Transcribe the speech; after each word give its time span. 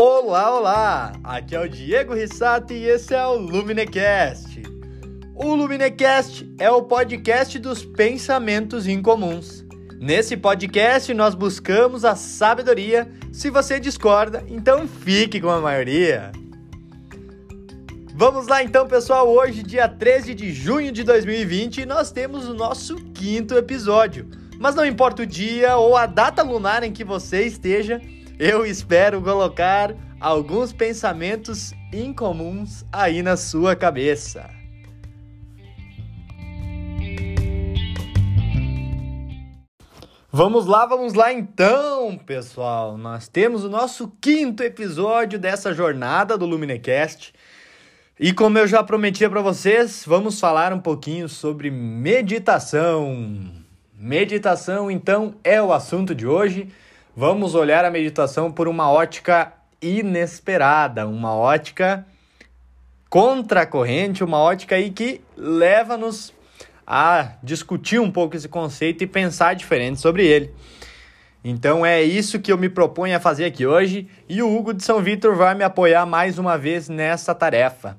Olá, 0.00 0.56
olá! 0.56 1.12
Aqui 1.24 1.56
é 1.56 1.60
o 1.60 1.68
Diego 1.68 2.14
Rissato 2.14 2.72
e 2.72 2.84
esse 2.84 3.12
é 3.12 3.26
o 3.26 3.34
Luminecast. 3.34 4.62
O 5.34 5.56
Luminecast 5.56 6.48
é 6.56 6.70
o 6.70 6.84
podcast 6.84 7.58
dos 7.58 7.84
pensamentos 7.84 8.86
incomuns. 8.86 9.64
Nesse 9.98 10.36
podcast 10.36 11.12
nós 11.12 11.34
buscamos 11.34 12.04
a 12.04 12.14
sabedoria. 12.14 13.10
Se 13.32 13.50
você 13.50 13.80
discorda, 13.80 14.44
então 14.46 14.86
fique 14.86 15.40
com 15.40 15.50
a 15.50 15.60
maioria. 15.60 16.30
Vamos 18.14 18.46
lá 18.46 18.62
então, 18.62 18.86
pessoal. 18.86 19.28
Hoje, 19.28 19.64
dia 19.64 19.88
13 19.88 20.32
de 20.32 20.52
junho 20.52 20.92
de 20.92 21.02
2020, 21.02 21.84
nós 21.84 22.12
temos 22.12 22.48
o 22.48 22.54
nosso 22.54 22.94
quinto 23.14 23.56
episódio. 23.56 24.28
Mas 24.60 24.76
não 24.76 24.86
importa 24.86 25.22
o 25.22 25.26
dia 25.26 25.76
ou 25.76 25.96
a 25.96 26.06
data 26.06 26.44
lunar 26.44 26.84
em 26.84 26.92
que 26.92 27.02
você 27.02 27.42
esteja, 27.42 28.00
eu 28.38 28.64
espero 28.64 29.20
colocar 29.20 29.94
alguns 30.20 30.72
pensamentos 30.72 31.72
incomuns 31.92 32.84
aí 32.92 33.20
na 33.20 33.36
sua 33.36 33.74
cabeça. 33.74 34.48
Vamos 40.30 40.66
lá, 40.66 40.86
vamos 40.86 41.14
lá 41.14 41.32
então, 41.32 42.16
pessoal. 42.16 42.96
Nós 42.96 43.26
temos 43.26 43.64
o 43.64 43.68
nosso 43.68 44.12
quinto 44.20 44.62
episódio 44.62 45.36
dessa 45.36 45.74
jornada 45.74 46.38
do 46.38 46.46
Luminecast. 46.46 47.32
E 48.20 48.32
como 48.32 48.58
eu 48.58 48.68
já 48.68 48.84
prometia 48.84 49.28
para 49.28 49.40
vocês, 49.40 50.04
vamos 50.06 50.38
falar 50.38 50.72
um 50.72 50.80
pouquinho 50.80 51.28
sobre 51.28 51.70
meditação. 51.70 53.50
Meditação, 53.94 54.88
então, 54.88 55.34
é 55.42 55.60
o 55.60 55.72
assunto 55.72 56.14
de 56.14 56.26
hoje. 56.26 56.68
Vamos 57.20 57.56
olhar 57.56 57.84
a 57.84 57.90
meditação 57.90 58.48
por 58.48 58.68
uma 58.68 58.88
ótica 58.88 59.52
inesperada, 59.82 61.04
uma 61.04 61.34
ótica 61.34 62.06
contra 63.10 63.62
a 63.62 63.66
corrente, 63.66 64.22
uma 64.22 64.38
ótica 64.38 64.76
aí 64.76 64.88
que 64.88 65.20
leva-nos 65.36 66.32
a 66.86 67.32
discutir 67.42 67.98
um 67.98 68.08
pouco 68.08 68.36
esse 68.36 68.48
conceito 68.48 69.02
e 69.02 69.06
pensar 69.08 69.56
diferente 69.56 69.98
sobre 69.98 70.24
ele. 70.24 70.54
Então 71.42 71.84
é 71.84 72.00
isso 72.00 72.38
que 72.38 72.52
eu 72.52 72.56
me 72.56 72.68
proponho 72.68 73.16
a 73.16 73.20
fazer 73.20 73.46
aqui 73.46 73.66
hoje 73.66 74.08
e 74.28 74.40
o 74.40 74.56
Hugo 74.56 74.72
de 74.72 74.84
São 74.84 75.02
Vitor 75.02 75.34
vai 75.34 75.56
me 75.56 75.64
apoiar 75.64 76.06
mais 76.06 76.38
uma 76.38 76.56
vez 76.56 76.88
nessa 76.88 77.34
tarefa. 77.34 77.98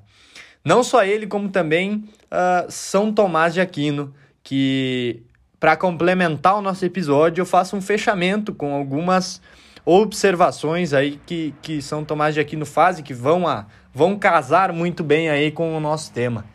Não 0.64 0.82
só 0.82 1.04
ele, 1.04 1.26
como 1.26 1.50
também 1.50 2.08
uh, 2.32 2.70
São 2.70 3.12
Tomás 3.12 3.52
de 3.52 3.60
Aquino, 3.60 4.14
que 4.42 5.22
para 5.60 5.76
complementar 5.76 6.56
o 6.56 6.62
nosso 6.62 6.84
episódio, 6.86 7.42
eu 7.42 7.46
faço 7.46 7.76
um 7.76 7.82
fechamento 7.82 8.54
com 8.54 8.74
algumas 8.74 9.42
observações 9.84 10.94
aí 10.94 11.20
que, 11.26 11.54
que 11.60 11.82
São 11.82 12.02
Tomás 12.02 12.34
de 12.34 12.40
Aquino 12.40 12.64
faz 12.64 12.98
e 12.98 13.02
que 13.02 13.12
vão, 13.12 13.46
a, 13.46 13.66
vão 13.92 14.18
casar 14.18 14.72
muito 14.72 15.04
bem 15.04 15.28
aí 15.28 15.50
com 15.50 15.76
o 15.76 15.80
nosso 15.80 16.12
tema. 16.12 16.46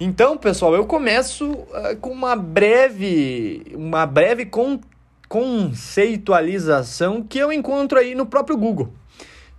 Então, 0.00 0.36
pessoal, 0.36 0.74
eu 0.74 0.84
começo 0.84 1.52
uh, 1.52 1.96
com 2.00 2.10
uma 2.10 2.34
breve, 2.34 3.64
uma 3.74 4.04
breve 4.04 4.46
con 4.46 4.80
conceitualização 5.28 7.22
que 7.22 7.38
eu 7.38 7.50
encontro 7.50 7.98
aí 7.98 8.14
no 8.14 8.26
próprio 8.26 8.56
Google. 8.56 8.92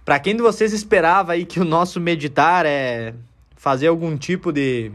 Para 0.06 0.20
quem 0.20 0.36
de 0.36 0.42
vocês 0.42 0.72
esperava 0.72 1.32
aí 1.32 1.46
que 1.46 1.60
o 1.60 1.66
nosso 1.66 2.00
meditar 2.00 2.64
é 2.66 3.16
fazer 3.56 3.88
algum 3.88 4.16
tipo 4.16 4.52
de 4.52 4.92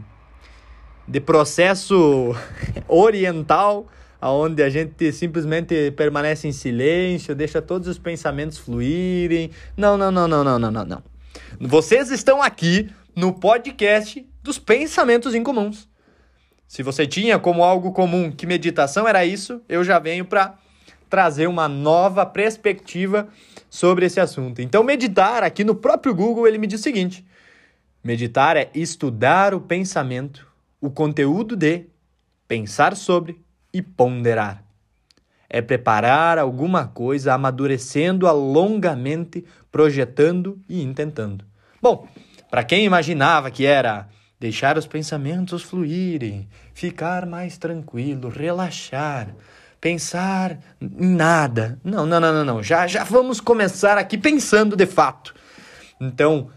de 1.09 1.19
processo 1.19 2.35
oriental, 2.87 3.87
onde 4.21 4.61
a 4.61 4.69
gente 4.69 5.11
simplesmente 5.11 5.91
permanece 5.91 6.47
em 6.47 6.51
silêncio, 6.51 7.33
deixa 7.33 7.61
todos 7.61 7.87
os 7.87 7.97
pensamentos 7.97 8.59
fluírem. 8.59 9.49
Não, 9.75 9.97
não, 9.97 10.11
não, 10.11 10.27
não, 10.27 10.43
não, 10.43 10.59
não, 10.59 10.71
não, 10.71 10.85
não. 10.85 11.03
Vocês 11.59 12.11
estão 12.11 12.41
aqui 12.41 12.89
no 13.15 13.33
podcast 13.33 14.25
dos 14.43 14.59
pensamentos 14.59 15.33
incomuns. 15.33 15.89
Se 16.67 16.83
você 16.83 17.07
tinha 17.07 17.39
como 17.39 17.63
algo 17.63 17.91
comum 17.91 18.31
que 18.31 18.45
meditação 18.45 19.07
era 19.07 19.25
isso, 19.25 19.59
eu 19.67 19.83
já 19.83 19.97
venho 19.97 20.25
para 20.25 20.53
trazer 21.09 21.47
uma 21.47 21.67
nova 21.67 22.23
perspectiva 22.23 23.27
sobre 23.67 24.05
esse 24.05 24.19
assunto. 24.19 24.61
Então, 24.61 24.83
meditar 24.83 25.41
aqui 25.41 25.63
no 25.63 25.73
próprio 25.73 26.13
Google, 26.13 26.47
ele 26.47 26.59
me 26.59 26.67
diz 26.67 26.79
o 26.79 26.83
seguinte: 26.83 27.25
meditar 28.03 28.55
é 28.55 28.69
estudar 28.75 29.55
o 29.55 29.59
pensamento 29.59 30.48
o 30.81 30.89
conteúdo 30.89 31.55
de 31.55 31.85
pensar 32.47 32.95
sobre 32.95 33.41
e 33.73 33.81
ponderar. 33.81 34.63
É 35.49 35.61
preparar 35.61 36.37
alguma 36.37 36.87
coisa 36.87 37.33
amadurecendo-a 37.33 38.31
longamente, 38.31 39.45
projetando 39.71 40.59
e 40.69 40.83
intentando. 40.83 41.45
Bom, 41.81 42.07
para 42.49 42.63
quem 42.63 42.85
imaginava 42.85 43.49
que 43.49 43.65
era 43.65 44.09
deixar 44.39 44.77
os 44.77 44.87
pensamentos 44.87 45.63
fluírem, 45.63 46.47
ficar 46.73 47.25
mais 47.25 47.57
tranquilo, 47.57 48.29
relaxar, 48.29 49.35
pensar 49.81 50.59
em 50.79 51.15
nada. 51.15 51.79
Não, 51.83 52.05
não, 52.05 52.19
não, 52.19 52.33
não, 52.33 52.45
não. 52.45 52.63
Já, 52.63 52.87
já 52.87 53.03
vamos 53.03 53.41
começar 53.41 53.97
aqui 53.97 54.17
pensando 54.17 54.75
de 54.75 54.85
fato. 54.85 55.33
Então, 55.99 56.49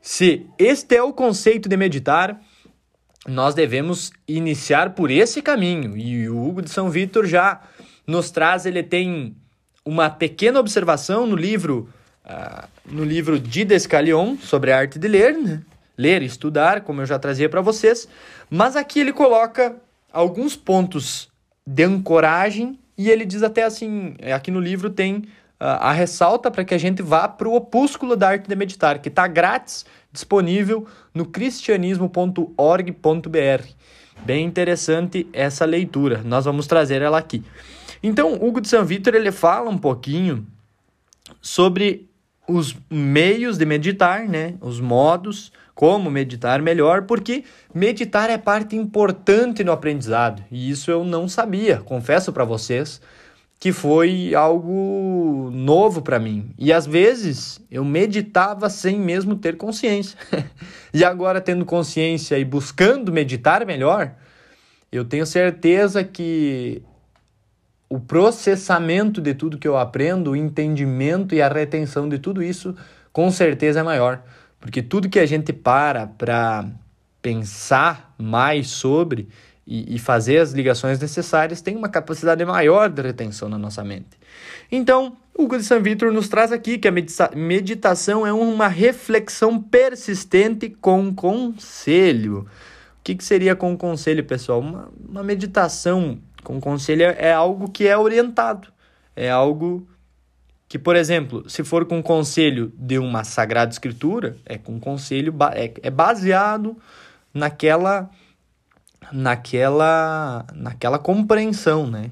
se 0.00 0.46
este 0.58 0.96
é 0.96 1.02
o 1.02 1.12
conceito 1.12 1.68
de 1.68 1.76
meditar, 1.76 2.40
nós 3.26 3.54
devemos 3.54 4.12
iniciar 4.26 4.90
por 4.90 5.10
esse 5.10 5.42
caminho. 5.42 5.96
E 5.96 6.28
o 6.28 6.42
Hugo 6.42 6.62
de 6.62 6.70
São 6.70 6.90
Vitor 6.90 7.26
já 7.26 7.60
nos 8.06 8.30
traz, 8.30 8.64
ele 8.64 8.82
tem 8.82 9.36
uma 9.84 10.08
pequena 10.10 10.60
observação 10.60 11.26
no 11.26 11.36
livro, 11.36 11.88
uh, 12.24 12.68
no 12.86 13.04
livro 13.04 13.38
de 13.38 13.64
Descalion 13.64 14.36
sobre 14.36 14.72
a 14.72 14.78
arte 14.78 14.98
de 14.98 15.08
ler, 15.08 15.32
né? 15.36 15.62
ler 15.96 16.22
e 16.22 16.26
estudar, 16.26 16.82
como 16.82 17.02
eu 17.02 17.06
já 17.06 17.18
trazia 17.18 17.48
para 17.48 17.60
vocês. 17.60 18.08
Mas 18.48 18.76
aqui 18.76 19.00
ele 19.00 19.12
coloca 19.12 19.76
alguns 20.12 20.54
pontos 20.54 21.28
de 21.66 21.84
ancoragem 21.84 22.78
e 22.96 23.10
ele 23.10 23.24
diz 23.24 23.42
até 23.42 23.64
assim, 23.64 24.14
aqui 24.34 24.50
no 24.50 24.60
livro 24.60 24.90
tem 24.90 25.24
a 25.60 25.92
ressalta 25.92 26.50
para 26.50 26.64
que 26.64 26.74
a 26.74 26.78
gente 26.78 27.02
vá 27.02 27.28
para 27.28 27.48
o 27.48 27.54
opúsculo 27.54 28.16
da 28.16 28.28
arte 28.28 28.48
de 28.48 28.54
meditar, 28.54 29.00
que 29.00 29.08
está 29.08 29.26
grátis 29.26 29.84
disponível 30.12 30.86
no 31.12 31.26
cristianismo.org.br. 31.26 33.68
Bem 34.24 34.44
interessante 34.44 35.28
essa 35.32 35.64
leitura, 35.64 36.22
nós 36.24 36.44
vamos 36.44 36.66
trazer 36.66 37.02
ela 37.02 37.18
aqui. 37.18 37.42
Então, 38.02 38.34
Hugo 38.34 38.60
de 38.60 38.68
São 38.68 38.84
Vitor 38.84 39.14
ele 39.14 39.32
fala 39.32 39.68
um 39.68 39.78
pouquinho 39.78 40.46
sobre 41.40 42.08
os 42.46 42.76
meios 42.88 43.58
de 43.58 43.66
meditar, 43.66 44.28
né? 44.28 44.54
Os 44.60 44.80
modos, 44.80 45.52
como 45.74 46.10
meditar 46.10 46.62
melhor, 46.62 47.02
porque 47.02 47.44
meditar 47.74 48.30
é 48.30 48.38
parte 48.38 48.74
importante 48.74 49.62
no 49.62 49.72
aprendizado. 49.72 50.42
E 50.50 50.70
isso 50.70 50.90
eu 50.90 51.04
não 51.04 51.28
sabia, 51.28 51.78
confesso 51.78 52.32
para 52.32 52.44
vocês 52.44 53.00
que 53.60 53.72
foi 53.72 54.34
algo 54.34 55.50
novo 55.52 56.00
para 56.00 56.18
mim. 56.18 56.50
E 56.56 56.72
às 56.72 56.86
vezes 56.86 57.60
eu 57.70 57.84
meditava 57.84 58.70
sem 58.70 58.98
mesmo 59.00 59.34
ter 59.34 59.56
consciência. 59.56 60.16
e 60.94 61.04
agora, 61.04 61.40
tendo 61.40 61.64
consciência 61.64 62.38
e 62.38 62.44
buscando 62.44 63.12
meditar 63.12 63.66
melhor, 63.66 64.14
eu 64.92 65.04
tenho 65.04 65.26
certeza 65.26 66.04
que 66.04 66.82
o 67.88 67.98
processamento 67.98 69.20
de 69.20 69.34
tudo 69.34 69.58
que 69.58 69.66
eu 69.66 69.76
aprendo, 69.76 70.32
o 70.32 70.36
entendimento 70.36 71.34
e 71.34 71.42
a 71.42 71.48
retenção 71.48 72.08
de 72.08 72.18
tudo 72.18 72.42
isso, 72.42 72.76
com 73.12 73.30
certeza 73.30 73.80
é 73.80 73.82
maior. 73.82 74.22
Porque 74.60 74.82
tudo 74.82 75.08
que 75.08 75.18
a 75.18 75.26
gente 75.26 75.52
para 75.52 76.06
para 76.06 76.68
pensar 77.20 78.14
mais 78.16 78.68
sobre 78.68 79.28
e, 79.68 79.96
e 79.96 79.98
fazer 79.98 80.38
as 80.38 80.52
ligações 80.52 80.98
necessárias 80.98 81.60
tem 81.60 81.76
uma 81.76 81.90
capacidade 81.90 82.42
maior 82.42 82.88
de 82.88 83.02
retenção 83.02 83.50
na 83.50 83.58
nossa 83.58 83.84
mente. 83.84 84.18
Então, 84.72 85.14
Hugo 85.36 85.58
de 85.58 85.62
San 85.62 85.80
Vitor 85.80 86.10
nos 86.10 86.26
traz 86.26 86.50
aqui 86.50 86.78
que 86.78 86.88
a 86.88 86.92
meditação 87.36 88.26
é 88.26 88.32
uma 88.32 88.66
reflexão 88.66 89.60
persistente 89.60 90.70
com 90.70 91.14
conselho. 91.14 92.48
O 92.98 93.04
que, 93.04 93.14
que 93.14 93.22
seria 93.22 93.54
com 93.54 93.76
conselho, 93.76 94.24
pessoal? 94.24 94.60
Uma, 94.60 94.88
uma 95.06 95.22
meditação 95.22 96.18
com 96.42 96.58
conselho 96.58 97.02
é 97.02 97.30
algo 97.30 97.70
que 97.70 97.86
é 97.86 97.96
orientado, 97.96 98.68
é 99.14 99.30
algo 99.30 99.86
que, 100.66 100.78
por 100.78 100.96
exemplo, 100.96 101.48
se 101.48 101.62
for 101.62 101.84
com 101.84 102.02
conselho 102.02 102.72
de 102.74 102.98
uma 102.98 103.22
sagrada 103.22 103.70
escritura, 103.70 104.36
é 104.46 104.56
com 104.56 104.80
conselho 104.80 105.34
é, 105.52 105.72
é 105.82 105.90
baseado 105.90 106.76
naquela 107.32 108.10
naquela, 109.12 110.46
naquela 110.54 110.98
compreensão, 110.98 111.86
né? 111.86 112.10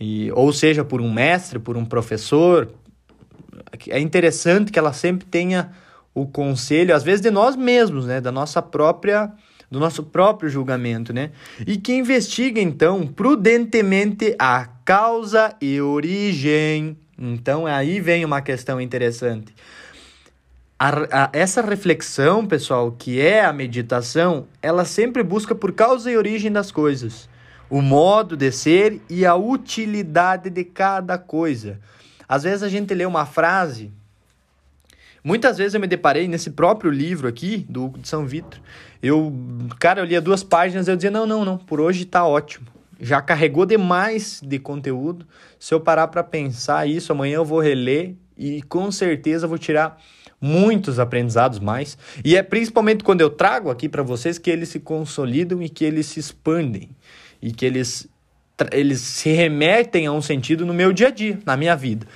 E, 0.00 0.30
ou 0.32 0.52
seja, 0.52 0.84
por 0.84 1.00
um 1.00 1.12
mestre, 1.12 1.58
por 1.58 1.76
um 1.76 1.84
professor. 1.84 2.68
É 3.88 3.98
interessante 3.98 4.70
que 4.70 4.78
ela 4.78 4.92
sempre 4.92 5.26
tenha 5.26 5.70
o 6.14 6.26
conselho, 6.26 6.94
às 6.94 7.02
vezes 7.02 7.20
de 7.20 7.30
nós 7.30 7.56
mesmos, 7.56 8.06
né? 8.06 8.20
Da 8.20 8.32
nossa 8.32 8.62
própria 8.62 9.32
do 9.70 9.78
nosso 9.78 10.02
próprio 10.02 10.48
julgamento, 10.48 11.12
né? 11.12 11.30
E 11.66 11.76
que 11.76 11.92
investiga 11.92 12.60
então 12.60 13.06
prudentemente 13.06 14.34
a 14.38 14.66
causa 14.84 15.54
e 15.60 15.80
origem. 15.80 16.96
Então 17.18 17.66
aí 17.66 18.00
vem 18.00 18.24
uma 18.24 18.40
questão 18.40 18.80
interessante. 18.80 19.54
A, 20.78 21.24
a, 21.24 21.30
essa 21.32 21.60
reflexão, 21.60 22.46
pessoal, 22.46 22.92
que 22.92 23.20
é 23.20 23.44
a 23.44 23.52
meditação, 23.52 24.46
ela 24.62 24.84
sempre 24.84 25.22
busca 25.24 25.54
por 25.54 25.72
causa 25.72 26.10
e 26.10 26.16
origem 26.16 26.52
das 26.52 26.70
coisas, 26.70 27.28
o 27.68 27.82
modo 27.82 28.36
de 28.36 28.52
ser 28.52 29.00
e 29.10 29.26
a 29.26 29.34
utilidade 29.34 30.48
de 30.48 30.62
cada 30.62 31.18
coisa. 31.18 31.80
Às 32.28 32.44
vezes 32.44 32.62
a 32.62 32.68
gente 32.68 32.94
lê 32.94 33.04
uma 33.04 33.26
frase. 33.26 33.90
Muitas 35.24 35.58
vezes 35.58 35.74
eu 35.74 35.80
me 35.80 35.88
deparei 35.88 36.28
nesse 36.28 36.50
próprio 36.50 36.90
livro 36.90 37.26
aqui, 37.26 37.66
do 37.68 37.88
de 37.88 38.06
São 38.08 38.24
Vitor. 38.24 38.60
Eu, 39.02 39.32
cara, 39.80 40.00
eu 40.00 40.04
lia 40.04 40.20
duas 40.20 40.44
páginas 40.44 40.86
e 40.86 40.90
eu 40.92 40.96
dizia: 40.96 41.10
não, 41.10 41.26
não, 41.26 41.44
não, 41.44 41.58
por 41.58 41.80
hoje 41.80 42.04
tá 42.04 42.24
ótimo. 42.24 42.66
Já 43.00 43.20
carregou 43.20 43.66
demais 43.66 44.40
de 44.42 44.58
conteúdo. 44.58 45.26
Se 45.58 45.74
eu 45.74 45.80
parar 45.80 46.08
para 46.08 46.22
pensar 46.22 46.86
isso, 46.86 47.12
amanhã 47.12 47.36
eu 47.36 47.44
vou 47.44 47.60
reler 47.60 48.14
e 48.36 48.62
com 48.62 48.90
certeza 48.92 49.46
vou 49.46 49.58
tirar 49.58 50.00
muitos 50.40 50.98
aprendizados 50.98 51.58
mais. 51.58 51.98
E 52.24 52.36
é 52.36 52.42
principalmente 52.42 53.04
quando 53.04 53.20
eu 53.20 53.30
trago 53.30 53.70
aqui 53.70 53.88
para 53.88 54.02
vocês 54.02 54.38
que 54.38 54.50
eles 54.50 54.68
se 54.68 54.80
consolidam 54.80 55.62
e 55.62 55.68
que 55.68 55.84
eles 55.84 56.06
se 56.06 56.20
expandem 56.20 56.90
e 57.40 57.52
que 57.52 57.64
eles 57.64 58.08
eles 58.72 59.00
se 59.00 59.30
remetem 59.30 60.06
a 60.06 60.12
um 60.12 60.20
sentido 60.20 60.66
no 60.66 60.74
meu 60.74 60.92
dia 60.92 61.08
a 61.08 61.10
dia, 61.10 61.38
na 61.46 61.56
minha 61.56 61.76
vida. 61.76 62.06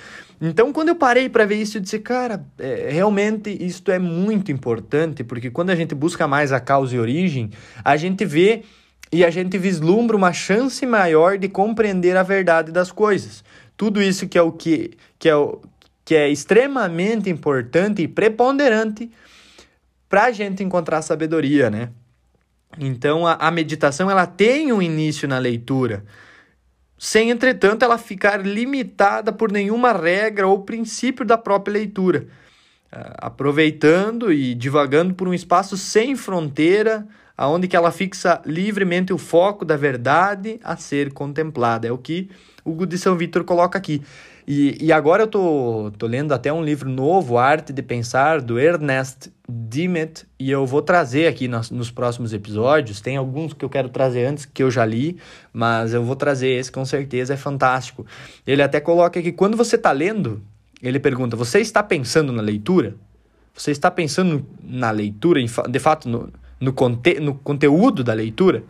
Então, 0.41 0.73
quando 0.73 0.89
eu 0.89 0.95
parei 0.95 1.29
para 1.29 1.45
ver 1.45 1.55
isso, 1.55 1.77
eu 1.77 1.81
disse, 1.81 1.99
cara, 1.99 2.45
é, 2.59 2.89
realmente 2.91 3.49
isto 3.49 3.89
é 3.89 3.97
muito 3.97 4.51
importante, 4.51 5.23
porque 5.23 5.49
quando 5.49 5.69
a 5.69 5.75
gente 5.75 5.95
busca 5.95 6.27
mais 6.27 6.51
a 6.51 6.59
causa 6.59 6.93
e 6.93 6.99
origem, 6.99 7.49
a 7.81 7.95
gente 7.95 8.25
vê 8.25 8.63
e 9.09 9.23
a 9.23 9.29
gente 9.29 9.57
vislumbra 9.57 10.17
uma 10.17 10.33
chance 10.33 10.85
maior 10.85 11.37
de 11.37 11.47
compreender 11.47 12.17
a 12.17 12.23
verdade 12.23 12.73
das 12.73 12.91
coisas. 12.91 13.41
Tudo 13.77 14.01
isso 14.01 14.27
que 14.27 14.37
é 14.37 14.41
o 14.41 14.51
que, 14.51 14.91
que 15.17 15.29
é 15.29 15.35
o, 15.35 15.61
que 16.05 16.15
é 16.15 16.29
extremamente 16.29 17.29
importante 17.29 18.01
e 18.01 18.07
preponderante 18.07 19.09
para 20.09 20.25
a 20.25 20.31
gente 20.31 20.63
encontrar 20.63 21.01
sabedoria, 21.01 21.69
né? 21.69 21.89
Então 22.79 23.25
a, 23.25 23.33
a, 23.33 23.51
meditação 23.51 24.09
ela 24.09 24.25
tem 24.25 24.71
um 24.71 24.81
início 24.81 25.27
na 25.27 25.37
leitura, 25.37 26.03
sem 26.97 27.29
entretanto 27.29 27.83
ela 27.83 27.97
ficar 27.97 28.45
limitada 28.45 29.31
por 29.31 29.51
nenhuma 29.51 29.91
regra 29.91 30.47
ou 30.47 30.63
princípio 30.63 31.25
da 31.25 31.37
própria 31.37 31.73
leitura, 31.73 32.27
uh, 32.91 33.13
aproveitando 33.17 34.31
e 34.31 34.55
divagando 34.55 35.13
por 35.13 35.27
um 35.27 35.33
espaço 35.33 35.77
sem 35.77 36.15
fronteira, 36.15 37.07
aonde 37.37 37.67
que 37.67 37.75
ela 37.75 37.91
fixa 37.91 38.41
livremente 38.45 39.13
o 39.13 39.17
foco 39.17 39.63
da 39.65 39.77
verdade 39.77 40.59
a 40.63 40.75
ser 40.77 41.13
contemplada. 41.13 41.87
É 41.87 41.91
o 41.91 41.97
que 41.97 42.29
o 42.63 42.85
de 42.85 42.97
São 42.97 43.15
Vitor 43.15 43.43
coloca 43.43 43.77
aqui. 43.77 44.01
E, 44.45 44.77
e 44.81 44.91
agora 44.91 45.23
eu 45.23 45.27
tô, 45.27 45.91
tô 45.97 46.05
lendo 46.05 46.33
até 46.33 46.51
um 46.51 46.63
livro 46.63 46.89
novo, 46.89 47.37
Arte 47.37 47.71
de 47.71 47.81
Pensar, 47.81 48.41
do 48.41 48.59
Ernest 48.59 49.31
Dimet, 49.47 50.25
e 50.37 50.51
eu 50.51 50.65
vou 50.65 50.81
trazer 50.81 51.27
aqui 51.27 51.47
nos, 51.47 51.71
nos 51.71 51.89
próximos 51.89 52.33
episódios. 52.33 52.99
Tem 52.99 53.15
alguns 53.15 53.53
que 53.53 53.63
eu 53.63 53.69
quero 53.69 53.87
trazer 53.87 54.25
antes, 54.25 54.45
que 54.45 54.61
eu 54.61 54.69
já 54.69 54.85
li, 54.85 55.17
mas 55.53 55.93
eu 55.93 56.03
vou 56.03 56.15
trazer 56.15 56.49
esse 56.49 56.71
com 56.71 56.83
certeza, 56.83 57.33
é 57.33 57.37
fantástico. 57.37 58.05
Ele 58.45 58.61
até 58.61 58.81
coloca 58.81 59.21
que 59.21 59.31
quando 59.31 59.55
você 59.55 59.77
está 59.77 59.91
lendo, 59.91 60.41
ele 60.81 60.99
pergunta: 60.99 61.37
Você 61.37 61.59
está 61.59 61.81
pensando 61.81 62.33
na 62.33 62.41
leitura? 62.41 62.95
Você 63.53 63.71
está 63.71 63.89
pensando 63.89 64.45
na 64.61 64.91
leitura, 64.91 65.39
de 65.69 65.79
fato, 65.79 66.09
no, 66.09 66.29
no, 66.59 66.73
conte 66.73 67.19
no 67.19 67.35
conteúdo 67.35 68.03
da 68.03 68.13
leitura? 68.13 68.63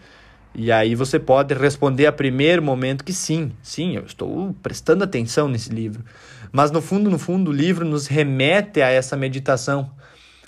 E 0.56 0.72
aí 0.72 0.94
você 0.94 1.20
pode 1.20 1.54
responder 1.54 2.06
a 2.06 2.12
primeiro 2.12 2.62
momento 2.62 3.04
que 3.04 3.14
sim, 3.14 3.52
sim, 3.62 3.96
eu 3.96 4.04
estou 4.04 4.56
prestando 4.62 5.04
atenção 5.04 5.48
nesse 5.48 5.70
livro. 5.70 6.04
Mas 6.52 6.70
no 6.70 6.82
fundo, 6.82 7.10
no 7.10 7.18
fundo, 7.18 7.50
o 7.50 7.54
livro 7.54 7.84
nos 7.84 8.06
remete 8.06 8.82
a 8.82 8.90
essa 8.90 9.18
meditação. 9.18 9.90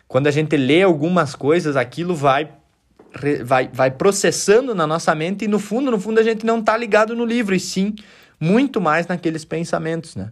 Quando 0.07 0.27
a 0.27 0.31
gente 0.31 0.55
lê 0.55 0.83
algumas 0.83 1.33
coisas, 1.33 1.75
aquilo 1.75 2.15
vai 2.15 2.49
vai, 3.43 3.69
vai 3.71 3.91
processando 3.91 4.75
na 4.75 4.85
nossa 4.85 5.15
mente 5.15 5.45
e 5.45 5.47
no 5.47 5.57
fundo, 5.57 5.89
no 5.89 5.99
fundo, 5.99 6.19
a 6.19 6.23
gente 6.23 6.45
não 6.45 6.59
está 6.59 6.75
ligado 6.75 7.15
no 7.15 7.25
livro, 7.25 7.55
e 7.55 7.59
sim 7.59 7.95
muito 8.39 8.81
mais 8.81 9.07
naqueles 9.07 9.45
pensamentos, 9.45 10.15
né? 10.15 10.31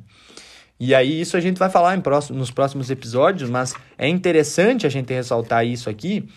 E 0.80 0.94
aí 0.94 1.22
isso 1.22 1.38
a 1.38 1.40
gente 1.40 1.58
vai 1.58 1.70
falar 1.70 1.96
em 1.96 2.02
próximo, 2.02 2.38
nos 2.38 2.52
próximos 2.52 2.90
episódios, 2.90 3.50
mas 3.50 3.74
é 3.98 4.08
interessante 4.08 4.86
a 4.86 4.90
gente 4.90 5.14
ressaltar 5.14 5.66
isso 5.66 5.90
aqui, 5.90 6.28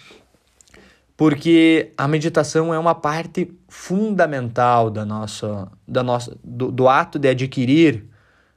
porque 1.17 1.93
a 1.97 2.07
meditação 2.07 2.75
é 2.75 2.79
uma 2.79 2.95
parte 2.95 3.51
fundamental 3.69 4.91
da 4.91 5.05
nossa, 5.05 5.69
da 5.89 6.03
nossa, 6.03 6.37
do, 6.45 6.71
do 6.71 6.89
ato 6.89 7.19
de 7.19 7.29
adquirir 7.29 8.05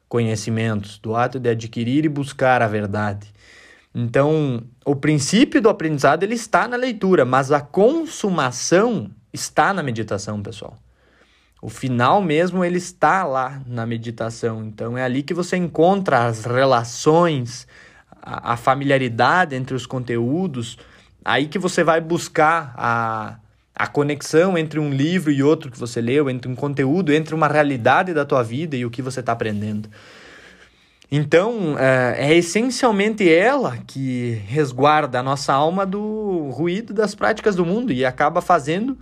conhecimentos, 0.08 0.98
do 0.98 1.16
ato 1.16 1.40
de 1.40 1.50
adquirir 1.50 2.04
e 2.04 2.10
buscar 2.10 2.62
a 2.62 2.68
verdade. 2.68 3.32
Então, 3.96 4.64
o 4.86 4.96
princípio 4.96 5.62
do 5.62 5.70
aprendizado 5.70 6.24
ele 6.24 6.36
está 6.36 6.68
na 6.68 6.76
leitura, 6.76 7.24
mas 7.24 7.52
a 7.52 7.62
consumação 7.62 9.10
está 9.32 9.74
na 9.74 9.82
meditação, 9.82 10.42
pessoal. 10.42 10.78
O 11.62 11.70
final 11.70 12.22
mesmo 12.22 12.64
ele 12.64 12.78
está 12.78 13.24
lá 13.24 13.62
na 13.66 13.86
meditação. 13.86 14.64
Então 14.64 14.98
é 14.98 15.04
ali 15.04 15.24
que 15.24 15.34
você 15.34 15.58
encontra 15.58 16.26
as 16.26 16.46
relações, 16.46 17.68
a, 18.12 18.54
a 18.54 18.58
familiaridade 18.58 19.56
entre 19.56 19.76
os 19.76 19.86
conteúdos, 19.86 20.78
Aí 21.30 21.46
que 21.46 21.60
você 21.60 21.84
vai 21.84 22.02
buscar 22.02 22.74
a, 22.76 23.36
a 23.76 23.86
conexão 23.86 24.58
entre 24.58 24.80
um 24.80 24.90
livro 24.90 25.32
e 25.32 25.44
outro 25.44 25.70
que 25.70 25.78
você 25.78 26.02
leu, 26.02 26.28
entre 26.28 26.52
um 26.52 26.56
conteúdo, 26.56 27.14
entre 27.14 27.36
uma 27.36 27.48
realidade 27.48 28.16
da 28.16 28.26
tua 28.26 28.42
vida 28.42 28.76
e 28.76 28.84
o 28.84 28.90
que 28.90 29.00
você 29.00 29.20
está 29.20 29.34
aprendendo. 29.34 29.88
Então, 31.12 31.78
é, 31.78 32.32
é, 32.32 32.36
essencialmente 32.36 33.32
ela 33.32 33.78
que 33.86 34.42
resguarda 34.48 35.20
a 35.20 35.24
nossa 35.24 35.54
alma 35.54 35.86
do 35.86 36.50
ruído 36.50 36.96
das 36.96 37.14
práticas 37.14 37.56
do 37.56 37.64
mundo 37.64 37.94
e 37.94 38.04
acaba 38.04 38.42
fazendo 38.42 38.98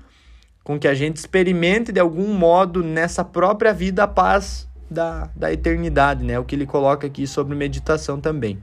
com 0.66 0.78
que 0.78 0.90
a 0.90 0.94
gente 0.94 1.16
experimente 1.16 1.94
de 1.94 2.00
algum 2.02 2.34
modo 2.34 2.84
nessa 2.84 3.24
própria 3.24 3.72
vida 3.74 4.04
a 4.04 4.08
paz 4.08 4.68
da, 4.92 5.30
da 5.34 5.54
eternidade, 5.54 6.26
né? 6.26 6.38
O 6.38 6.44
que 6.44 6.56
ele 6.56 6.66
coloca 6.66 7.08
aqui 7.08 7.26
sobre 7.26 7.56
meditação 7.56 8.20
também. 8.20 8.62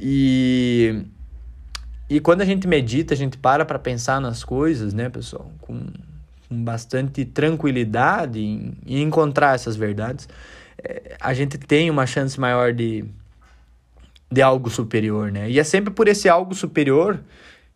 E 0.00 1.04
e 2.08 2.20
quando 2.20 2.42
a 2.42 2.44
gente 2.44 2.68
medita, 2.68 3.14
a 3.14 3.16
gente 3.16 3.38
para 3.38 3.64
para 3.64 3.78
pensar 3.78 4.20
nas 4.20 4.44
coisas, 4.44 4.92
né, 4.92 5.08
pessoal, 5.08 5.50
com, 5.60 5.86
com 6.48 6.64
bastante 6.64 7.24
tranquilidade 7.24 8.40
em, 8.40 8.76
encontrar 8.86 9.54
essas 9.54 9.76
verdades, 9.76 10.28
é, 10.82 11.16
a 11.20 11.32
gente 11.32 11.56
tem 11.56 11.90
uma 11.90 12.06
chance 12.06 12.38
maior 12.38 12.72
de, 12.72 13.04
de 14.30 14.42
algo 14.42 14.68
superior, 14.68 15.32
né? 15.32 15.50
E 15.50 15.58
é 15.58 15.64
sempre 15.64 15.92
por 15.92 16.06
esse 16.08 16.28
algo 16.28 16.54
superior 16.54 17.20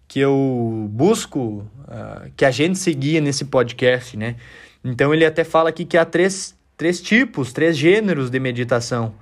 que 0.07 0.21
eu 0.21 0.89
busco 0.91 1.67
uh, 1.85 2.31
que 2.37 2.45
a 2.45 2.51
gente 2.51 2.79
seguia 2.79 3.21
nesse 3.21 3.45
podcast, 3.45 4.17
né? 4.17 4.37
Então 4.83 5.13
ele 5.13 5.25
até 5.25 5.45
fala 5.45 5.69
aqui 5.69 5.85
que 5.85 5.99
há 5.99 6.05
três, 6.05 6.57
três 6.77 7.01
tipos, 7.01 7.53
três 7.53 7.77
gêneros 7.77 8.31
de 8.31 8.41
meditação. 8.41 9.15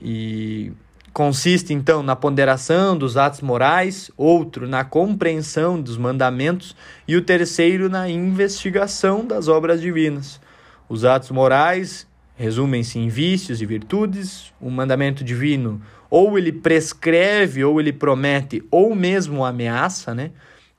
E 0.00 0.72
consiste 1.16 1.72
então 1.72 2.02
na 2.02 2.14
ponderação 2.14 2.94
dos 2.94 3.16
atos 3.16 3.40
morais, 3.40 4.10
outro 4.18 4.68
na 4.68 4.84
compreensão 4.84 5.80
dos 5.80 5.96
mandamentos 5.96 6.76
e 7.08 7.16
o 7.16 7.22
terceiro 7.22 7.88
na 7.88 8.06
investigação 8.06 9.24
das 9.24 9.48
obras 9.48 9.80
divinas. 9.80 10.38
Os 10.86 11.06
atos 11.06 11.30
morais 11.30 12.06
resumem-se 12.36 12.98
em 12.98 13.08
vícios 13.08 13.62
e 13.62 13.64
virtudes, 13.64 14.52
o 14.60 14.70
mandamento 14.70 15.24
divino 15.24 15.80
ou 16.10 16.36
ele 16.36 16.52
prescreve 16.52 17.64
ou 17.64 17.80
ele 17.80 17.94
promete 17.94 18.62
ou 18.70 18.94
mesmo 18.94 19.42
ameaça, 19.42 20.14
né? 20.14 20.32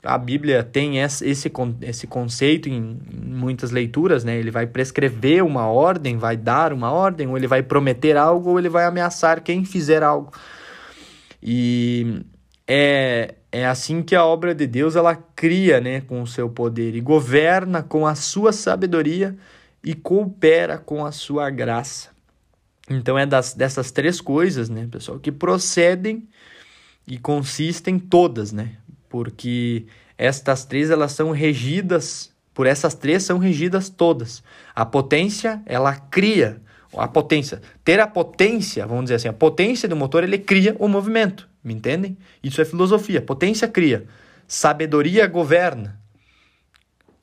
A 0.07 0.17
Bíblia 0.17 0.63
tem 0.63 0.99
esse, 0.99 1.51
esse 1.81 2.07
conceito 2.07 2.69
em, 2.69 2.97
muitas 3.13 3.71
leituras, 3.71 4.23
né? 4.23 4.37
Ele 4.37 4.49
vai 4.49 4.65
prescrever 4.65 5.43
uma 5.43 5.67
ordem, 5.67 6.17
vai 6.17 6.37
dar 6.37 6.71
uma 6.71 6.91
ordem, 6.91 7.27
ou 7.27 7.35
ele 7.37 7.47
vai 7.47 7.61
prometer 7.61 8.15
algo, 8.15 8.51
ou 8.51 8.59
ele 8.59 8.69
vai 8.69 8.85
ameaçar 8.85 9.41
quem 9.41 9.65
fizer 9.65 10.01
algo. 10.01 10.31
E 11.43 12.21
é, 12.65 13.35
é 13.51 13.65
assim 13.65 14.01
que 14.01 14.15
a 14.15 14.25
obra 14.25 14.55
de 14.55 14.65
Deus 14.65 14.95
ela 14.95 15.15
cria, 15.15 15.81
né, 15.81 16.01
com 16.01 16.21
o 16.21 16.27
seu 16.27 16.49
poder 16.49 16.95
e 16.95 17.01
governa 17.01 17.83
com 17.83 18.07
a 18.07 18.15
sua 18.15 18.53
sabedoria 18.53 19.35
e 19.83 19.93
coopera 19.93 20.77
com 20.77 21.05
a 21.05 21.11
sua 21.11 21.49
graça. 21.49 22.09
Então 22.89 23.19
é 23.19 23.25
das, 23.25 23.53
dessas 23.53 23.91
três 23.91 24.21
coisas, 24.21 24.69
né, 24.69 24.87
pessoal, 24.89 25.19
que 25.19 25.31
procedem 25.31 26.27
e 27.05 27.17
consistem 27.17 27.99
todas, 27.99 28.53
né? 28.53 28.77
Porque 29.09 29.85
estas 30.17 30.65
três 30.65 30.89
elas 30.89 31.11
são 31.11 31.31
regidas, 31.31 32.31
por 32.53 32.65
essas 32.65 32.93
três 32.93 33.23
são 33.23 33.37
regidas 33.37 33.89
todas. 33.89 34.43
A 34.75 34.85
potência, 34.85 35.61
ela 35.65 35.95
cria 35.95 36.61
a 36.95 37.07
potência. 37.07 37.61
Ter 37.83 37.99
a 37.99 38.07
potência, 38.07 38.85
vamos 38.85 39.05
dizer 39.05 39.15
assim, 39.15 39.27
a 39.27 39.33
potência 39.33 39.87
do 39.87 39.95
motor, 39.95 40.23
ele 40.23 40.37
cria 40.37 40.75
o 40.79 40.87
movimento, 40.87 41.47
me 41.63 41.73
entendem? 41.73 42.17
Isso 42.41 42.61
é 42.61 42.65
filosofia. 42.65 43.21
Potência 43.21 43.67
cria, 43.67 44.05
sabedoria 44.47 45.27
governa. 45.27 45.99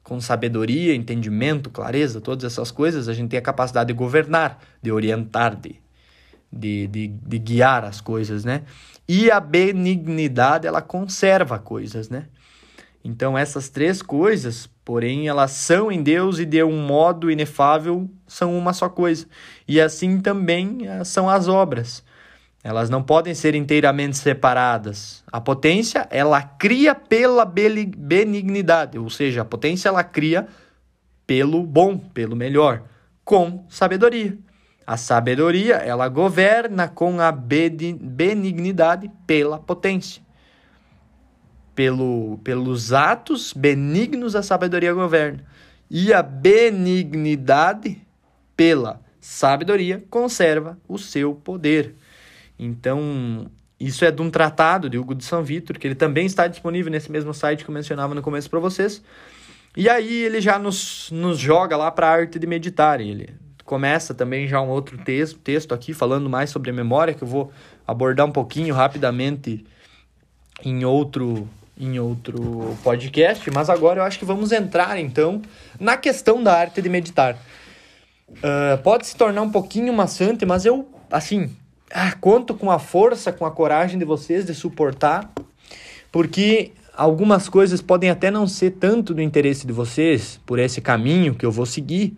Com 0.02 0.20
sabedoria, 0.20 0.94
entendimento, 0.94 1.70
clareza, 1.70 2.20
todas 2.20 2.44
essas 2.44 2.70
coisas, 2.70 3.08
a 3.08 3.14
gente 3.14 3.30
tem 3.30 3.38
a 3.38 3.42
capacidade 3.42 3.88
de 3.88 3.94
governar, 3.94 4.58
de 4.82 4.92
orientar, 4.92 5.56
de, 5.56 5.76
de, 6.52 6.86
de, 6.86 7.08
de 7.08 7.38
guiar 7.38 7.84
as 7.84 8.02
coisas, 8.02 8.44
né? 8.44 8.62
E 9.08 9.30
a 9.30 9.38
benignidade, 9.38 10.66
ela 10.66 10.80
conserva 10.80 11.58
coisas, 11.58 12.08
né? 12.08 12.26
Então, 13.04 13.36
essas 13.36 13.68
três 13.68 14.00
coisas, 14.00 14.66
porém, 14.82 15.28
elas 15.28 15.50
são 15.50 15.92
em 15.92 16.02
Deus 16.02 16.38
e 16.38 16.46
de 16.46 16.64
um 16.64 16.86
modo 16.86 17.30
inefável 17.30 18.08
são 18.26 18.56
uma 18.56 18.72
só 18.72 18.88
coisa. 18.88 19.26
E 19.68 19.78
assim 19.78 20.20
também 20.20 20.88
eh, 20.88 21.04
são 21.04 21.28
as 21.28 21.46
obras. 21.46 22.02
Elas 22.62 22.88
não 22.88 23.02
podem 23.02 23.34
ser 23.34 23.54
inteiramente 23.54 24.16
separadas. 24.16 25.22
A 25.30 25.38
potência, 25.38 26.08
ela 26.10 26.40
cria 26.40 26.94
pela 26.94 27.44
benignidade, 27.44 28.98
ou 28.98 29.10
seja, 29.10 29.42
a 29.42 29.44
potência 29.44 29.90
ela 29.90 30.02
cria 30.02 30.48
pelo 31.26 31.62
bom, 31.62 31.98
pelo 31.98 32.34
melhor, 32.34 32.84
com 33.22 33.66
sabedoria. 33.68 34.38
A 34.86 34.96
sabedoria, 34.96 35.76
ela 35.76 36.08
governa 36.08 36.88
com 36.88 37.20
a 37.20 37.32
benignidade 37.32 39.10
pela 39.26 39.58
potência. 39.58 40.22
Pelo, 41.74 42.38
pelos 42.44 42.92
atos 42.92 43.52
benignos 43.52 44.36
a 44.36 44.42
sabedoria 44.42 44.92
governa. 44.92 45.44
E 45.90 46.12
a 46.12 46.22
benignidade 46.22 48.00
pela 48.56 49.00
sabedoria 49.20 50.04
conserva 50.10 50.78
o 50.86 50.98
seu 50.98 51.34
poder. 51.34 51.94
Então, 52.58 53.50
isso 53.80 54.04
é 54.04 54.10
de 54.10 54.20
um 54.20 54.30
tratado 54.30 54.88
de 54.88 54.98
Hugo 54.98 55.14
de 55.14 55.24
São 55.24 55.42
Vitor, 55.42 55.78
que 55.78 55.86
ele 55.86 55.94
também 55.94 56.26
está 56.26 56.46
disponível 56.46 56.92
nesse 56.92 57.10
mesmo 57.10 57.32
site 57.32 57.64
que 57.64 57.70
eu 57.70 57.74
mencionava 57.74 58.14
no 58.14 58.22
começo 58.22 58.48
para 58.50 58.60
vocês. 58.60 59.02
E 59.76 59.88
aí 59.88 60.22
ele 60.22 60.40
já 60.40 60.58
nos, 60.58 61.10
nos 61.10 61.38
joga 61.38 61.76
lá 61.76 61.90
para 61.90 62.06
a 62.06 62.12
arte 62.12 62.38
de 62.38 62.46
meditar. 62.46 63.00
Ele 63.00 63.34
começa 63.74 64.14
também 64.14 64.46
já 64.46 64.60
um 64.60 64.68
outro 64.68 64.96
texto, 64.98 65.36
texto 65.40 65.74
aqui 65.74 65.92
falando 65.92 66.30
mais 66.30 66.48
sobre 66.48 66.70
a 66.70 66.72
memória, 66.72 67.12
que 67.12 67.24
eu 67.24 67.26
vou 67.26 67.50
abordar 67.84 68.24
um 68.24 68.30
pouquinho 68.30 68.72
rapidamente 68.72 69.66
em 70.64 70.84
outro, 70.84 71.48
em 71.76 71.98
outro 71.98 72.76
podcast. 72.84 73.50
Mas 73.50 73.68
agora 73.68 73.98
eu 73.98 74.04
acho 74.04 74.16
que 74.16 74.24
vamos 74.24 74.52
entrar 74.52 74.96
então 75.00 75.42
na 75.80 75.96
questão 75.96 76.40
da 76.40 76.56
arte 76.56 76.80
de 76.80 76.88
meditar. 76.88 77.36
Uh, 78.30 78.80
pode 78.84 79.08
se 79.08 79.16
tornar 79.16 79.42
um 79.42 79.50
pouquinho 79.50 79.92
maçante, 79.92 80.46
mas 80.46 80.64
eu, 80.64 80.88
assim, 81.10 81.50
ah, 81.90 82.12
conto 82.20 82.54
com 82.54 82.70
a 82.70 82.78
força, 82.78 83.32
com 83.32 83.44
a 83.44 83.50
coragem 83.50 83.98
de 83.98 84.04
vocês 84.04 84.46
de 84.46 84.54
suportar, 84.54 85.32
porque 86.12 86.70
algumas 86.96 87.48
coisas 87.48 87.82
podem 87.82 88.08
até 88.08 88.30
não 88.30 88.46
ser 88.46 88.70
tanto 88.70 89.12
do 89.12 89.20
interesse 89.20 89.66
de 89.66 89.72
vocês 89.72 90.38
por 90.46 90.60
esse 90.60 90.80
caminho 90.80 91.34
que 91.34 91.44
eu 91.44 91.50
vou 91.50 91.66
seguir, 91.66 92.14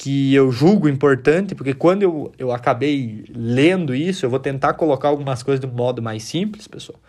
que 0.00 0.32
eu 0.32 0.52
julgo 0.52 0.88
importante, 0.88 1.56
porque 1.56 1.74
quando 1.74 2.04
eu, 2.04 2.32
eu 2.38 2.52
acabei 2.52 3.24
lendo 3.34 3.92
isso, 3.92 4.24
eu 4.24 4.30
vou 4.30 4.38
tentar 4.38 4.74
colocar 4.74 5.08
algumas 5.08 5.42
coisas 5.42 5.58
de 5.58 5.66
um 5.66 5.74
modo 5.74 6.00
mais 6.00 6.22
simples, 6.22 6.68
pessoal. 6.68 7.00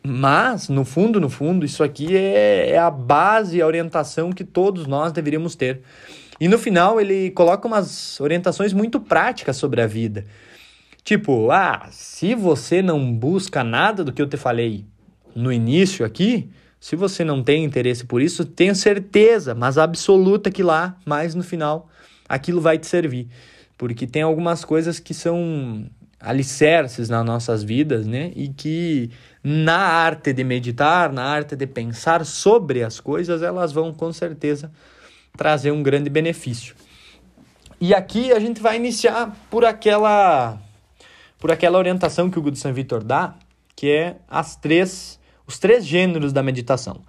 Mas, 0.00 0.68
no 0.68 0.84
fundo, 0.84 1.20
no 1.20 1.28
fundo, 1.28 1.66
isso 1.66 1.82
aqui 1.82 2.16
é, 2.16 2.70
é 2.70 2.78
a 2.78 2.88
base, 2.88 3.60
a 3.60 3.66
orientação 3.66 4.30
que 4.30 4.44
todos 4.44 4.86
nós 4.86 5.10
deveríamos 5.10 5.56
ter. 5.56 5.80
E 6.38 6.46
no 6.46 6.56
final 6.56 7.00
ele 7.00 7.32
coloca 7.32 7.66
umas 7.66 8.20
orientações 8.20 8.72
muito 8.72 9.00
práticas 9.00 9.56
sobre 9.56 9.82
a 9.82 9.88
vida. 9.88 10.24
Tipo, 11.02 11.50
ah, 11.50 11.88
se 11.90 12.36
você 12.36 12.80
não 12.80 13.12
busca 13.12 13.64
nada 13.64 14.04
do 14.04 14.12
que 14.12 14.22
eu 14.22 14.28
te 14.28 14.36
falei 14.36 14.84
no 15.34 15.52
início 15.52 16.06
aqui, 16.06 16.48
se 16.80 16.94
você 16.96 17.24
não 17.24 17.42
tem 17.42 17.64
interesse 17.64 18.04
por 18.04 18.20
isso, 18.20 18.44
tenha 18.44 18.74
certeza, 18.74 19.54
mas 19.54 19.78
absoluta 19.78 20.50
que 20.50 20.62
lá, 20.62 20.96
mais 21.04 21.34
no 21.34 21.42
final, 21.42 21.88
aquilo 22.28 22.60
vai 22.60 22.78
te 22.78 22.86
servir. 22.86 23.28
Porque 23.78 24.06
tem 24.06 24.22
algumas 24.22 24.64
coisas 24.64 24.98
que 24.98 25.12
são 25.12 25.86
alicerces 26.18 27.08
nas 27.08 27.24
nossas 27.24 27.62
vidas, 27.62 28.06
né? 28.06 28.32
E 28.34 28.48
que 28.48 29.10
na 29.42 29.76
arte 29.76 30.32
de 30.32 30.42
meditar, 30.42 31.12
na 31.12 31.24
arte 31.24 31.54
de 31.54 31.66
pensar 31.66 32.24
sobre 32.24 32.82
as 32.82 33.00
coisas, 33.00 33.42
elas 33.42 33.72
vão 33.72 33.92
com 33.92 34.12
certeza 34.12 34.70
trazer 35.36 35.70
um 35.70 35.82
grande 35.82 36.08
benefício. 36.08 36.74
E 37.80 37.94
aqui 37.94 38.32
a 38.32 38.40
gente 38.40 38.60
vai 38.60 38.76
iniciar 38.76 39.36
por 39.50 39.64
aquela 39.64 40.58
por 41.38 41.52
aquela 41.52 41.76
orientação 41.76 42.30
que 42.30 42.38
o 42.38 42.42
Good 42.42 42.58
San 42.58 42.72
Vitor 42.72 43.04
dá, 43.04 43.34
que 43.76 43.90
é 43.90 44.16
as 44.26 44.56
três 44.56 45.15
os 45.46 45.58
três 45.58 45.84
gêneros 45.86 46.32
da 46.32 46.42
meditação. 46.42 47.02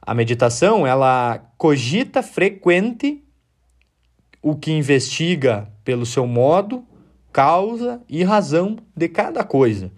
A 0.00 0.14
meditação, 0.14 0.86
ela 0.86 1.38
cogita 1.56 2.22
frequente 2.22 3.22
o 4.42 4.54
que 4.54 4.70
investiga 4.70 5.68
pelo 5.84 6.06
seu 6.06 6.26
modo, 6.26 6.84
causa 7.32 8.00
e 8.08 8.22
razão 8.22 8.78
de 8.96 9.08
cada 9.08 9.42
coisa. 9.42 9.90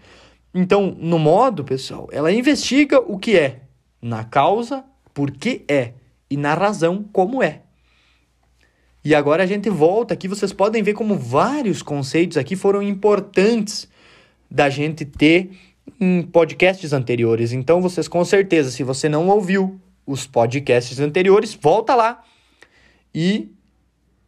Então, 0.55 0.97
no 0.99 1.19
modo, 1.19 1.63
pessoal, 1.63 2.09
ela 2.11 2.33
investiga 2.33 3.01
o 3.01 3.19
que 3.19 3.37
é, 3.37 3.61
na 4.01 4.25
causa, 4.25 4.85
por 5.13 5.31
que 5.31 5.65
é, 5.69 5.93
e 6.31 6.37
na 6.37 6.55
razão, 6.55 7.05
como 7.13 7.43
é. 7.43 7.63
E 9.05 9.15
agora 9.15 9.43
a 9.43 9.47
gente 9.47 9.71
volta 9.71 10.15
aqui, 10.15 10.27
vocês 10.27 10.53
podem 10.53 10.83
ver 10.83 10.95
como 10.95 11.17
vários 11.17 11.83
conceitos 11.83 12.37
aqui 12.37 12.57
foram 12.57 12.83
importantes 12.83 13.89
da 14.51 14.69
gente 14.71 15.05
ter 15.05 15.51
em 16.01 16.23
podcasts 16.23 16.93
anteriores. 16.93 17.53
Então, 17.53 17.81
vocês 17.81 18.09
com 18.09 18.25
certeza, 18.25 18.71
se 18.71 18.83
você 18.83 19.09
não 19.09 19.29
ouviu 19.29 19.81
os 20.07 20.27
podcasts 20.27 20.99
anteriores, 21.01 21.55
volta 21.55 21.95
lá 21.95 22.23
e, 23.15 23.53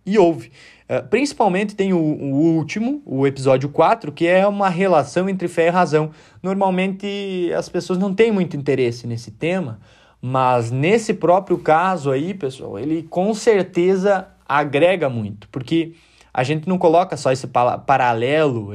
e 0.05 0.19
ouve. 0.19 0.51
Uh, 0.89 1.07
principalmente 1.09 1.75
tem 1.75 1.93
o, 1.93 1.99
o, 1.99 2.57
último, 2.57 3.01
o 3.07 3.27
episódio 3.27 3.69
4, 3.69 4.13
que 4.13 4.27
é 4.27 4.47
uma 4.47 4.69
relação 4.69 5.29
entre 5.29 5.49
fé 5.49 5.69
e 5.69 5.71
razão. 5.71 6.11
Normalmente 6.43 7.51
as 7.57 7.69
pessoas 7.69 7.99
não 7.99 8.13
têm 8.13 8.33
muito 8.33 8.57
interesse 8.57 9.07
nesse 9.07 9.31
tema, 9.31 9.81
mas 10.21 10.71
nesse 10.71 11.15
próprio 11.15 11.59
caso 11.59 12.11
aí, 12.11 12.35
pessoal, 12.35 12.79
ele 12.79 13.05
com 13.05 13.33
certeza 13.33 14.29
agrega 14.47 15.09
muito, 15.09 15.49
porque 15.49 15.95
a 16.33 16.43
gente 16.43 16.69
não 16.69 16.79
coloca 16.79 17.17
só 17.17 17.33
esse 17.33 17.47
paralelo, 17.47 18.71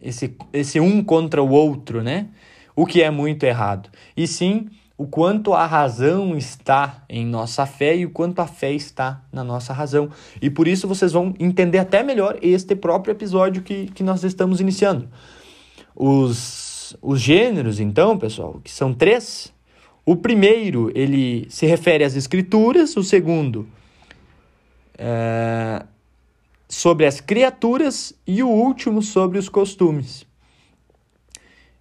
esse, 0.00 0.36
esse 0.52 0.80
um 0.80 1.02
contra 1.02 1.42
o 1.42 1.50
outro, 1.50 2.02
né? 2.02 2.28
O 2.76 2.86
que 2.86 3.02
é 3.02 3.10
muito 3.10 3.44
errado. 3.44 3.88
E 4.16 4.26
sim 4.26 4.68
o 4.98 5.06
quanto 5.06 5.54
a 5.54 5.64
razão 5.64 6.36
está 6.36 7.04
em 7.08 7.24
nossa 7.24 7.64
fé 7.64 7.96
e 7.96 8.04
o 8.04 8.10
quanto 8.10 8.40
a 8.40 8.48
fé 8.48 8.72
está 8.72 9.22
na 9.32 9.44
nossa 9.44 9.72
razão. 9.72 10.10
E 10.42 10.50
por 10.50 10.66
isso 10.66 10.88
vocês 10.88 11.12
vão 11.12 11.32
entender 11.38 11.78
até 11.78 12.02
melhor 12.02 12.36
este 12.42 12.74
próprio 12.74 13.12
episódio 13.12 13.62
que, 13.62 13.86
que 13.92 14.02
nós 14.02 14.24
estamos 14.24 14.60
iniciando. 14.60 15.08
Os, 15.94 16.96
os 17.00 17.20
gêneros, 17.20 17.78
então, 17.78 18.18
pessoal, 18.18 18.60
que 18.62 18.72
são 18.72 18.92
três. 18.92 19.54
O 20.04 20.16
primeiro, 20.16 20.90
ele 20.92 21.46
se 21.48 21.64
refere 21.64 22.02
às 22.02 22.16
escrituras, 22.16 22.96
o 22.96 23.04
segundo, 23.04 23.68
é, 24.96 25.84
sobre 26.68 27.06
as 27.06 27.20
criaturas 27.20 28.12
e 28.26 28.42
o 28.42 28.48
último 28.48 29.02
sobre 29.02 29.38
os 29.38 29.48
costumes. 29.48 30.26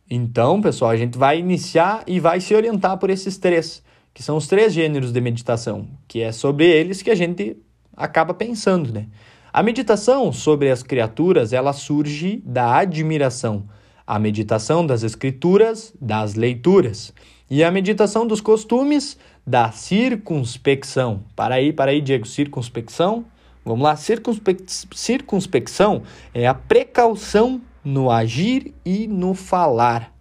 Então, 0.10 0.62
pessoal, 0.62 0.92
a 0.92 0.98
gente 0.98 1.18
vai 1.18 1.40
iniciar 1.40 2.04
e 2.08 2.20
vai 2.20 2.40
se 2.40 2.56
orientar 2.56 2.98
por 2.98 3.10
esses 3.10 3.38
três, 3.38 3.84
que 4.14 4.24
são 4.24 4.38
os 4.38 4.48
três 4.48 4.74
gêneros 4.74 5.12
de 5.12 5.20
meditação, 5.20 5.88
que 6.08 6.22
é 6.22 6.32
sobre 6.32 6.66
eles 6.66 7.02
que 7.02 7.12
a 7.12 7.16
gente 7.16 7.58
acaba 7.96 8.34
pensando, 8.34 8.94
né? 8.94 9.08
A 9.52 9.64
meditação 9.64 10.32
sobre 10.32 10.70
as 10.70 10.84
criaturas, 10.84 11.52
ela 11.52 11.74
surge 11.74 12.42
da 12.46 12.78
admiração. 12.78 13.68
A 14.06 14.20
meditação 14.20 14.86
das 14.86 15.04
escrituras, 15.04 15.94
das 16.00 16.36
leituras. 16.36 17.14
E 17.50 17.64
a 17.64 17.72
meditação 17.72 18.28
dos 18.28 18.40
costumes, 18.40 19.18
da 19.46 19.72
circunspecção. 19.72 21.24
Para 21.36 21.56
aí, 21.56 21.74
para 21.74 21.92
aí, 21.92 22.02
Diego, 22.02 22.28
circunspecção. 22.28 23.26
Vamos 23.68 23.84
lá, 23.84 23.98
Circunspec 23.98 24.64
circunspecção 24.96 26.04
é 26.34 26.48
a 26.48 26.54
precaução 26.54 27.62
no 27.84 28.10
agir 28.10 28.74
e 28.86 29.08
no 29.08 29.34
falar. 29.34 30.14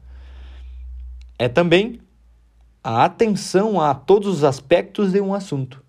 É 1.38 1.48
também 1.48 2.00
a 2.82 3.04
atenção 3.04 3.80
a 3.80 3.94
todos 3.94 4.26
os 4.28 4.42
aspectos 4.42 5.12
de 5.12 5.20
um 5.20 5.32
assunto. 5.32 5.80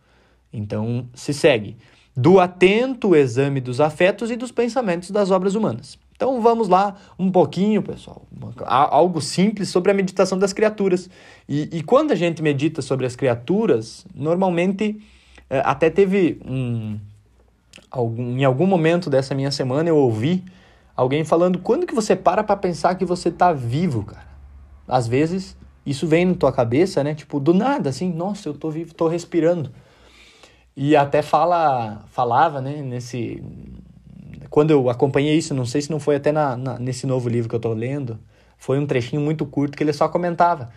Então, 0.54 1.10
se 1.16 1.34
segue 1.34 1.76
do 2.16 2.40
atento 2.40 3.16
exame 3.16 3.60
dos 3.60 3.82
afetos 3.82 4.30
e 4.30 4.36
dos 4.36 4.52
pensamentos 4.52 5.10
das 5.10 5.32
obras 5.32 5.56
humanas. 5.56 5.98
Então 6.16 6.40
vamos 6.40 6.68
lá 6.68 6.96
um 7.18 7.32
pouquinho, 7.32 7.82
pessoal, 7.82 8.28
algo 8.66 9.20
simples 9.20 9.70
sobre 9.70 9.92
a 9.92 9.96
meditação 9.96 10.38
das 10.38 10.54
criaturas. 10.54 11.10
E, 11.50 11.70
e 11.72 11.82
quando 11.82 12.12
a 12.12 12.16
gente 12.16 12.44
medita 12.44 12.84
sobre 12.84 13.08
as 13.08 13.16
criaturas, 13.16 14.06
normalmente 14.14 15.00
é, 15.50 15.60
até 15.66 15.90
teve 15.90 16.40
um, 16.46 17.00
em 17.94 18.44
algum 18.44 18.66
momento 18.66 19.10
dessa 19.10 19.34
minha 19.34 19.52
semana 19.52 19.90
eu 19.90 19.98
ouvi 19.98 20.44
alguém 20.96 21.24
falando 21.24 21.60
quando 21.60 21.86
que 21.86 21.94
você 21.94 22.16
para 22.16 22.44
para 22.44 22.58
pensar 22.58 22.96
que 22.96 23.06
você 23.06 23.30
está 23.30 23.54
vivo, 23.54 24.04
cara. 24.04 24.28
Às 24.88 25.08
vezes 25.08 25.58
isso 25.86 26.08
vem 26.08 26.26
na 26.26 26.36
tua 26.36 26.52
cabeça, 26.52 27.04
né? 27.04 27.16
Tipo 27.16 27.40
do 27.40 27.54
nada, 27.54 27.90
assim, 27.90 28.12
nossa, 28.12 28.50
eu 28.50 28.54
tô 28.54 28.70
vivo, 28.70 28.94
tô 28.94 29.08
respirando. 29.08 29.72
E 30.76 30.96
até 30.96 31.22
fala, 31.22 32.04
falava, 32.12 32.62
né? 32.62 32.82
Nesse 32.82 33.44
quando 34.50 34.72
eu 34.72 34.90
acompanhei 34.90 35.38
isso, 35.38 35.54
não 35.54 35.66
sei 35.66 35.82
se 35.82 35.92
não 35.92 36.00
foi 36.00 36.16
até 36.16 36.32
na, 36.32 36.56
na 36.56 36.80
nesse 36.80 37.06
novo 37.06 37.30
livro 37.30 37.50
que 37.50 37.56
eu 37.56 37.60
estou 37.60 37.74
lendo, 37.74 38.20
foi 38.58 38.80
um 38.80 38.86
trechinho 38.86 39.22
muito 39.22 39.46
curto 39.46 39.78
que 39.78 39.84
ele 39.84 39.94
só 39.94 40.08
comentava. 40.10 40.70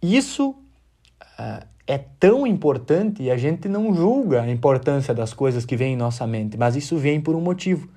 Isso 0.00 0.50
uh, 0.50 1.66
é 1.86 1.98
tão 1.98 2.46
importante 2.46 3.22
e 3.22 3.30
a 3.30 3.36
gente 3.36 3.68
não 3.68 3.94
julga 3.94 4.42
a 4.42 4.50
importância 4.50 5.12
das 5.12 5.34
coisas 5.34 5.64
que 5.64 5.76
vêm 5.76 5.94
em 5.94 5.96
nossa 5.96 6.26
mente, 6.26 6.56
mas 6.56 6.76
isso 6.76 6.96
vem 6.96 7.20
por 7.20 7.34
um 7.34 7.40
motivo. 7.40 7.88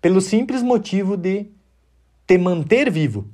Pelo 0.00 0.20
simples 0.20 0.62
motivo 0.62 1.16
de 1.16 1.46
te 2.26 2.36
manter 2.38 2.90
vivo. 2.90 3.26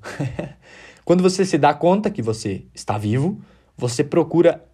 Quando 1.04 1.23
você 1.23 1.44
se 1.44 1.58
dá 1.58 1.75
conta 1.75 2.11
que 2.11 2.23
você 2.23 2.64
está 2.75 2.96
vivo, 2.96 3.40
você 3.76 4.02
procura 4.02 4.64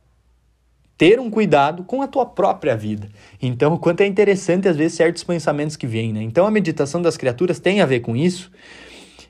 ter 0.97 1.19
um 1.19 1.31
cuidado 1.31 1.83
com 1.85 2.03
a 2.03 2.07
tua 2.07 2.27
própria 2.27 2.77
vida. 2.77 3.09
Então, 3.41 3.73
o 3.73 3.79
quanto 3.79 4.03
é 4.03 4.07
interessante 4.07 4.69
às 4.69 4.77
vezes 4.77 4.99
certos 4.99 5.25
pensamentos 5.25 5.75
que 5.75 5.87
vêm, 5.87 6.13
né? 6.13 6.23
Então, 6.23 6.47
a 6.47 6.51
meditação 6.51 7.01
das 7.01 7.17
criaturas 7.17 7.59
tem 7.59 7.81
a 7.81 7.87
ver 7.87 8.01
com 8.01 8.15
isso. 8.15 8.53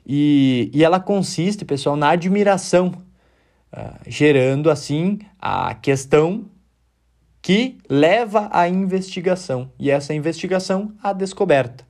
E, 0.05 0.69
e 0.73 0.83
ela 0.83 0.99
consiste, 0.99 1.63
pessoal, 1.63 1.95
na 1.95 2.09
admiração, 2.09 2.91
uh, 3.73 3.97
gerando 4.07 4.69
assim 4.69 5.19
a 5.39 5.73
questão 5.75 6.45
que 7.41 7.77
leva 7.89 8.49
à 8.51 8.69
investigação 8.69 9.71
e 9.79 9.89
essa 9.89 10.13
investigação 10.13 10.93
à 11.01 11.11
descoberta. 11.11 11.85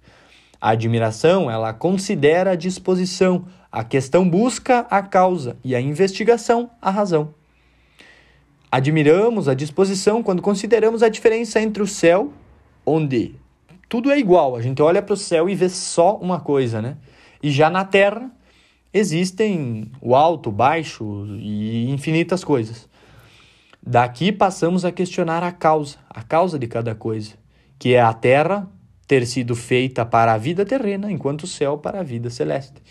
A 0.60 0.72
admiração, 0.72 1.50
ela 1.50 1.74
considera 1.74 2.52
a 2.52 2.56
disposição, 2.56 3.46
a 3.72 3.84
questão 3.84 4.30
busca 4.30 4.86
a 4.90 5.02
causa 5.02 5.58
e 5.64 5.76
a 5.76 5.82
investigação 5.82 6.70
a 6.82 6.90
razão. 6.90 7.34
Admiramos 8.72 9.50
a 9.50 9.54
disposição 9.54 10.24
quando 10.24 10.42
consideramos 10.42 11.04
a 11.04 11.10
diferença 11.10 11.60
entre 11.60 11.84
o 11.84 11.88
céu, 11.88 12.32
onde 12.86 13.36
tudo 13.90 14.10
é 14.10 14.18
igual, 14.18 14.56
a 14.56 14.62
gente 14.62 14.82
olha 14.82 15.02
para 15.02 15.14
o 15.14 15.18
céu 15.18 15.50
e 15.50 15.56
vê 15.56 15.68
só 15.68 16.16
uma 16.16 16.40
coisa, 16.40 16.82
né? 16.82 16.96
E 17.44 17.52
já 17.52 17.70
na 17.70 17.84
terra 17.84 18.32
existem 18.94 19.92
o 20.02 20.16
alto, 20.16 20.50
o 20.50 20.52
baixo 20.52 21.26
e 21.40 21.90
infinitas 21.90 22.44
coisas. 22.44 22.90
Daqui 23.82 24.32
passamos 24.32 24.86
a 24.86 24.92
questionar 24.92 25.44
a 25.44 25.52
causa, 25.52 25.98
a 26.10 26.22
causa 26.22 26.60
de 26.60 26.68
cada 26.68 26.94
coisa, 26.94 27.34
que 27.80 27.96
é 27.96 28.02
a 28.02 28.14
terra 28.14 28.68
ter 29.08 29.26
sido 29.26 29.56
feita 29.56 30.06
para 30.06 30.34
a 30.34 30.38
vida 30.38 30.66
terrena, 30.66 31.12
enquanto 31.12 31.44
o 31.44 31.48
céu 31.48 31.78
para 31.78 32.00
a 32.00 32.04
vida 32.04 32.30
celeste. 32.30 32.82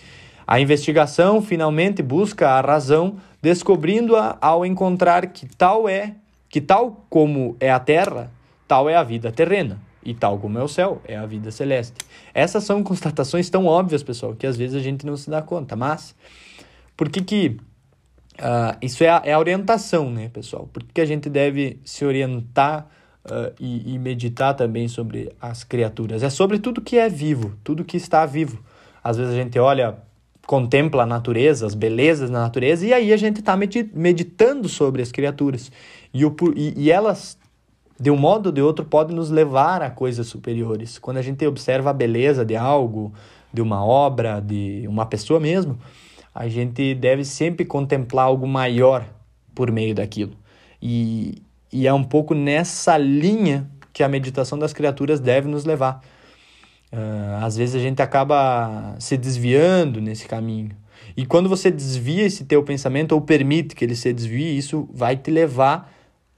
A 0.46 0.58
investigação 0.60 1.40
finalmente 1.40 2.02
busca 2.02 2.50
a 2.50 2.60
razão, 2.60 3.16
descobrindo-a 3.40 4.36
ao 4.40 4.66
encontrar 4.66 5.28
que 5.28 5.46
tal 5.46 5.88
é, 5.88 6.16
que 6.48 6.60
tal 6.60 7.06
como 7.08 7.56
é 7.60 7.70
a 7.70 7.78
terra, 7.78 8.30
tal 8.66 8.88
é 8.90 8.96
a 8.96 9.04
vida 9.04 9.30
terrena, 9.30 9.80
e 10.02 10.14
tal 10.14 10.38
como 10.38 10.58
é 10.58 10.62
o 10.62 10.68
céu, 10.68 11.00
é 11.04 11.16
a 11.16 11.26
vida 11.26 11.50
celeste. 11.50 11.94
Essas 12.32 12.64
são 12.64 12.82
constatações 12.84 13.50
tão 13.50 13.66
óbvias, 13.66 14.02
pessoal, 14.02 14.34
que 14.34 14.46
às 14.46 14.56
vezes 14.56 14.76
a 14.76 14.80
gente 14.80 15.04
não 15.04 15.16
se 15.16 15.28
dá 15.28 15.42
conta, 15.42 15.76
mas 15.76 16.14
por 16.96 17.08
que 17.08 17.22
que 17.22 17.56
uh, 18.38 18.76
isso 18.82 19.04
é 19.04 19.08
a, 19.08 19.22
é 19.24 19.32
a, 19.32 19.38
orientação, 19.38 20.10
né, 20.10 20.28
pessoal? 20.28 20.68
Por 20.72 20.82
que, 20.82 21.00
a 21.00 21.06
gente 21.06 21.28
deve 21.28 21.80
se 21.84 22.04
orientar 22.04 22.86
uh, 23.24 23.54
e, 23.58 23.94
e 23.94 23.98
meditar 23.98 24.54
também 24.54 24.88
sobre 24.88 25.32
as 25.40 25.64
criaturas? 25.64 26.22
É 26.22 26.30
sobre 26.30 26.58
tudo 26.58 26.80
que 26.80 26.96
é 26.96 27.08
vivo, 27.08 27.56
tudo 27.64 27.84
que 27.84 27.96
está 27.96 28.24
vivo. 28.26 28.62
Às 29.02 29.16
vezes 29.16 29.32
a 29.32 29.36
gente 29.36 29.58
olha 29.58 29.98
contempla 30.50 31.04
a 31.04 31.06
natureza, 31.06 31.64
as 31.64 31.76
belezas 31.76 32.28
da 32.28 32.40
natureza, 32.40 32.84
e 32.84 32.92
aí 32.92 33.12
a 33.12 33.16
gente 33.16 33.38
está 33.38 33.56
meditando 33.56 34.68
sobre 34.68 35.00
as 35.00 35.12
criaturas. 35.12 35.70
E, 36.12 36.24
o, 36.24 36.34
e, 36.56 36.74
e 36.76 36.90
elas, 36.90 37.38
de 38.00 38.10
um 38.10 38.16
modo 38.16 38.46
ou 38.46 38.52
de 38.52 38.62
outro, 38.62 38.82
podem 38.82 39.14
nos 39.14 39.28
levar 39.28 39.82
a 39.82 39.90
coisas 39.90 40.26
superiores. 40.26 40.98
Quando 40.98 41.18
a 41.18 41.22
gente 41.22 41.46
observa 41.46 41.90
a 41.90 41.92
beleza 41.92 42.46
de 42.46 42.56
algo, 42.56 43.12
de 43.52 43.60
uma 43.60 43.84
obra, 43.84 44.40
de 44.40 44.86
uma 44.88 45.04
pessoa 45.04 45.38
mesmo, 45.38 45.78
a 46.34 46.48
gente 46.48 46.94
deve 46.94 47.26
sempre 47.26 47.62
contemplar 47.66 48.24
algo 48.24 48.46
maior 48.46 49.04
por 49.54 49.70
meio 49.70 49.94
daquilo. 49.94 50.32
E, 50.80 51.42
e 51.70 51.86
é 51.86 51.92
um 51.92 52.02
pouco 52.02 52.34
nessa 52.34 52.96
linha 52.96 53.68
que 53.92 54.02
a 54.02 54.08
meditação 54.08 54.58
das 54.58 54.72
criaturas 54.72 55.20
deve 55.20 55.46
nos 55.46 55.66
levar. 55.66 56.02
Uh, 56.90 57.44
às 57.44 57.56
vezes 57.56 57.74
a 57.74 57.78
gente 57.78 58.00
acaba 58.00 58.96
se 58.98 59.18
desviando 59.18 60.00
nesse 60.00 60.26
caminho. 60.26 60.70
E 61.14 61.26
quando 61.26 61.50
você 61.50 61.70
desvia 61.70 62.24
esse 62.24 62.46
teu 62.46 62.62
pensamento 62.62 63.12
ou 63.12 63.20
permite 63.20 63.74
que 63.74 63.84
ele 63.84 63.94
se 63.94 64.10
desvie, 64.10 64.56
isso 64.56 64.88
vai 64.90 65.18
te 65.18 65.30
levar 65.30 65.92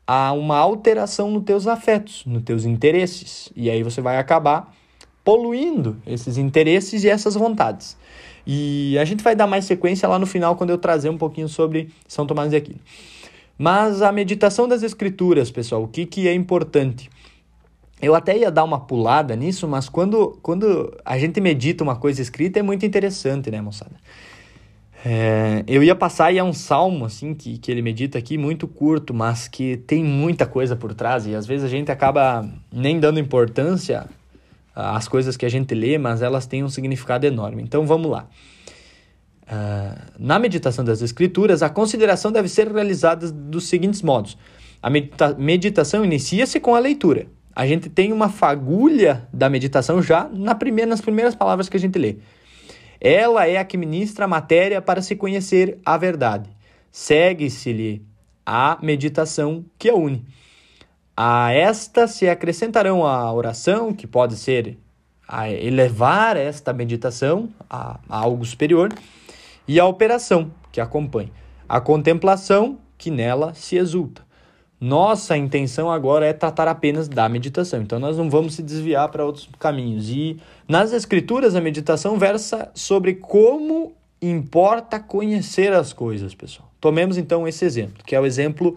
a 0.07 0.33
uma 0.33 0.59
alteração 0.59 1.31
nos 1.31 1.45
teus 1.45 1.67
afetos, 1.67 2.25
nos 2.27 2.43
teus 2.43 2.65
interesses. 2.65 3.51
E 3.55 3.71
aí 3.71 3.83
você 3.83 4.01
vai 4.01 4.19
acabar 4.19 4.75
poluindo 5.25 5.97
esses 6.07 6.37
interesses 6.37 7.05
e 7.05 7.09
essas 7.09 7.35
vontades. 7.35 7.97
E 8.47 8.99
a 8.99 9.05
gente 9.05 9.23
vai 9.23 9.37
dar 9.37 9.47
mais 9.47 9.65
sequência 9.65 10.09
lá 10.09 10.19
no 10.19 10.27
final 10.27 10.57
quando 10.57 10.71
eu 10.71 10.79
trazer 10.79 11.09
um 11.09 11.19
pouquinho 11.19 11.49
sobre 11.49 11.91
São 12.09 12.27
Tomás 12.27 12.51
de 12.51 12.57
Aquino. 12.57 12.81
Mas 13.57 14.03
a 14.03 14.11
meditação 14.11 14.67
das 14.67 14.83
escrituras, 14.83 15.51
pessoal, 15.51 15.85
o 15.85 15.89
que, 15.89 16.05
que 16.05 16.27
é 16.27 16.35
importante? 16.35 17.09
Eu 18.01 18.17
até 18.17 18.37
ia 18.37 18.51
dar 18.51 18.65
uma 18.65 18.81
pulada 18.81 19.37
nisso, 19.37 19.69
mas 19.69 19.89
quando, 19.89 20.37
quando 20.43 20.93
a 21.05 21.17
gente 21.17 21.41
medita 21.41 21.85
uma 21.85 21.95
coisa 21.95 22.21
escrita 22.21 22.59
é 22.59 22.63
muito 22.63 22.85
interessante, 22.85 23.49
né, 23.49 23.61
moçada? 23.61 23.95
É, 25.05 25.65
eu 25.67 25.83
ia 25.83 25.95
passar 25.95 26.33
e 26.33 26.39
é 26.39 26.45
um 26.45 26.53
salmo, 26.53 27.05
assim, 27.05 27.35
que, 27.35 27.59
que 27.59 27.71
ele 27.71 27.83
medita 27.83 28.19
aqui, 28.19 28.39
muito 28.39 28.69
curto, 28.69 29.13
mas 29.13 29.49
que 29.49 29.77
tem 29.77 30.05
muita 30.05 30.47
coisa 30.47 30.77
por 30.77 30.95
trás, 30.95 31.27
e 31.27 31.35
às 31.35 31.45
vezes 31.45 31.65
a 31.65 31.69
gente 31.69 31.91
acaba 31.91 32.49
nem 32.73 33.01
dando 33.01 33.19
importância 33.19 34.09
às 34.75 35.09
coisas 35.09 35.37
que 35.37 35.45
a 35.45 35.49
gente 35.49 35.75
lê, 35.75 35.99
mas 35.99 36.23
elas 36.23 36.47
têm 36.47 36.63
um 36.63 36.69
significado 36.69 37.27
enorme. 37.27 37.63
Então 37.63 37.85
vamos 37.85 38.11
lá. 38.11 38.27
Uh, 39.43 40.13
na 40.19 40.39
meditação 40.39 40.85
das 40.85 41.03
Escrituras, 41.03 41.63
a 41.63 41.69
consideração 41.69 42.31
deve 42.31 42.49
ser 42.49 42.73
realizada 42.73 43.31
dos 43.31 43.65
seguintes 43.65 44.01
modos: 44.01 44.39
a 44.81 44.89
medita 44.89 45.35
meditação 45.35 46.05
inicia-se 46.05 46.61
com 46.61 46.75
a 46.75 46.79
leitura 46.79 47.27
a 47.55 47.67
gente 47.67 47.89
tem 47.89 48.13
uma 48.13 48.29
fagulha 48.29 49.29
da 49.33 49.49
meditação 49.49 50.03
já 50.03 50.29
na 50.33 50.55
primeira, 50.55 50.89
nas 50.89 51.01
primeiras 51.01 51.35
palavras 51.35 51.69
que 51.69 51.77
a 51.77 51.81
gente 51.81 51.99
lê. 51.99 52.17
Ela 53.05 53.49
é 53.49 53.57
a 53.57 53.65
que 53.65 53.77
ministra 53.77 54.27
a 54.27 54.29
matéria 54.29 54.81
para 54.81 55.03
se 55.03 55.17
conhecer 55.17 55.81
a 55.85 55.97
verdade. 55.97 56.49
Segue-se-lhe 56.93 58.07
a 58.47 58.79
meditação 58.81 59.65
que 59.77 59.91
a 59.91 59.95
une. 59.97 60.25
A 61.17 61.53
esta 61.53 62.07
se 62.07 62.29
acrescentarão 62.29 63.05
a 63.05 63.33
oração, 63.33 63.93
que 63.93 64.07
pode 64.07 64.37
ser 64.37 64.79
elevar 65.61 66.37
esta 66.37 66.73
meditação 66.73 67.49
a, 67.69 67.99
a 68.09 68.19
algo 68.19 68.45
superior, 68.45 68.93
e 69.67 69.81
a 69.81 69.87
operação, 69.87 70.53
que 70.71 70.81
acompanha. 70.81 71.33
A 71.69 71.81
contemplação, 71.81 72.79
que 72.97 73.11
nela 73.11 73.53
se 73.53 73.75
exulta. 73.77 74.25
Nossa 74.83 75.37
intenção 75.37 75.89
agora 75.93 76.27
é 76.27 76.33
tratar 76.33 76.67
apenas 76.67 77.07
da 77.07 77.29
meditação, 77.29 77.81
então 77.81 78.01
nós 78.01 78.19
não 78.19 78.29
vamos 78.29 78.55
se 78.55 78.65
desviar 78.65 79.09
para 79.11 79.25
outros 79.25 79.49
caminhos. 79.57 80.11
E 80.11 80.39
nas 80.67 80.93
Escrituras, 80.93 81.55
a 81.55 81.61
meditação 81.61 82.19
versa 82.19 82.69
sobre 82.75 83.15
como 83.15 83.93
importa 84.21 84.99
conhecer 84.99 85.73
as 85.73 85.93
coisas, 85.93 86.35
pessoal. 86.35 86.69
Tomemos 86.81 87.17
então 87.17 87.47
esse 87.47 87.65
exemplo, 87.65 88.03
que 88.05 88.17
é 88.17 88.19
o 88.19 88.27
exemplo 88.27 88.77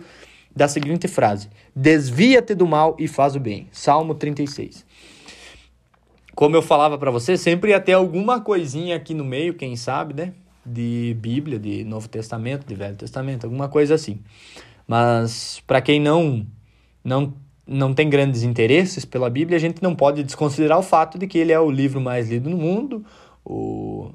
da 0.56 0.68
seguinte 0.68 1.08
frase: 1.08 1.50
Desvia-te 1.76 2.54
do 2.54 2.68
mal 2.68 2.96
e 3.00 3.08
faz 3.08 3.36
o 3.36 3.40
bem. 3.40 3.68
Salmo 3.72 4.14
36. 4.14 4.86
Como 6.36 6.56
eu 6.56 6.62
falava 6.62 7.00
para 7.00 7.10
você, 7.10 7.36
sempre 7.36 7.72
ia 7.72 7.80
ter 7.80 7.94
alguma 7.94 8.40
coisinha 8.40 8.96
aqui 8.96 9.16
no 9.16 9.26
meio, 9.26 9.56
quem 9.56 9.76
sabe, 9.76 10.14
né? 10.14 10.34
De 10.64 11.18
Bíblia, 11.20 11.58
de 11.58 11.84
Novo 11.84 12.08
Testamento, 12.08 12.68
de 12.68 12.76
Velho 12.76 12.96
Testamento, 12.96 13.46
alguma 13.46 13.68
coisa 13.68 13.96
assim. 13.96 14.20
Mas 14.88 15.62
para 15.66 15.82
quem 15.82 16.00
não, 16.00 16.46
não, 17.04 17.34
não 17.66 17.94
tem 17.94 18.10
grandes 18.10 18.44
interesses 18.44 19.06
pela 19.06 19.30
Bíblia, 19.30 19.58
a 19.58 19.62
gente 19.62 19.82
não 19.82 19.96
pode 19.96 20.24
desconsiderar 20.24 20.78
o 20.78 20.84
fato 20.84 21.18
de 21.18 21.28
que 21.28 21.38
ele 21.38 21.52
é 21.52 21.60
o 21.60 21.72
livro 21.72 22.00
mais 22.00 22.30
lido 22.30 22.50
no 22.50 22.58
mundo, 22.58 23.04
o, 23.44 24.12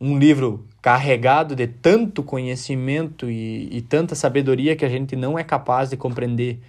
um 0.00 0.18
livro 0.18 0.66
carregado 0.80 1.56
de 1.56 1.66
tanto 1.66 2.22
conhecimento 2.22 3.28
e, 3.28 3.68
e 3.72 3.82
tanta 3.82 4.14
sabedoria 4.14 4.76
que 4.76 4.84
a 4.84 4.88
gente 4.88 5.16
não 5.16 5.38
é 5.38 5.42
capaz 5.42 5.90
de 5.90 5.96
compreender 5.96 6.60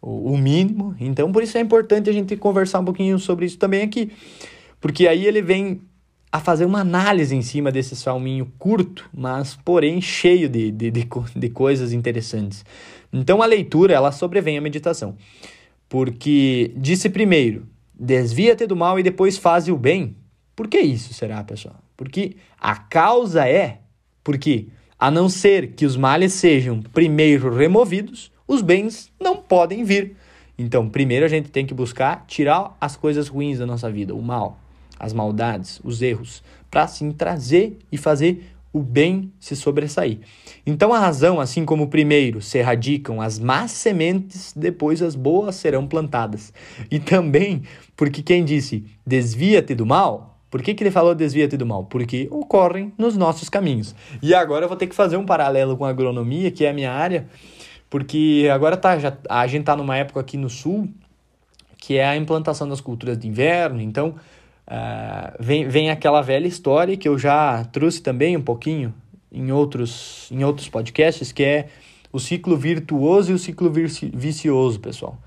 o, 0.00 0.32
o 0.32 0.38
mínimo. 0.38 0.94
Então, 0.98 1.30
por 1.30 1.42
isso 1.42 1.58
é 1.58 1.60
importante 1.60 2.08
a 2.08 2.12
gente 2.12 2.36
conversar 2.36 2.80
um 2.80 2.84
pouquinho 2.84 3.18
sobre 3.18 3.44
isso 3.44 3.58
também 3.58 3.82
aqui. 3.82 4.12
Porque 4.80 5.06
aí 5.06 5.26
ele 5.26 5.42
vem 5.42 5.82
a 6.32 6.38
fazer 6.38 6.64
uma 6.64 6.80
análise 6.80 7.34
em 7.34 7.42
cima 7.42 7.72
desse 7.72 7.96
salminho 7.96 8.50
curto, 8.58 9.08
mas 9.12 9.58
porém 9.64 10.00
cheio 10.00 10.48
de, 10.48 10.70
de, 10.70 10.90
de, 10.90 11.08
de 11.36 11.48
coisas 11.50 11.92
interessantes. 11.92 12.64
Então 13.12 13.42
a 13.42 13.46
leitura 13.46 13.94
ela 13.94 14.12
sobrevém 14.12 14.56
à 14.56 14.60
meditação, 14.60 15.16
porque 15.88 16.72
disse 16.76 17.10
primeiro, 17.10 17.66
desvia-te 17.98 18.66
do 18.66 18.76
mal 18.76 18.98
e 18.98 19.02
depois 19.02 19.36
faze 19.36 19.72
o 19.72 19.76
bem. 19.76 20.14
Por 20.54 20.68
que 20.68 20.78
isso 20.78 21.12
será, 21.12 21.42
pessoal? 21.42 21.76
Porque 21.96 22.36
a 22.60 22.76
causa 22.76 23.48
é 23.48 23.78
porque, 24.22 24.68
a 24.98 25.10
não 25.10 25.28
ser 25.28 25.72
que 25.72 25.84
os 25.84 25.96
males 25.96 26.34
sejam 26.34 26.80
primeiro 26.80 27.52
removidos, 27.52 28.30
os 28.46 28.62
bens 28.62 29.10
não 29.18 29.36
podem 29.36 29.82
vir. 29.82 30.14
Então, 30.56 30.88
primeiro 30.88 31.24
a 31.24 31.28
gente 31.28 31.50
tem 31.50 31.66
que 31.66 31.74
buscar 31.74 32.24
tirar 32.26 32.76
as 32.80 32.96
coisas 32.96 33.26
ruins 33.26 33.58
da 33.58 33.66
nossa 33.66 33.90
vida, 33.90 34.14
o 34.14 34.22
mal 34.22 34.60
as 35.00 35.12
maldades, 35.12 35.80
os 35.82 36.02
erros, 36.02 36.42
para 36.70 36.82
assim 36.82 37.10
trazer 37.10 37.78
e 37.90 37.96
fazer 37.96 38.52
o 38.72 38.80
bem 38.80 39.32
se 39.40 39.56
sobressair. 39.56 40.18
Então 40.64 40.92
a 40.94 40.98
razão, 40.98 41.40
assim 41.40 41.64
como 41.64 41.88
primeiro 41.88 42.40
se 42.40 42.58
erradicam 42.58 43.20
as 43.20 43.38
más 43.38 43.72
sementes, 43.72 44.52
depois 44.54 45.02
as 45.02 45.16
boas 45.16 45.56
serão 45.56 45.86
plantadas. 45.86 46.52
E 46.90 47.00
também 47.00 47.62
porque 47.96 48.22
quem 48.22 48.44
disse 48.44 48.84
desvia-te 49.04 49.74
do 49.74 49.84
mal, 49.84 50.38
por 50.50 50.62
que, 50.62 50.74
que 50.74 50.82
ele 50.84 50.90
falou 50.90 51.14
desvia-te 51.14 51.56
do 51.56 51.66
mal? 51.66 51.84
Porque 51.84 52.28
ocorrem 52.30 52.92
nos 52.96 53.16
nossos 53.16 53.48
caminhos. 53.48 53.94
E 54.22 54.34
agora 54.34 54.64
eu 54.64 54.68
vou 54.68 54.76
ter 54.76 54.86
que 54.86 54.94
fazer 54.94 55.16
um 55.16 55.24
paralelo 55.24 55.76
com 55.76 55.84
a 55.84 55.90
agronomia, 55.90 56.50
que 56.50 56.64
é 56.64 56.70
a 56.70 56.72
minha 56.72 56.92
área, 56.92 57.26
porque 57.88 58.48
agora 58.52 58.76
tá, 58.76 58.98
já, 58.98 59.16
a 59.28 59.46
gente 59.46 59.62
está 59.62 59.74
numa 59.74 59.96
época 59.96 60.20
aqui 60.20 60.36
no 60.36 60.50
sul 60.50 60.88
que 61.80 61.96
é 61.96 62.06
a 62.06 62.14
implantação 62.14 62.68
das 62.68 62.80
culturas 62.80 63.18
de 63.18 63.26
inverno, 63.26 63.80
então 63.80 64.14
uh, 64.70 65.36
vem, 65.40 65.68
vem 65.68 65.90
aquela 65.90 66.22
velha 66.22 66.46
história 66.46 66.96
que 66.96 67.08
eu 67.08 67.18
já 67.18 67.64
trouxe 67.64 68.00
também 68.00 68.36
um 68.36 68.42
pouquinho 68.42 68.94
em 69.32 69.50
outros, 69.50 70.28
em 70.30 70.44
outros 70.44 70.68
podcasts, 70.68 71.32
que 71.32 71.42
é 71.42 71.68
o 72.12 72.18
ciclo 72.18 72.56
virtuoso 72.56 73.30
e 73.30 73.34
o 73.34 73.38
ciclo 73.38 73.70
vicioso, 73.70 74.80
pessoal. 74.80 75.18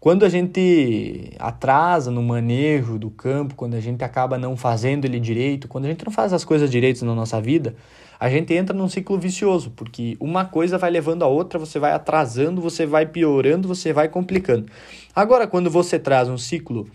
Quando 0.00 0.24
a 0.24 0.28
gente 0.28 1.32
atrasa 1.38 2.10
no 2.10 2.22
manejo 2.22 2.98
do 2.98 3.08
campo, 3.08 3.54
quando 3.54 3.74
a 3.74 3.80
gente 3.80 4.02
acaba 4.02 4.36
não 4.36 4.56
fazendo 4.56 5.04
ele 5.04 5.20
direito, 5.20 5.68
quando 5.68 5.84
a 5.84 5.88
gente 5.88 6.04
não 6.04 6.12
faz 6.12 6.32
as 6.32 6.44
coisas 6.44 6.68
direitas 6.68 7.02
na 7.02 7.14
nossa 7.14 7.40
vida, 7.40 7.76
a 8.18 8.28
gente 8.28 8.52
entra 8.52 8.76
num 8.76 8.88
ciclo 8.88 9.16
vicioso, 9.16 9.70
porque 9.76 10.16
uma 10.18 10.44
coisa 10.44 10.76
vai 10.76 10.90
levando 10.90 11.22
a 11.22 11.28
outra, 11.28 11.56
você 11.56 11.78
vai 11.78 11.92
atrasando, 11.92 12.60
você 12.60 12.84
vai 12.84 13.06
piorando, 13.06 13.68
você 13.68 13.92
vai 13.92 14.08
complicando. 14.08 14.66
Agora, 15.14 15.46
quando 15.46 15.70
você 15.70 16.00
traz 16.00 16.28
um 16.28 16.38
ciclo 16.38 16.88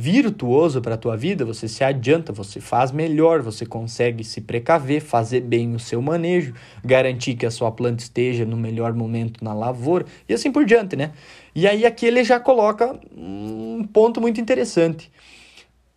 virtuoso 0.00 0.80
para 0.80 0.94
a 0.94 0.98
tua 0.98 1.14
vida, 1.14 1.44
você 1.44 1.68
se 1.68 1.84
adianta, 1.84 2.32
você 2.32 2.58
faz 2.58 2.90
melhor, 2.90 3.42
você 3.42 3.66
consegue 3.66 4.24
se 4.24 4.40
precaver, 4.40 5.02
fazer 5.02 5.42
bem 5.42 5.74
o 5.74 5.78
seu 5.78 6.00
manejo, 6.00 6.54
garantir 6.82 7.34
que 7.34 7.44
a 7.44 7.50
sua 7.50 7.70
planta 7.70 8.02
esteja 8.02 8.46
no 8.46 8.56
melhor 8.56 8.94
momento 8.94 9.44
na 9.44 9.52
lavoura 9.52 10.06
e 10.26 10.32
assim 10.32 10.50
por 10.50 10.64
diante, 10.64 10.96
né? 10.96 11.12
E 11.54 11.68
aí 11.68 11.84
aqui 11.84 12.06
ele 12.06 12.24
já 12.24 12.40
coloca 12.40 12.98
um 13.14 13.86
ponto 13.92 14.22
muito 14.22 14.40
interessante. 14.40 15.12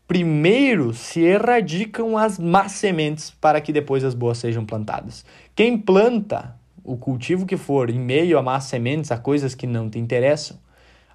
Primeiro 0.06 0.94
se 0.94 1.22
erradicam 1.22 2.18
as 2.18 2.38
más 2.38 2.74
sementes 2.74 3.32
para 3.32 3.62
que 3.62 3.72
depois 3.72 4.04
as 4.04 4.14
boas 4.14 4.38
sejam 4.38 4.66
plantadas. 4.66 5.26
Quem 5.56 5.78
planta 5.78 6.54
o 6.84 6.98
cultivo 6.98 7.46
que 7.46 7.56
for 7.56 7.90
em 7.90 8.00
meio 8.00 8.38
a 8.38 8.44
más 8.44 8.66
sementes, 8.66 9.14
a 9.14 9.18
coisas 9.18 9.56
que 9.56 9.66
não 9.66 9.90
te 9.90 9.98
interessam, 9.98 10.58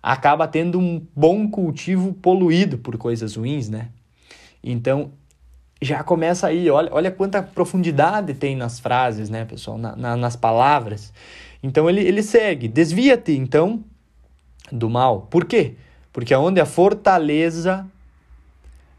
acaba 0.03 0.47
tendo 0.47 0.79
um 0.79 1.05
bom 1.15 1.49
cultivo 1.49 2.13
poluído 2.15 2.79
por 2.79 2.97
coisas 2.97 3.37
ruins, 3.37 3.69
né? 3.69 3.89
Então, 4.63 5.13
já 5.81 6.03
começa 6.03 6.47
aí, 6.47 6.69
olha, 6.71 6.89
olha 6.93 7.11
quanta 7.11 7.43
profundidade 7.43 8.35
tem 8.35 8.57
nas 8.57 8.81
frases, 8.81 9.31
né, 9.31 9.45
pessoal, 9.45 9.79
na, 9.79 9.95
na, 9.95 10.17
nas 10.17 10.35
palavras. 10.35 11.13
Então, 11.63 11.89
ele, 11.89 12.01
ele 12.01 12.23
segue, 12.23 12.69
desvia-te, 12.69 13.33
então, 13.33 13.85
do 14.71 14.91
mal. 14.91 15.23
Por 15.31 15.45
quê? 15.45 15.77
Porque 16.13 16.35
onde 16.35 16.61
a 16.61 16.67
fortaleza 16.67 17.87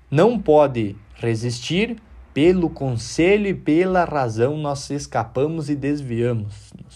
não 0.10 0.40
pode 0.40 0.96
resistir, 1.16 1.98
pelo 2.34 2.70
conselho 2.70 3.48
e 3.48 3.54
pela 3.54 4.06
razão 4.06 4.58
nós 4.58 4.90
escapamos 4.90 5.70
e 5.70 5.76
desviamos-nos. 5.76 6.89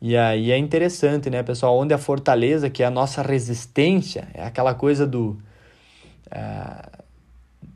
E 0.00 0.16
aí 0.16 0.50
é 0.50 0.58
interessante, 0.58 1.30
né, 1.30 1.42
pessoal? 1.42 1.78
Onde 1.78 1.94
a 1.94 1.98
fortaleza, 1.98 2.68
que 2.68 2.82
é 2.82 2.86
a 2.86 2.90
nossa 2.90 3.22
resistência, 3.22 4.28
é 4.34 4.44
aquela 4.44 4.74
coisa 4.74 5.06
do. 5.06 5.38
Uh, 6.26 7.06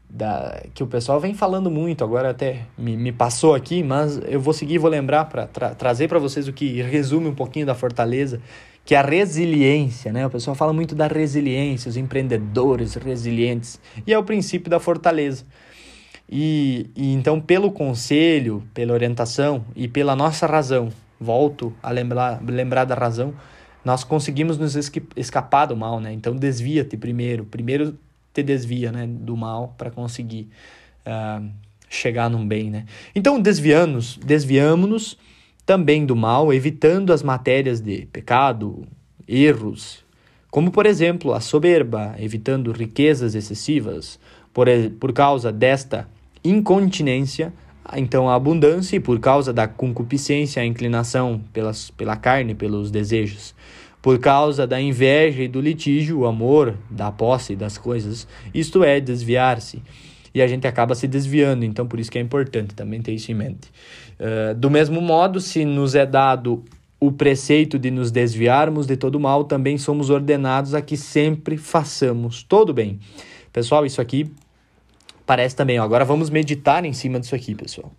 da, 0.08 0.62
que 0.74 0.82
o 0.82 0.86
pessoal 0.86 1.20
vem 1.20 1.34
falando 1.34 1.70
muito, 1.70 2.02
agora 2.02 2.30
até 2.30 2.62
me, 2.76 2.96
me 2.96 3.12
passou 3.12 3.54
aqui, 3.54 3.82
mas 3.82 4.20
eu 4.26 4.40
vou 4.40 4.52
seguir 4.52 4.76
vou 4.76 4.90
lembrar 4.90 5.26
para 5.26 5.46
tra 5.46 5.72
trazer 5.72 6.08
para 6.08 6.18
vocês 6.18 6.48
o 6.48 6.52
que 6.52 6.82
resume 6.82 7.28
um 7.28 7.34
pouquinho 7.34 7.64
da 7.64 7.76
fortaleza, 7.76 8.40
que 8.84 8.94
é 8.94 8.98
a 8.98 9.02
resiliência, 9.02 10.12
né? 10.12 10.26
O 10.26 10.30
pessoal 10.30 10.56
fala 10.56 10.72
muito 10.72 10.94
da 10.94 11.06
resiliência, 11.06 11.88
os 11.88 11.96
empreendedores 11.96 12.94
resilientes, 12.94 13.80
e 14.04 14.12
é 14.12 14.18
o 14.18 14.24
princípio 14.24 14.68
da 14.68 14.80
fortaleza. 14.80 15.44
E, 16.28 16.90
e 16.96 17.12
então, 17.12 17.40
pelo 17.40 17.70
conselho, 17.70 18.62
pela 18.74 18.92
orientação 18.92 19.64
e 19.74 19.88
pela 19.88 20.14
nossa 20.14 20.46
razão, 20.46 20.90
volto 21.20 21.72
a 21.82 21.90
lembrar, 21.90 22.42
lembrar 22.42 22.84
da 22.84 22.94
razão, 22.94 23.34
nós 23.84 24.04
conseguimos 24.04 24.58
nos 24.58 24.74
escapar 25.16 25.66
do 25.66 25.76
mal, 25.76 26.00
né? 26.00 26.12
Então 26.12 26.34
desvia-te 26.34 26.96
primeiro, 26.96 27.44
primeiro 27.44 27.98
te 28.32 28.42
desvia, 28.42 28.92
né, 28.92 29.06
do 29.06 29.36
mal 29.36 29.74
para 29.76 29.90
conseguir 29.90 30.48
uh, 31.06 31.46
chegar 31.88 32.30
num 32.30 32.46
bem, 32.46 32.70
né? 32.70 32.86
Então 33.14 33.40
desviamos, 33.40 34.18
desviamos-nos 34.18 35.18
também 35.66 36.06
do 36.06 36.16
mal, 36.16 36.52
evitando 36.52 37.12
as 37.12 37.22
matérias 37.22 37.80
de 37.80 38.06
pecado, 38.06 38.86
erros, 39.26 40.04
como 40.50 40.70
por 40.70 40.86
exemplo 40.86 41.32
a 41.32 41.40
soberba, 41.40 42.14
evitando 42.18 42.72
riquezas 42.72 43.34
excessivas, 43.34 44.18
por, 44.52 44.66
por 44.98 45.12
causa 45.12 45.52
desta 45.52 46.08
incontinência 46.42 47.52
então 47.94 48.28
a 48.28 48.34
abundância 48.34 48.96
e 48.96 49.00
por 49.00 49.18
causa 49.20 49.52
da 49.52 49.66
concupiscência, 49.66 50.62
a 50.62 50.66
inclinação 50.66 51.40
pelas, 51.52 51.90
pela 51.90 52.16
carne, 52.16 52.54
pelos 52.54 52.90
desejos. 52.90 53.54
Por 54.02 54.18
causa 54.18 54.66
da 54.66 54.80
inveja 54.80 55.42
e 55.42 55.48
do 55.48 55.60
litígio, 55.60 56.20
o 56.20 56.26
amor 56.26 56.74
da 56.90 57.12
posse 57.12 57.54
das 57.54 57.76
coisas, 57.76 58.26
isto 58.54 58.82
é, 58.82 58.98
desviar-se. 58.98 59.82
E 60.34 60.40
a 60.40 60.46
gente 60.46 60.66
acaba 60.66 60.94
se 60.94 61.06
desviando, 61.06 61.64
então 61.64 61.86
por 61.86 61.98
isso 62.00 62.10
que 62.10 62.18
é 62.18 62.20
importante 62.20 62.74
também 62.74 63.02
ter 63.02 63.12
isso 63.12 63.30
em 63.30 63.34
mente. 63.34 63.68
Uh, 64.18 64.54
do 64.54 64.70
mesmo 64.70 65.00
modo, 65.00 65.40
se 65.40 65.64
nos 65.64 65.94
é 65.94 66.06
dado 66.06 66.64
o 67.00 67.10
preceito 67.10 67.78
de 67.78 67.90
nos 67.90 68.10
desviarmos 68.10 68.86
de 68.86 68.96
todo 68.96 69.18
mal, 69.18 69.44
também 69.44 69.76
somos 69.78 70.10
ordenados 70.10 70.74
a 70.74 70.82
que 70.82 70.96
sempre 70.96 71.56
façamos 71.56 72.42
todo 72.42 72.72
bem. 72.72 73.00
Pessoal, 73.52 73.84
isso 73.84 74.00
aqui 74.00 74.30
parece 75.30 75.54
também. 75.54 75.78
Ó. 75.78 75.84
Agora 75.84 76.04
vamos 76.04 76.28
meditar 76.28 76.84
em 76.84 76.92
cima 76.92 77.20
disso 77.20 77.36
aqui, 77.36 77.54
pessoal. 77.54 77.92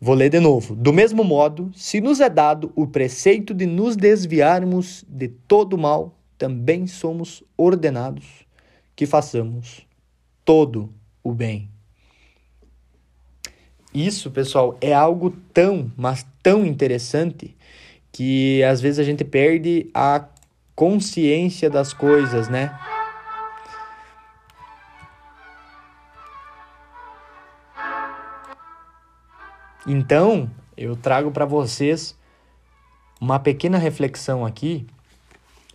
Vou 0.00 0.14
ler 0.14 0.30
de 0.30 0.40
novo. 0.40 0.74
Do 0.74 0.90
mesmo 0.90 1.22
modo, 1.22 1.70
se 1.74 2.00
nos 2.00 2.18
é 2.18 2.30
dado 2.30 2.72
o 2.74 2.86
preceito 2.86 3.52
de 3.52 3.66
nos 3.66 3.94
desviarmos 3.94 5.04
de 5.06 5.28
todo 5.28 5.76
mal, 5.76 6.18
também 6.38 6.86
somos 6.86 7.44
ordenados 7.58 8.24
que 8.96 9.04
façamos 9.04 9.86
todo 10.46 10.90
o 11.22 11.30
bem. 11.30 11.68
Isso, 13.92 14.30
pessoal, 14.30 14.78
é 14.80 14.94
algo 14.94 15.30
tão, 15.52 15.92
mas 15.94 16.24
tão 16.42 16.64
interessante 16.64 17.54
que 18.10 18.64
às 18.64 18.80
vezes 18.80 18.98
a 18.98 19.04
gente 19.04 19.24
perde 19.24 19.90
a 19.92 20.26
consciência 20.74 21.68
das 21.68 21.92
coisas, 21.92 22.48
né? 22.48 22.74
Então, 29.86 30.50
eu 30.76 30.96
trago 30.96 31.30
para 31.30 31.44
vocês 31.44 32.18
uma 33.20 33.38
pequena 33.38 33.78
reflexão 33.78 34.44
aqui 34.44 34.86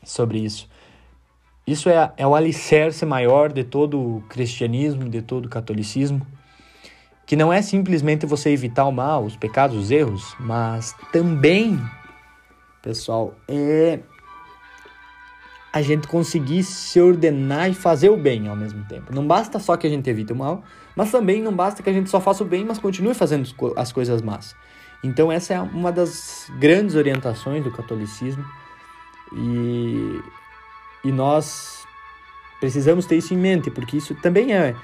sobre 0.04 0.40
isso. 0.40 0.68
Isso 1.66 1.88
é, 1.90 2.12
é 2.18 2.26
o 2.26 2.34
alicerce 2.34 3.06
maior 3.06 3.52
de 3.52 3.64
todo 3.64 4.00
o 4.00 4.22
cristianismo, 4.30 5.08
de 5.08 5.22
todo 5.22 5.46
o 5.46 5.50
catolicismo, 5.50 6.26
que 7.28 7.36
não 7.36 7.54
é 7.54 7.62
simplesmente 7.62 8.26
você 8.26 8.50
evitar 8.50 8.86
o 8.86 8.92
mal, 8.92 9.24
os 9.24 9.36
pecados, 9.36 9.78
os 9.78 9.92
erros, 9.92 10.36
mas 10.40 10.96
também, 11.12 11.80
pessoal, 12.82 13.36
é 13.48 14.00
a 15.72 15.82
gente 15.82 16.08
conseguir 16.08 16.64
se 16.64 17.00
ordenar 17.00 17.70
e 17.70 17.74
fazer 17.74 18.10
o 18.10 18.18
bem 18.18 18.48
ao 18.48 18.56
mesmo 18.56 18.84
tempo. 18.86 19.14
Não 19.14 19.26
basta 19.26 19.60
só 19.60 19.78
que 19.78 19.86
a 19.86 19.90
gente 19.90 20.10
evite 20.10 20.34
o 20.34 20.36
mal, 20.36 20.64
mas 20.96 21.12
também 21.12 21.42
não 21.42 21.54
basta 21.54 21.84
que 21.84 21.90
a 21.90 21.94
gente 21.94 22.10
só 22.10 22.20
faça 22.20 22.44
o 22.44 22.48
bem, 22.48 22.66
mas 22.66 22.80
continue 22.80 23.14
fazendo 23.14 23.48
as 23.76 23.92
coisas 23.92 24.22
más. 24.22 24.56
Então 25.04 25.32
essa 25.32 25.54
é 25.54 25.62
uma 25.62 25.92
das 25.92 26.52
grandes 26.60 26.96
orientações 26.96 27.64
do 27.64 27.72
catolicismo 27.72 28.44
e, 29.32 30.20
e 31.06 31.12
nós 31.12 31.86
precisamos 32.60 33.06
ter 33.06 33.18
isso 33.18 33.34
em 33.34 33.38
mente, 33.38 33.70
porque 33.70 33.96
isso 33.98 34.16
também 34.16 34.54
é, 34.54 34.76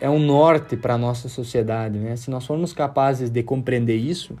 é 0.00 0.10
um 0.10 0.18
norte 0.18 0.76
para 0.76 0.94
a 0.94 0.98
nossa 0.98 1.28
sociedade. 1.28 1.98
Né? 1.98 2.16
Se 2.16 2.30
nós 2.30 2.44
formos 2.44 2.72
capazes 2.72 3.30
de 3.30 3.42
compreender 3.42 3.96
isso, 3.96 4.36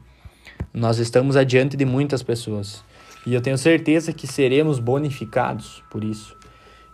nós 0.74 0.98
estamos 0.98 1.36
adiante 1.36 1.76
de 1.76 1.84
muitas 1.84 2.22
pessoas. 2.22 2.84
E 3.26 3.34
eu 3.34 3.40
tenho 3.40 3.58
certeza 3.58 4.12
que 4.12 4.26
seremos 4.26 4.78
bonificados 4.78 5.82
por 5.90 6.02
isso. 6.02 6.36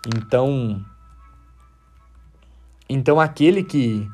Então, 0.06 0.84
então 2.88 3.20
aquele 3.20 3.62
que 3.62 4.08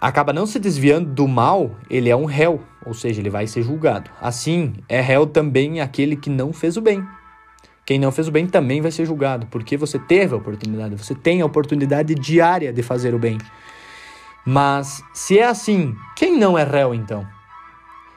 acaba 0.00 0.32
não 0.32 0.46
se 0.46 0.58
desviando 0.58 1.10
do 1.10 1.28
mal, 1.28 1.76
ele 1.88 2.08
é 2.08 2.16
um 2.16 2.24
réu, 2.24 2.62
ou 2.84 2.94
seja, 2.94 3.20
ele 3.20 3.30
vai 3.30 3.46
ser 3.46 3.62
julgado. 3.62 4.10
Assim, 4.20 4.74
é 4.88 5.00
réu 5.00 5.26
também 5.26 5.80
aquele 5.80 6.16
que 6.16 6.30
não 6.30 6.52
fez 6.52 6.76
o 6.76 6.80
bem. 6.80 7.06
quem 7.84 7.98
não 7.98 8.12
fez 8.12 8.28
o 8.28 8.30
bem 8.32 8.46
também 8.46 8.80
vai 8.80 8.90
ser 8.90 9.04
julgado, 9.04 9.46
porque 9.48 9.76
você 9.76 9.98
teve 9.98 10.34
a 10.34 10.36
oportunidade, 10.36 10.96
você 10.96 11.14
tem 11.14 11.42
a 11.42 11.46
oportunidade 11.46 12.14
diária 12.14 12.72
de 12.72 12.82
fazer 12.82 13.14
o 13.14 13.18
bem. 13.18 13.38
Mas 14.44 15.02
se 15.12 15.38
é 15.38 15.44
assim, 15.44 15.94
quem 16.16 16.38
não 16.38 16.56
é 16.56 16.64
réu 16.64 16.94
então? 16.94 17.26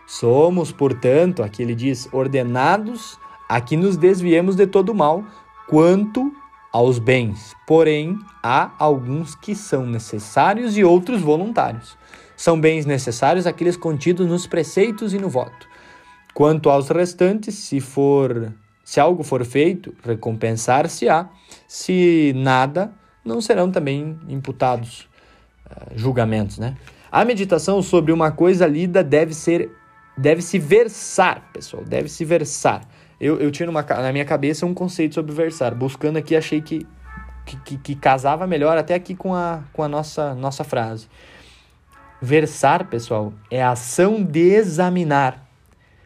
Somos, 0.07 0.71
portanto, 0.71 1.41
aqui 1.41 1.61
ele 1.61 1.75
diz, 1.75 2.07
ordenados 2.11 3.19
a 3.49 3.59
que 3.61 3.75
nos 3.75 3.97
desviemos 3.97 4.55
de 4.55 4.67
todo 4.67 4.93
mal, 4.93 5.23
quanto 5.67 6.31
aos 6.71 6.99
bens. 6.99 7.55
Porém, 7.65 8.19
há 8.43 8.71
alguns 8.77 9.35
que 9.35 9.55
são 9.55 9.85
necessários 9.85 10.77
e 10.77 10.83
outros 10.83 11.21
voluntários. 11.21 11.97
São 12.35 12.59
bens 12.59 12.85
necessários 12.85 13.47
aqueles 13.47 13.77
contidos 13.77 14.27
nos 14.27 14.45
preceitos 14.45 15.13
e 15.13 15.17
no 15.17 15.29
voto. 15.29 15.67
Quanto 16.33 16.69
aos 16.69 16.89
restantes, 16.89 17.55
se 17.55 17.79
for 17.79 18.51
se 18.85 18.99
algo 18.99 19.23
for 19.23 19.43
feito, 19.43 19.95
recompensar-se-á. 20.03 21.27
Se 21.67 22.31
nada, 22.35 22.93
não 23.25 23.41
serão 23.41 23.71
também 23.71 24.19
imputados 24.29 25.09
uh, 25.65 25.97
julgamentos, 25.97 26.59
né? 26.59 26.77
A 27.11 27.25
meditação 27.25 27.81
sobre 27.81 28.11
uma 28.11 28.31
coisa 28.31 28.67
lida 28.67 29.03
deve 29.03 29.33
ser 29.33 29.71
deve 30.17 30.41
se 30.41 30.57
versar, 30.57 31.49
pessoal, 31.51 31.83
deve 31.83 32.09
se 32.09 32.23
versar. 32.23 32.81
Eu, 33.19 33.39
eu 33.39 33.51
tinha 33.51 33.65
numa, 33.65 33.81
na 33.81 34.11
minha 34.11 34.25
cabeça 34.25 34.65
um 34.65 34.73
conceito 34.73 35.15
sobre 35.15 35.33
versar. 35.33 35.73
Buscando 35.73 36.17
aqui, 36.17 36.35
achei 36.35 36.61
que, 36.61 36.85
que, 37.45 37.57
que, 37.57 37.77
que 37.77 37.95
casava 37.95 38.45
melhor 38.45 38.77
até 38.77 38.93
aqui 38.93 39.15
com 39.15 39.33
a, 39.33 39.63
com 39.71 39.83
a 39.83 39.87
nossa, 39.87 40.33
nossa 40.35 40.63
frase. 40.63 41.07
Versar, 42.21 42.87
pessoal, 42.87 43.33
é 43.51 43.61
a 43.61 43.71
ação 43.71 44.23
de 44.23 44.53
examinar, 44.53 45.45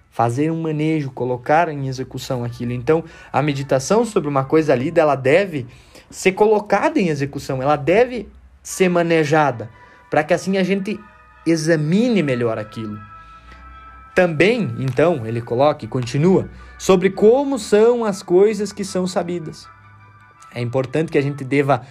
fazer 0.10 0.52
um 0.52 0.62
manejo, 0.62 1.12
colocar 1.12 1.70
em 1.70 1.88
execução 1.88 2.44
aquilo. 2.44 2.72
Então, 2.72 3.04
a 3.32 3.42
meditação 3.42 4.04
sobre 4.06 4.30
uma 4.30 4.44
coisa 4.44 4.76
lida, 4.76 5.02
ela 5.02 5.16
deve 5.16 5.68
ser 6.10 6.32
colocada 6.34 7.00
em 7.00 7.10
execução, 7.10 7.62
ela 7.62 7.76
deve 7.76 8.28
ser 8.62 8.90
manejada, 8.90 9.70
para 10.10 10.24
que 10.24 10.34
assim 10.34 10.58
a 10.58 10.64
gente 10.64 11.00
examine 11.46 12.22
melhor 12.22 12.58
aquilo. 12.58 13.09
Também, 14.20 14.76
então, 14.80 15.26
ele 15.26 15.40
coloca 15.40 15.86
e 15.86 15.88
continua 15.88 16.50
sobre 16.78 17.10
como 17.10 17.58
são 17.58 18.04
as 18.04 18.22
coisas 18.22 18.74
que 18.74 18.84
são 18.84 19.08
sabidas. 19.08 19.66
É 20.54 20.60
importante 20.60 21.10
que 21.10 21.18
a 21.18 21.22
gente 21.22 21.42
deva 21.46 21.84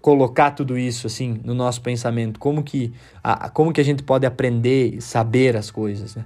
colocar 0.00 0.52
tudo 0.52 0.78
isso 0.78 1.06
assim 1.06 1.38
no 1.44 1.52
nosso 1.52 1.82
pensamento, 1.82 2.40
como 2.40 2.62
que 2.62 2.94
a, 3.22 3.50
como 3.50 3.74
que 3.74 3.80
a 3.82 3.84
gente 3.84 4.02
pode 4.02 4.24
aprender 4.24 4.94
e 4.94 5.02
saber 5.02 5.54
as 5.54 5.70
coisas, 5.70 6.16
né? 6.16 6.24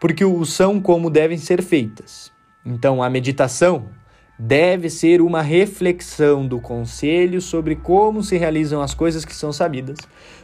Porque 0.00 0.24
o 0.24 0.44
são 0.44 0.80
como 0.80 1.08
devem 1.08 1.38
ser 1.38 1.62
feitas. 1.62 2.32
Então, 2.66 3.00
a 3.00 3.08
meditação 3.08 3.90
deve 4.36 4.90
ser 4.90 5.20
uma 5.20 5.40
reflexão 5.40 6.44
do 6.44 6.58
conselho 6.58 7.40
sobre 7.40 7.76
como 7.76 8.24
se 8.24 8.36
realizam 8.36 8.82
as 8.82 8.92
coisas 8.92 9.24
que 9.24 9.36
são 9.36 9.52
sabidas, 9.52 9.98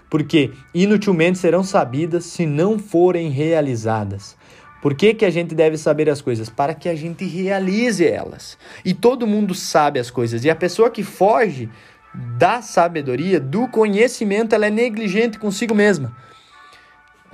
porque 0.09 0.53
inutilmente 0.75 1.38
serão 1.38 1.62
sabidas 1.62 2.25
se 2.25 2.47
não 2.47 2.79
forem 2.79 3.31
realizadas. 3.31 4.37
Por 4.81 4.95
que, 4.95 5.14
que 5.14 5.25
a 5.25 5.31
gente 5.31 5.55
deve 5.55 5.77
saber 5.77 6.09
as 6.09 6.21
coisas? 6.21 6.49
Para 6.49 6.75
que 6.75 6.88
a 6.88 6.95
gente 6.95 7.25
realize 7.25 8.07
elas. 8.07 8.57
E 8.85 8.95
todo 8.95 9.27
mundo 9.27 9.55
sabe 9.55 9.99
as 9.99 10.11
coisas. 10.11 10.45
E 10.45 10.51
a 10.51 10.55
pessoa 10.55 10.90
que 10.90 11.03
foge 11.03 11.69
da 12.14 12.62
sabedoria, 12.62 13.40
do 13.40 13.66
conhecimento, 13.69 14.55
ela 14.55 14.66
é 14.66 14.71
negligente 14.71 15.38
consigo 15.38 15.75
mesma. 15.75 16.16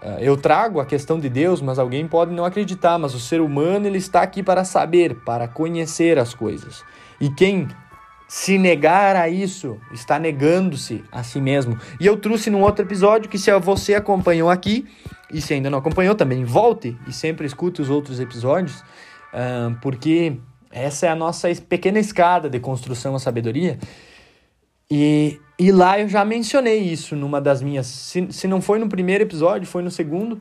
Ah, 0.01 0.17
eu 0.21 0.37
trago 0.37 0.81
a 0.81 0.87
questão 0.87 1.21
de 1.21 1.29
Deus, 1.29 1.61
mas 1.61 1.79
alguém 1.79 2.09
pode 2.09 2.33
não 2.33 2.45
acreditar, 2.45 2.99
mas 2.99 3.15
o 3.15 3.21
ser 3.21 3.41
humano 3.41 3.87
ele 3.87 3.99
está 3.99 4.23
aqui 4.23 4.43
para 4.43 4.65
saber, 4.65 5.17
para 5.25 5.47
conhecer 5.47 6.19
as 6.19 6.35
coisas. 6.35 6.83
E 7.21 7.31
quem 7.31 7.69
se 8.33 8.57
negar 8.57 9.14
a 9.14 9.29
isso, 9.29 9.79
está 9.92 10.18
negando-se 10.18 11.05
a 11.12 11.23
si 11.23 11.38
mesmo. 11.38 11.79
E 12.01 12.07
eu 12.07 12.16
trouxe 12.16 12.49
num 12.49 12.62
outro 12.62 12.83
episódio 12.83 13.29
que 13.29 13.37
se 13.37 13.53
você 13.59 13.95
acompanhou 13.95 14.49
aqui, 14.49 14.87
e 15.31 15.38
se 15.38 15.53
ainda 15.53 15.68
não 15.68 15.77
acompanhou 15.77 16.14
também, 16.14 16.42
volte 16.42 16.97
e 17.07 17.12
sempre 17.12 17.47
escute 17.47 17.83
os 17.83 17.90
outros 17.90 18.21
episódios, 18.21 18.83
porque 19.83 20.38
essa 20.71 21.05
é 21.05 21.09
a 21.11 21.14
nossa 21.14 21.47
pequena 21.68 21.99
escada 21.99 22.49
de 22.49 22.59
construção 22.59 23.14
à 23.14 23.18
sabedoria. 23.18 23.79
E, 24.90 25.38
e 25.59 25.71
lá 25.71 26.01
eu 26.01 26.09
já 26.09 26.25
mencionei 26.25 26.79
isso 26.79 27.14
numa 27.14 27.38
das 27.38 27.61
minhas. 27.61 27.87
Se, 27.87 28.29
se 28.33 28.49
não 28.49 28.62
foi 28.62 28.79
no 28.79 28.88
primeiro 28.88 29.25
episódio, 29.25 29.68
foi 29.68 29.83
no 29.83 29.90
segundo, 29.90 30.40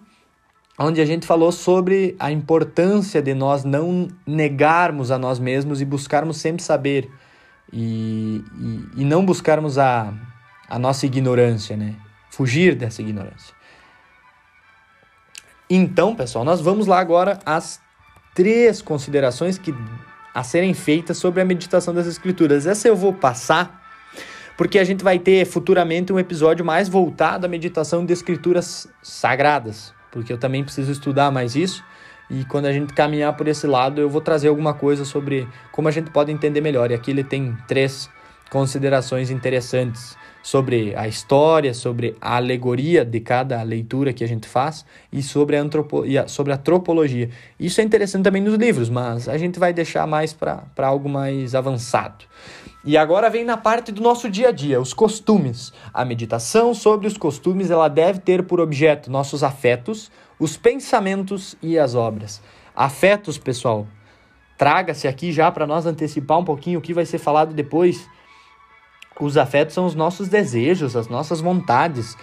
onde 0.80 1.02
a 1.02 1.06
gente 1.06 1.28
falou 1.28 1.52
sobre 1.52 2.16
a 2.18 2.32
importância 2.32 3.22
de 3.22 3.34
nós 3.34 3.66
não 3.66 4.08
negarmos 4.26 5.12
a 5.12 5.20
nós 5.20 5.40
mesmos 5.40 5.82
e 5.82 5.86
buscarmos 5.86 6.38
sempre 6.38 6.64
saber 6.64 7.12
e, 7.72 8.44
e, 8.60 9.02
e 9.02 9.06
não 9.06 9.26
buscarmos 9.26 9.78
a, 9.78 10.14
a 10.70 10.80
nossa 10.80 11.06
ignorância, 11.06 11.76
né? 11.76 11.96
Fugir 12.30 12.76
dessa 12.76 13.02
ignorância. 13.02 13.54
Então, 15.70 16.16
pessoal, 16.16 16.44
nós 16.44 16.62
vamos 16.62 16.88
lá 16.88 17.00
agora 17.00 17.40
às 17.46 17.80
três 18.36 18.82
considerações 18.82 19.58
que 19.58 19.74
a 20.34 20.44
serem 20.44 20.74
feitas 20.74 21.18
sobre 21.18 21.42
a 21.42 21.46
meditação 21.46 21.94
das 21.94 22.08
escrituras. 22.08 22.66
Essa 22.66 22.88
eu 22.88 22.96
vou 22.96 23.14
passar 23.14 23.82
porque 24.58 24.78
a 24.78 24.84
gente 24.84 25.04
vai 25.04 25.18
ter 25.18 25.46
futuramente 25.46 26.14
um 26.14 26.20
episódio 26.20 26.64
mais 26.64 26.88
voltado 26.88 27.46
à 27.46 27.50
meditação 27.50 28.06
de 28.06 28.14
escrituras 28.14 28.88
sagradas, 29.02 29.94
porque 30.12 30.32
eu 30.32 30.38
também 30.38 30.64
preciso 30.64 30.92
estudar 30.92 31.32
mais 31.32 31.56
isso. 31.56 31.84
E 32.32 32.46
quando 32.46 32.66
a 32.66 32.72
gente 32.72 32.94
caminhar 32.94 33.36
por 33.36 33.46
esse 33.48 33.68
lado, 33.68 34.00
eu 34.00 34.10
vou 34.10 34.22
trazer 34.22 34.48
alguma 34.48 34.74
coisa 34.74 35.04
sobre 35.04 35.46
como 35.70 35.90
a 35.90 35.92
gente 35.92 36.10
pode 36.12 36.32
entender 36.32 36.62
melhor. 36.62 36.90
E 36.90 36.94
aqui 36.94 37.12
ele 37.12 37.26
tem 37.26 37.58
três 37.68 38.10
considerações 38.50 39.30
interessantes 39.30 40.18
sobre 40.42 40.96
a 40.96 41.08
história, 41.08 41.74
sobre 41.74 42.16
a 42.22 42.38
alegoria 42.38 43.06
de 43.06 43.20
cada 43.20 43.62
leitura 43.62 44.14
que 44.14 44.24
a 44.24 44.28
gente 44.28 44.48
faz 44.48 44.86
e 45.12 45.22
sobre 45.22 45.58
a, 45.58 45.62
antropo 45.62 46.06
e 46.06 46.18
a, 46.18 46.28
sobre 46.28 46.54
a 46.54 46.58
tropologia. 46.58 47.30
Isso 47.60 47.82
é 47.82 47.84
interessante 47.84 48.24
também 48.24 48.42
nos 48.42 48.56
livros, 48.56 48.90
mas 48.90 49.28
a 49.28 49.38
gente 49.38 49.60
vai 49.60 49.74
deixar 49.74 50.08
mais 50.08 50.34
para 50.34 50.64
algo 50.78 51.10
mais 51.10 51.54
avançado. 51.54 52.26
E 52.84 52.98
agora 52.98 53.30
vem 53.30 53.46
na 53.46 53.58
parte 53.58 53.92
do 53.92 54.02
nosso 54.02 54.28
dia 54.28 54.50
a 54.50 54.52
dia, 54.52 54.82
os 54.82 54.94
costumes. 54.94 55.72
A 55.94 56.04
meditação 56.04 56.74
sobre 56.74 57.08
os 57.08 57.16
costumes 57.16 57.70
ela 57.70 57.88
deve 57.88 58.20
ter 58.20 58.44
por 58.44 58.60
objeto 58.60 59.12
nossos 59.12 59.44
afetos, 59.44 60.10
os 60.42 60.58
pensamentos 60.58 61.56
e 61.62 61.78
as 61.78 61.94
obras. 61.94 62.42
Afetos, 62.76 63.38
pessoal, 63.38 63.86
traga-se 64.58 65.08
aqui 65.08 65.32
já 65.32 65.52
para 65.52 65.68
nós 65.68 65.86
antecipar 65.86 66.40
um 66.40 66.44
pouquinho 66.44 66.80
o 66.80 66.82
que 66.82 66.96
vai 66.96 67.06
ser 67.06 67.20
falado 67.20 67.54
depois. 67.54 68.10
Os 69.20 69.38
afetos 69.38 69.76
são 69.76 69.86
os 69.86 69.94
nossos 69.94 70.30
desejos, 70.30 70.96
as 70.96 71.08
nossas 71.08 71.42
vontades, 71.42 72.18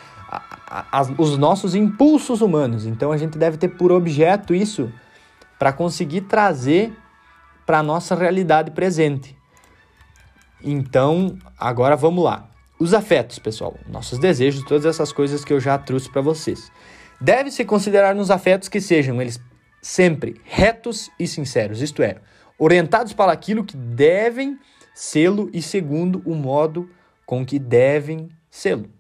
as, 0.90 1.12
os 1.16 1.38
nossos 1.38 1.76
impulsos 1.76 2.40
humanos. 2.40 2.86
Então 2.86 3.12
a 3.12 3.16
gente 3.16 3.38
deve 3.38 3.56
ter 3.56 3.68
por 3.68 3.92
objeto 3.92 4.52
isso 4.52 4.92
para 5.56 5.72
conseguir 5.72 6.22
trazer 6.22 6.92
para 7.64 7.78
a 7.78 7.82
nossa 7.84 8.16
realidade 8.16 8.72
presente. 8.72 9.38
Então, 10.60 11.38
agora 11.56 11.94
vamos 11.94 12.24
lá. 12.24 12.50
Os 12.80 12.94
afetos, 12.94 13.38
pessoal, 13.38 13.76
nossos 13.86 14.18
desejos, 14.18 14.64
todas 14.64 14.86
essas 14.86 15.12
coisas 15.12 15.44
que 15.44 15.52
eu 15.52 15.60
já 15.60 15.78
trouxe 15.78 16.10
para 16.10 16.20
vocês. 16.20 16.68
Deve-se 17.20 17.64
considerar 17.64 18.14
nos 18.14 18.30
afetos 18.30 18.68
que 18.68 18.80
sejam 18.80 19.20
eles 19.20 19.40
sempre 19.82 20.40
retos 20.44 21.10
e 21.18 21.26
sinceros, 21.26 21.82
isto 21.82 22.02
é, 22.02 22.16
orientados 22.58 23.12
para 23.12 23.32
aquilo 23.32 23.64
que 23.64 23.76
devem 23.76 24.58
sê-lo 24.94 25.48
e 25.52 25.62
segundo 25.62 26.22
o 26.24 26.34
modo 26.34 26.90
com 27.24 27.44
que 27.44 27.58
devem 27.58 28.28
sê-lo. 28.50 28.90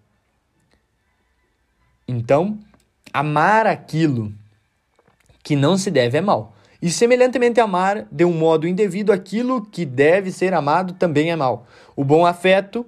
Então, 2.06 2.58
amar 3.12 3.66
aquilo 3.66 4.32
que 5.42 5.56
não 5.56 5.76
se 5.76 5.90
deve 5.90 6.18
é 6.18 6.20
mal. 6.20 6.54
E 6.80 6.90
semelhantemente 6.90 7.60
amar 7.60 8.06
de 8.12 8.24
um 8.24 8.32
modo 8.32 8.68
indevido 8.68 9.12
aquilo 9.12 9.64
que 9.64 9.84
deve 9.84 10.30
ser 10.30 10.54
amado 10.54 10.92
também 10.92 11.30
é 11.30 11.36
mal. 11.36 11.66
O 11.96 12.04
bom 12.04 12.24
afeto, 12.24 12.86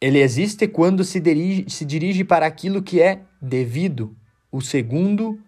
ele 0.00 0.18
existe 0.18 0.66
quando 0.66 1.04
se 1.04 1.20
dirige, 1.20 1.66
se 1.68 1.84
dirige 1.84 2.24
para 2.24 2.46
aquilo 2.46 2.82
que 2.82 3.00
é 3.00 3.20
devido, 3.40 4.15
o 4.50 4.60
segundo, 4.60 5.38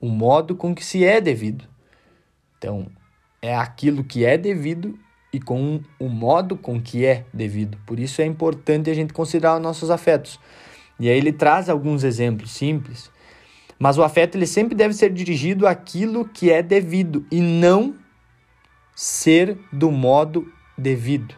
o 0.00 0.08
modo 0.08 0.54
com 0.54 0.74
que 0.74 0.84
se 0.84 1.04
é 1.04 1.20
devido. 1.20 1.64
Então, 2.58 2.86
é 3.40 3.54
aquilo 3.54 4.04
que 4.04 4.24
é 4.24 4.38
devido 4.38 4.98
e 5.32 5.40
com 5.40 5.80
o 5.98 6.08
modo 6.08 6.56
com 6.56 6.80
que 6.80 7.04
é 7.04 7.24
devido. 7.32 7.76
Por 7.84 7.98
isso 7.98 8.22
é 8.22 8.24
importante 8.24 8.88
a 8.88 8.94
gente 8.94 9.12
considerar 9.12 9.56
os 9.56 9.62
nossos 9.62 9.90
afetos. 9.90 10.38
E 10.98 11.08
aí 11.08 11.16
ele 11.16 11.32
traz 11.32 11.68
alguns 11.68 12.04
exemplos 12.04 12.52
simples, 12.52 13.10
mas 13.78 13.98
o 13.98 14.02
afeto 14.02 14.38
ele 14.38 14.46
sempre 14.46 14.74
deve 14.74 14.94
ser 14.94 15.12
dirigido 15.12 15.66
àquilo 15.66 16.24
que 16.26 16.50
é 16.50 16.62
devido 16.62 17.26
e 17.30 17.40
não 17.40 17.96
ser 18.94 19.58
do 19.72 19.90
modo 19.90 20.50
devido. 20.78 21.34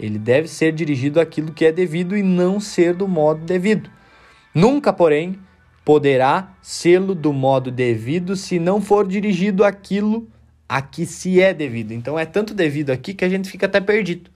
Ele 0.00 0.18
deve 0.18 0.48
ser 0.48 0.72
dirigido 0.72 1.20
àquilo 1.20 1.52
que 1.52 1.64
é 1.64 1.70
devido 1.70 2.16
e 2.16 2.22
não 2.22 2.58
ser 2.58 2.94
do 2.94 3.06
modo 3.06 3.44
devido. 3.44 3.90
Nunca, 4.54 4.92
porém, 4.92 5.38
poderá 5.84 6.56
sê-lo 6.62 7.14
do 7.14 7.32
modo 7.32 7.70
devido 7.70 8.36
se 8.36 8.58
não 8.58 8.80
for 8.80 9.06
dirigido 9.06 9.64
àquilo 9.64 10.26
a 10.68 10.80
que 10.80 11.04
se 11.04 11.40
é 11.40 11.52
devido. 11.52 11.92
Então 11.92 12.18
é 12.18 12.24
tanto 12.24 12.54
devido 12.54 12.90
aqui 12.90 13.12
que 13.12 13.24
a 13.24 13.28
gente 13.28 13.50
fica 13.50 13.66
até 13.66 13.80
perdido. 13.80 14.30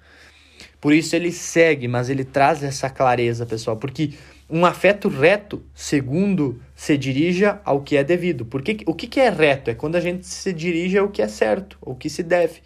Por 0.80 0.92
isso 0.92 1.16
ele 1.16 1.32
segue, 1.32 1.88
mas 1.88 2.08
ele 2.08 2.24
traz 2.24 2.62
essa 2.62 2.88
clareza, 2.88 3.46
pessoal, 3.46 3.76
porque 3.76 4.12
um 4.48 4.64
afeto 4.64 5.08
reto, 5.08 5.62
segundo, 5.74 6.60
se 6.74 6.96
dirija 6.96 7.60
ao 7.64 7.82
que 7.82 7.96
é 7.96 8.04
devido. 8.04 8.44
Porque 8.44 8.78
o 8.86 8.94
que, 8.94 9.06
que 9.06 9.18
é 9.18 9.28
reto? 9.28 9.70
É 9.70 9.74
quando 9.74 9.96
a 9.96 10.00
gente 10.00 10.26
se 10.26 10.52
dirige 10.52 10.96
ao 10.96 11.08
que 11.08 11.20
é 11.20 11.28
certo, 11.28 11.76
ao 11.84 11.94
que 11.94 12.08
se 12.08 12.22
deve. 12.22 12.60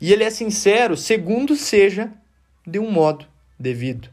E 0.00 0.12
ele 0.12 0.24
é 0.24 0.30
sincero, 0.30 0.96
segundo 0.96 1.56
seja 1.56 2.12
de 2.66 2.78
um 2.78 2.90
modo 2.90 3.26
devido. 3.58 4.08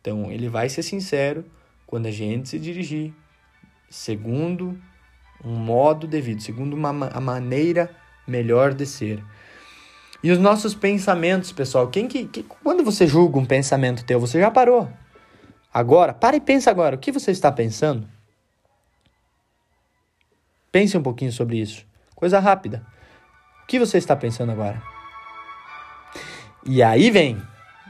Então, 0.00 0.30
ele 0.30 0.48
vai 0.48 0.68
ser 0.68 0.82
sincero 0.82 1.44
quando 1.86 2.06
a 2.06 2.10
gente 2.10 2.48
se 2.48 2.58
dirigir 2.58 3.12
segundo 3.94 4.76
um 5.44 5.54
modo 5.54 6.06
devido, 6.06 6.42
segundo 6.42 6.74
uma, 6.74 7.08
a 7.08 7.20
maneira 7.20 7.94
melhor 8.26 8.74
de 8.74 8.84
ser. 8.84 9.22
E 10.22 10.32
os 10.32 10.38
nossos 10.38 10.74
pensamentos, 10.74 11.52
pessoal, 11.52 11.86
quem 11.88 12.08
que, 12.08 12.26
que, 12.26 12.42
quando 12.42 12.82
você 12.82 13.06
julga 13.06 13.38
um 13.38 13.44
pensamento 13.44 14.04
teu, 14.04 14.18
você 14.18 14.40
já 14.40 14.50
parou? 14.50 14.90
Agora, 15.72 16.12
para 16.12 16.36
e 16.36 16.40
pensa 16.40 16.70
agora, 16.70 16.96
o 16.96 16.98
que 16.98 17.12
você 17.12 17.30
está 17.30 17.52
pensando? 17.52 18.08
Pense 20.72 20.96
um 20.98 21.02
pouquinho 21.02 21.30
sobre 21.30 21.58
isso. 21.60 21.86
Coisa 22.16 22.40
rápida. 22.40 22.84
O 23.62 23.66
que 23.66 23.78
você 23.78 23.98
está 23.98 24.16
pensando 24.16 24.50
agora? 24.50 24.82
E 26.66 26.82
aí 26.82 27.10
vem, 27.10 27.40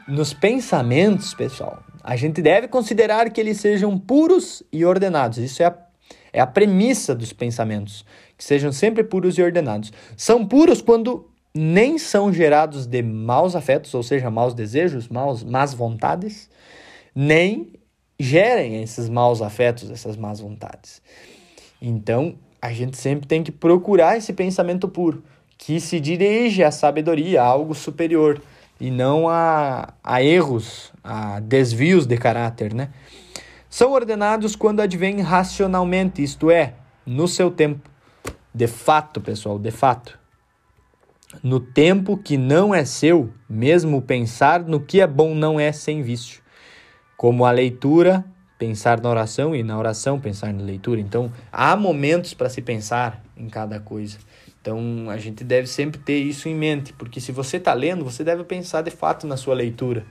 nos 0.07 0.35
pensamentos, 0.35 1.33
pessoal, 1.33 1.83
a 2.03 2.17
gente 2.17 2.43
deve 2.43 2.69
considerar 2.69 3.31
que 3.31 3.41
eles 3.41 3.59
sejam 3.59 3.99
puros 3.99 4.63
e 4.71 4.85
ordenados. 4.85 5.39
Isso 5.39 5.63
é 5.63 5.67
a, 5.67 5.84
é 6.35 6.41
a 6.41 6.47
premissa 6.47 7.15
dos 7.15 7.33
pensamentos, 7.33 8.05
que 8.37 8.43
sejam 8.43 8.73
sempre 8.73 9.05
puros 9.05 9.39
e 9.39 9.43
ordenados. 9.43 9.93
São 10.17 10.45
puros 10.45 10.83
quando 10.83 11.31
nem 11.55 11.97
são 11.97 12.33
gerados 12.33 12.87
de 12.87 13.01
maus 13.01 13.55
afetos, 13.55 13.95
ou 13.95 14.03
seja, 14.03 14.29
maus 14.29 14.53
desejos, 14.53 15.09
maus, 15.09 15.45
más 15.45 15.73
vontades, 15.73 16.51
nem 17.15 17.73
gerem 18.19 18.83
esses 18.83 19.09
maus 19.09 19.41
afetos, 19.41 19.89
essas 19.89 20.17
más 20.17 20.41
vontades. 20.41 21.01
Então, 21.81 22.35
a 22.61 22.73
gente 22.73 22.97
sempre 22.97 23.29
tem 23.29 23.45
que 23.45 23.53
procurar 23.53 24.17
esse 24.17 24.33
pensamento 24.33 24.89
puro, 24.89 25.23
que 25.57 25.79
se 25.79 26.01
dirige 26.01 26.65
à 26.65 26.73
sabedoria, 26.73 27.43
a 27.43 27.47
algo 27.47 27.75
superior, 27.75 28.43
e 28.81 28.91
não 28.91 29.29
a, 29.29 29.95
a 30.03 30.21
erros, 30.21 30.93
a 31.03 31.39
desvios 31.39 32.07
de 32.07 32.17
caráter, 32.17 32.75
né? 32.75 32.91
São 33.75 33.91
ordenados 33.91 34.55
quando 34.55 34.79
advêm 34.79 35.21
racionalmente, 35.21 36.23
isto 36.23 36.49
é, 36.49 36.75
no 37.05 37.27
seu 37.27 37.51
tempo. 37.51 37.91
De 38.55 38.69
fato, 38.69 39.21
pessoal, 39.21 39.59
de 39.59 39.73
fato 39.73 40.17
no 41.43 41.59
tempo 41.59 42.17
que 42.17 42.37
não 42.37 42.73
é 42.73 42.85
seu, 42.85 43.35
mesmo 43.49 44.01
pensar 44.01 44.63
no 44.63 44.79
que 44.79 45.01
é 45.01 45.09
bom 45.09 45.35
não 45.35 45.59
é 45.59 45.73
sem 45.73 46.03
vício. 46.03 46.41
Como 47.17 47.45
a 47.45 47.51
leitura, 47.51 48.25
pensar 48.57 49.01
na 49.01 49.11
oração 49.11 49.57
e 49.57 49.65
na 49.65 49.77
oração 49.77 50.21
pensar 50.21 50.55
na 50.55 50.63
leitura. 50.63 51.01
Então, 51.01 51.33
há 51.51 51.75
momentos 51.75 52.33
para 52.33 52.49
se 52.49 52.63
pensar 52.63 53.25
em 53.37 53.49
cada 53.49 53.81
coisa. 53.81 54.19
Então, 54.61 55.11
a 55.11 55.19
gente 55.19 55.43
deve 55.43 55.67
sempre 55.67 56.01
ter 56.01 56.21
isso 56.21 56.49
em 56.49 56.55
mente, 56.55 56.93
porque 56.93 57.21
se 57.21 57.33
você 57.33 57.57
está 57.57 57.75
lendo, 57.75 58.05
você 58.05 58.23
deve 58.23 58.45
pensar 58.45 58.83
de 58.83 58.93
fato 58.93 59.27
na 59.27 59.37
sua 59.37 59.57
leitura 59.57 60.07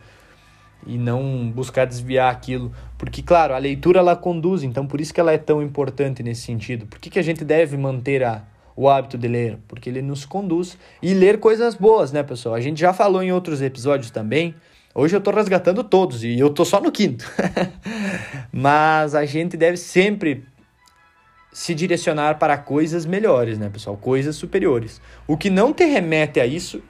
e 0.86 0.98
não 0.98 1.52
buscar 1.52 1.86
desviar 1.86 2.32
aquilo, 2.32 2.72
porque 2.98 3.22
claro, 3.22 3.54
a 3.54 3.58
leitura 3.58 4.00
ela 4.00 4.16
conduz, 4.16 4.64
então 4.64 4.86
por 4.86 5.02
isso 5.02 5.14
que 5.14 5.20
ela 5.20 5.32
é 5.32 5.38
tão 5.38 5.62
importante 5.62 6.24
nesse 6.24 6.42
sentido. 6.42 6.86
Por 6.86 7.00
que, 7.00 7.10
que 7.10 7.20
a 7.20 7.24
gente 7.24 7.44
deve 7.44 7.78
manter 7.78 8.24
a 8.24 8.44
o 8.76 8.90
hábito 8.90 9.18
de 9.18 9.28
ler, 9.28 9.60
porque 9.68 9.90
ele 9.90 10.02
nos 10.02 10.26
conduz 10.26 10.78
e 11.02 11.14
ler 11.14 11.40
coisas 11.40 11.76
boas, 11.76 12.12
né, 12.12 12.24
pessoal? 12.24 12.56
A 12.56 12.62
gente 12.62 12.80
já 12.80 12.92
falou 12.92 13.22
em 13.22 13.32
outros 13.32 13.62
episódios 13.62 14.10
também. 14.10 14.56
Hoje 14.96 15.16
eu 15.16 15.22
tô 15.22 15.32
resgatando 15.32 15.84
todos 15.84 16.24
e 16.24 16.40
eu 16.40 16.50
tô 16.50 16.64
só 16.66 16.80
no 16.80 16.92
quinto. 16.92 17.30
Mas 18.52 19.16
a 19.16 19.26
gente 19.26 19.58
deve 19.58 19.78
sempre 19.78 20.44
se 21.52 21.76
direcionar 21.76 22.40
para 22.40 22.58
coisas 22.58 23.06
melhores, 23.06 23.58
né, 23.58 23.70
pessoal? 23.70 23.96
Coisas 23.96 24.36
superiores. 24.36 25.00
O 25.28 25.38
que 25.38 25.50
não 25.50 25.72
te 25.72 25.86
remete 25.86 26.40
a 26.40 26.46
isso, 26.46 26.82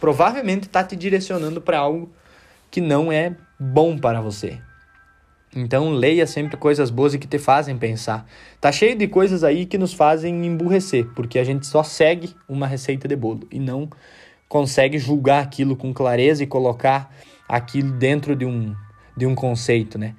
provavelmente 0.00 0.64
está 0.64 0.82
te 0.82 0.96
direcionando 0.96 1.60
para 1.60 1.78
algo 1.78 2.10
que 2.74 2.80
não 2.80 3.12
é 3.12 3.36
bom 3.56 3.96
para 3.96 4.20
você. 4.20 4.58
Então 5.54 5.90
leia 5.90 6.26
sempre 6.26 6.56
coisas 6.56 6.90
boas 6.90 7.14
e 7.14 7.20
que 7.20 7.28
te 7.28 7.38
fazem 7.38 7.78
pensar. 7.78 8.26
Tá 8.60 8.72
cheio 8.72 8.98
de 8.98 9.06
coisas 9.06 9.44
aí 9.44 9.64
que 9.64 9.78
nos 9.78 9.92
fazem 9.92 10.44
emburrecer, 10.44 11.06
porque 11.14 11.38
a 11.38 11.44
gente 11.44 11.68
só 11.68 11.84
segue 11.84 12.34
uma 12.48 12.66
receita 12.66 13.06
de 13.06 13.14
bolo 13.14 13.46
e 13.48 13.60
não 13.60 13.88
consegue 14.48 14.98
julgar 14.98 15.40
aquilo 15.40 15.76
com 15.76 15.94
clareza 15.94 16.42
e 16.42 16.48
colocar 16.48 17.14
aquilo 17.48 17.92
dentro 17.92 18.34
de 18.34 18.44
um, 18.44 18.74
de 19.16 19.24
um 19.24 19.36
conceito, 19.36 19.96
né? 19.96 20.16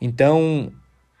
Então, 0.00 0.70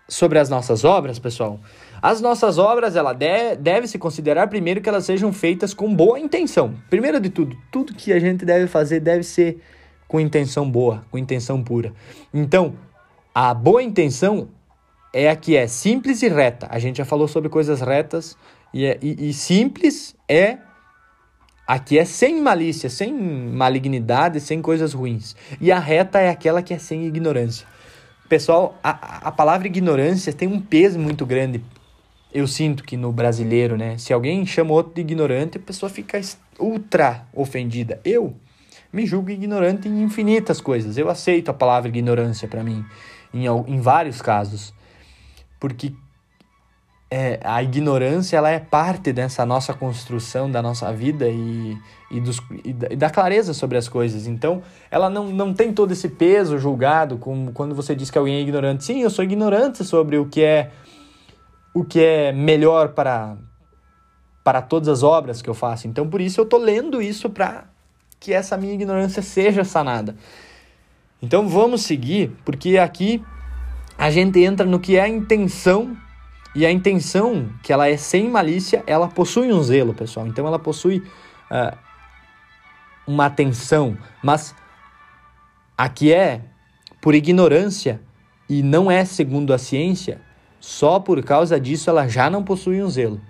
sobre 0.08 0.38
as 0.38 0.48
nossas 0.48 0.84
obras, 0.84 1.18
pessoal, 1.18 1.58
as 2.00 2.20
nossas 2.20 2.58
obras, 2.58 2.94
ela 2.94 3.12
de, 3.12 3.56
deve 3.56 3.88
se 3.88 3.98
considerar 3.98 4.46
primeiro 4.46 4.80
que 4.80 4.88
elas 4.88 5.04
sejam 5.04 5.32
feitas 5.32 5.74
com 5.74 5.92
boa 5.92 6.20
intenção. 6.20 6.76
Primeiro 6.88 7.18
de 7.18 7.28
tudo, 7.28 7.56
tudo 7.72 7.92
que 7.92 8.12
a 8.12 8.20
gente 8.20 8.44
deve 8.44 8.68
fazer 8.68 9.00
deve 9.00 9.24
ser 9.24 9.60
com 10.10 10.18
intenção 10.18 10.68
boa, 10.68 11.04
com 11.08 11.16
intenção 11.16 11.62
pura. 11.62 11.94
Então, 12.34 12.74
a 13.32 13.54
boa 13.54 13.80
intenção 13.80 14.48
é 15.12 15.30
a 15.30 15.36
que 15.36 15.56
é 15.56 15.68
simples 15.68 16.20
e 16.24 16.28
reta. 16.28 16.66
A 16.68 16.80
gente 16.80 16.96
já 16.96 17.04
falou 17.04 17.28
sobre 17.28 17.48
coisas 17.48 17.80
retas 17.80 18.36
e, 18.74 18.86
é, 18.86 18.98
e, 19.00 19.28
e 19.28 19.32
simples 19.32 20.16
é 20.28 20.58
a 21.64 21.78
que 21.78 21.96
é 21.96 22.04
sem 22.04 22.42
malícia, 22.42 22.90
sem 22.90 23.14
malignidade, 23.14 24.40
sem 24.40 24.60
coisas 24.60 24.94
ruins. 24.94 25.36
E 25.60 25.70
a 25.70 25.78
reta 25.78 26.18
é 26.18 26.28
aquela 26.28 26.60
que 26.60 26.74
é 26.74 26.78
sem 26.78 27.06
ignorância. 27.06 27.64
Pessoal, 28.28 28.76
a, 28.82 29.28
a 29.28 29.30
palavra 29.30 29.68
ignorância 29.68 30.32
tem 30.32 30.48
um 30.48 30.60
peso 30.60 30.98
muito 30.98 31.24
grande. 31.24 31.62
Eu 32.34 32.48
sinto 32.48 32.82
que 32.82 32.96
no 32.96 33.12
brasileiro, 33.12 33.76
né? 33.76 33.96
Se 33.96 34.12
alguém 34.12 34.44
chama 34.44 34.72
outro 34.72 34.92
de 34.92 35.02
ignorante, 35.02 35.56
a 35.56 35.60
pessoa 35.60 35.88
fica 35.88 36.20
ultra 36.58 37.28
ofendida. 37.32 38.00
Eu 38.04 38.34
me 38.92 39.06
julgo 39.06 39.30
ignorante 39.30 39.88
em 39.88 40.02
infinitas 40.02 40.60
coisas. 40.60 40.98
Eu 40.98 41.08
aceito 41.08 41.50
a 41.50 41.54
palavra 41.54 41.88
ignorância 41.88 42.48
para 42.48 42.62
mim 42.62 42.84
em, 43.32 43.46
em 43.46 43.80
vários 43.80 44.20
casos. 44.20 44.74
Porque 45.58 45.92
é, 47.10 47.40
a 47.42 47.60
ignorância 47.62 48.36
ela 48.36 48.50
é 48.50 48.60
parte 48.60 49.12
dessa 49.12 49.44
nossa 49.44 49.74
construção 49.74 50.48
da 50.48 50.62
nossa 50.62 50.92
vida 50.92 51.28
e, 51.28 51.76
e, 52.10 52.20
dos, 52.20 52.40
e, 52.64 52.72
da, 52.72 52.88
e, 52.90 52.96
da, 52.96 53.10
clareza 53.10 53.52
sobre 53.52 53.76
as 53.76 53.88
coisas. 53.88 54.26
Então, 54.26 54.62
ela 54.90 55.10
não, 55.10 55.28
não 55.28 55.52
tem 55.52 55.72
todo 55.72 55.92
esse 55.92 56.08
peso 56.08 56.56
julgado 56.58 57.18
como 57.18 57.52
quando 57.52 57.74
você 57.74 57.96
diz 57.96 58.10
que 58.10 58.18
alguém 58.18 58.36
é 58.36 58.40
ignorante. 58.40 58.84
Sim, 58.84 59.02
eu 59.02 59.10
sou 59.10 59.24
ignorante 59.24 59.84
sobre 59.84 60.18
o 60.18 60.26
que 60.26 60.42
é 60.42 60.70
o 61.74 61.84
que 61.84 62.00
é 62.00 62.32
melhor 62.32 62.90
para 62.90 63.36
para 64.42 64.62
todas 64.62 64.88
as 64.88 65.02
obras 65.02 65.42
que 65.42 65.50
eu 65.50 65.54
faço. 65.54 65.86
Então, 65.86 66.08
por 66.08 66.20
isso 66.20 66.40
eu 66.40 66.46
tô 66.46 66.56
lendo 66.56 67.02
isso 67.02 67.28
para 67.28 67.69
que 68.20 68.34
essa 68.34 68.56
minha 68.56 68.74
ignorância 68.74 69.22
seja 69.22 69.64
sanada. 69.64 70.14
Então 71.22 71.48
vamos 71.48 71.82
seguir, 71.82 72.30
porque 72.44 72.76
aqui 72.76 73.24
a 73.96 74.10
gente 74.10 74.38
entra 74.40 74.66
no 74.66 74.78
que 74.78 74.96
é 74.96 75.02
a 75.02 75.08
intenção 75.08 75.96
e 76.54 76.66
a 76.66 76.70
intenção, 76.70 77.48
que 77.62 77.72
ela 77.72 77.88
é 77.88 77.96
sem 77.96 78.28
malícia, 78.28 78.82
ela 78.86 79.08
possui 79.08 79.52
um 79.52 79.62
zelo, 79.62 79.94
pessoal. 79.94 80.26
Então 80.26 80.46
ela 80.46 80.58
possui 80.58 80.98
uh, 80.98 81.76
uma 83.06 83.26
atenção, 83.26 83.96
mas 84.22 84.54
aqui 85.76 86.12
é 86.12 86.42
por 87.00 87.14
ignorância 87.14 88.00
e 88.48 88.62
não 88.62 88.90
é 88.90 89.04
segundo 89.04 89.54
a 89.54 89.58
ciência, 89.58 90.20
só 90.58 90.98
por 90.98 91.22
causa 91.22 91.58
disso 91.58 91.88
ela 91.88 92.08
já 92.08 92.28
não 92.28 92.42
possui 92.42 92.82
um 92.82 92.90
zelo. 92.90 93.20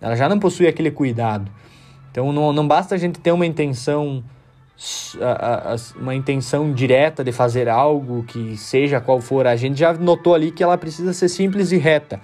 Ela 0.00 0.14
já 0.14 0.28
não 0.28 0.38
possui 0.38 0.68
aquele 0.68 0.90
cuidado. 0.90 1.50
Então 2.10 2.32
não, 2.32 2.52
não 2.52 2.66
basta 2.66 2.94
a 2.94 2.98
gente 2.98 3.18
ter 3.18 3.32
uma 3.32 3.46
intenção 3.46 4.22
uma 5.96 6.14
intenção 6.14 6.72
direta 6.72 7.24
de 7.24 7.32
fazer 7.32 7.68
algo 7.68 8.24
que 8.24 8.56
seja 8.56 9.00
qual 9.00 9.20
for, 9.20 9.46
a 9.46 9.56
gente 9.56 9.78
já 9.78 9.92
notou 9.94 10.34
ali 10.34 10.50
que 10.50 10.62
ela 10.62 10.76
precisa 10.76 11.12
ser 11.12 11.28
simples 11.28 11.72
e 11.72 11.76
reta. 11.76 12.20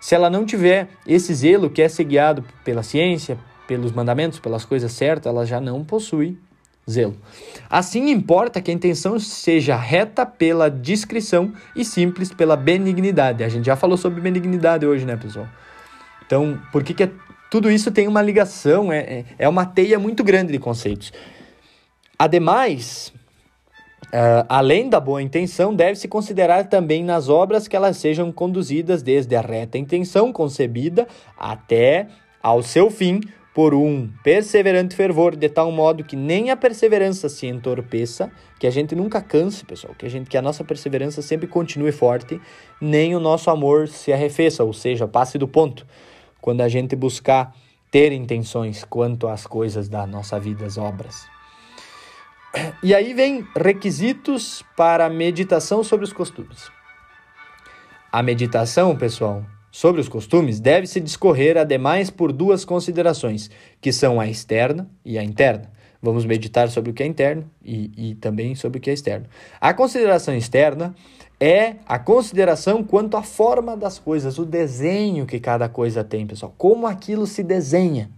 Se 0.00 0.14
ela 0.14 0.30
não 0.30 0.44
tiver 0.44 0.88
esse 1.06 1.34
zelo 1.34 1.68
que 1.68 1.82
é 1.82 1.88
ser 1.88 2.04
guiado 2.04 2.44
pela 2.64 2.82
ciência, 2.82 3.38
pelos 3.66 3.90
mandamentos, 3.90 4.38
pelas 4.38 4.64
coisas 4.64 4.92
certas, 4.92 5.32
ela 5.32 5.44
já 5.44 5.60
não 5.60 5.84
possui 5.84 6.38
zelo. 6.88 7.16
Assim 7.68 8.10
importa 8.10 8.60
que 8.60 8.70
a 8.70 8.74
intenção 8.74 9.18
seja 9.18 9.74
reta 9.74 10.24
pela 10.24 10.70
discrição 10.70 11.52
e 11.74 11.84
simples 11.84 12.32
pela 12.32 12.56
benignidade. 12.56 13.42
A 13.42 13.48
gente 13.48 13.66
já 13.66 13.74
falou 13.74 13.96
sobre 13.96 14.20
benignidade 14.20 14.86
hoje, 14.86 15.04
né, 15.04 15.16
pessoal? 15.16 15.48
Então, 16.24 16.58
por 16.70 16.84
que, 16.84 16.94
que 16.94 17.02
é, 17.02 17.10
tudo 17.50 17.70
isso 17.70 17.90
tem 17.90 18.06
uma 18.06 18.22
ligação, 18.22 18.92
é, 18.92 18.98
é, 18.98 19.24
é 19.38 19.48
uma 19.48 19.66
teia 19.66 19.98
muito 19.98 20.22
grande 20.22 20.52
de 20.52 20.58
conceitos. 20.58 21.12
Ademais, 22.18 23.12
uh, 24.06 24.46
além 24.48 24.88
da 24.88 24.98
boa 24.98 25.22
intenção, 25.22 25.74
deve-se 25.74 26.08
considerar 26.08 26.68
também 26.68 27.04
nas 27.04 27.28
obras 27.28 27.68
que 27.68 27.76
elas 27.76 27.98
sejam 27.98 28.32
conduzidas 28.32 29.02
desde 29.02 29.36
a 29.36 29.40
reta 29.40 29.76
intenção 29.76 30.32
concebida 30.32 31.06
até 31.38 32.08
ao 32.42 32.62
seu 32.62 32.90
fim, 32.90 33.20
por 33.56 33.72
um 33.72 34.10
perseverante 34.22 34.94
fervor, 34.94 35.34
de 35.34 35.48
tal 35.48 35.72
modo 35.72 36.04
que 36.04 36.14
nem 36.14 36.50
a 36.50 36.56
perseverança 36.56 37.26
se 37.26 37.46
entorpeça, 37.46 38.30
que 38.60 38.66
a 38.66 38.70
gente 38.70 38.94
nunca 38.94 39.18
canse, 39.22 39.64
pessoal, 39.64 39.94
que 39.98 40.04
a 40.04 40.10
gente 40.10 40.28
que 40.28 40.36
a 40.36 40.42
nossa 40.42 40.62
perseverança 40.62 41.22
sempre 41.22 41.46
continue 41.46 41.90
forte, 41.90 42.38
nem 42.78 43.16
o 43.16 43.20
nosso 43.20 43.48
amor 43.48 43.88
se 43.88 44.12
arrefeça, 44.12 44.62
ou 44.62 44.74
seja, 44.74 45.08
passe 45.08 45.38
do 45.38 45.48
ponto. 45.48 45.86
Quando 46.38 46.60
a 46.60 46.68
gente 46.68 46.94
buscar 46.94 47.54
ter 47.90 48.12
intenções 48.12 48.84
quanto 48.84 49.26
às 49.26 49.46
coisas 49.46 49.88
da 49.88 50.06
nossa 50.06 50.38
vida, 50.38 50.66
as 50.66 50.76
obras. 50.76 51.35
E 52.82 52.94
aí 52.94 53.12
vem 53.14 53.46
requisitos 53.56 54.64
para 54.76 55.08
meditação 55.08 55.82
sobre 55.84 56.04
os 56.04 56.12
costumes. 56.12 56.70
A 58.10 58.22
meditação, 58.22 58.96
pessoal, 58.96 59.44
sobre 59.70 60.00
os 60.00 60.08
costumes 60.08 60.58
deve 60.58 60.86
se 60.86 61.00
discorrer 61.00 61.58
ademais 61.58 62.08
por 62.08 62.32
duas 62.32 62.64
considerações, 62.64 63.50
que 63.80 63.92
são 63.92 64.18
a 64.18 64.26
externa 64.26 64.88
e 65.04 65.18
a 65.18 65.22
interna. 65.22 65.70
Vamos 66.00 66.24
meditar 66.24 66.68
sobre 66.70 66.90
o 66.90 66.94
que 66.94 67.02
é 67.02 67.06
interno 67.06 67.50
e, 67.64 67.90
e 67.96 68.14
também 68.14 68.54
sobre 68.54 68.78
o 68.78 68.80
que 68.80 68.90
é 68.90 68.92
externo. 68.92 69.26
A 69.60 69.74
consideração 69.74 70.34
externa 70.34 70.94
é 71.38 71.76
a 71.86 71.98
consideração 71.98 72.82
quanto 72.82 73.16
à 73.16 73.22
forma 73.22 73.76
das 73.76 73.98
coisas, 73.98 74.38
o 74.38 74.46
desenho 74.46 75.26
que 75.26 75.38
cada 75.38 75.68
coisa 75.68 76.02
tem, 76.02 76.26
pessoal. 76.26 76.54
Como 76.56 76.86
aquilo 76.86 77.26
se 77.26 77.42
desenha 77.42 78.10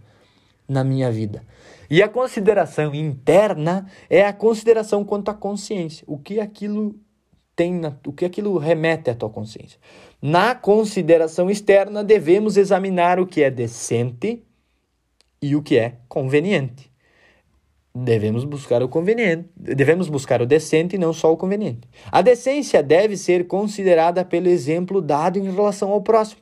na 0.67 0.83
minha 0.83 1.11
vida. 1.11 1.43
E 1.89 2.03
a 2.03 2.07
consideração 2.07 2.93
interna 2.93 3.87
é 4.09 4.23
a 4.23 4.31
consideração 4.31 5.03
quanto 5.03 5.29
à 5.29 5.33
consciência, 5.33 6.03
o 6.07 6.17
que 6.17 6.39
aquilo 6.39 6.95
tem, 7.55 7.73
na, 7.73 7.93
o 8.05 8.13
que 8.13 8.23
aquilo 8.23 8.57
remete 8.57 9.09
à 9.09 9.15
tua 9.15 9.29
consciência. 9.29 9.79
Na 10.21 10.55
consideração 10.55 11.49
externa, 11.49 12.03
devemos 12.03 12.55
examinar 12.57 13.19
o 13.19 13.27
que 13.27 13.43
é 13.43 13.49
decente 13.49 14.43
e 15.41 15.55
o 15.55 15.61
que 15.61 15.77
é 15.77 15.95
conveniente. 16.07 16.89
Devemos 17.93 18.45
buscar 18.45 18.83
o 18.83 18.87
conveniente, 18.87 19.49
devemos 19.55 20.07
buscar 20.07 20.41
o 20.41 20.45
decente 20.45 20.95
e 20.95 20.99
não 20.99 21.11
só 21.11 21.33
o 21.33 21.37
conveniente. 21.37 21.89
A 22.11 22.21
decência 22.21 22.83
deve 22.83 23.17
ser 23.17 23.47
considerada 23.47 24.23
pelo 24.23 24.47
exemplo 24.47 25.01
dado 25.01 25.39
em 25.39 25.51
relação 25.51 25.89
ao 25.89 26.01
próximo. 26.01 26.41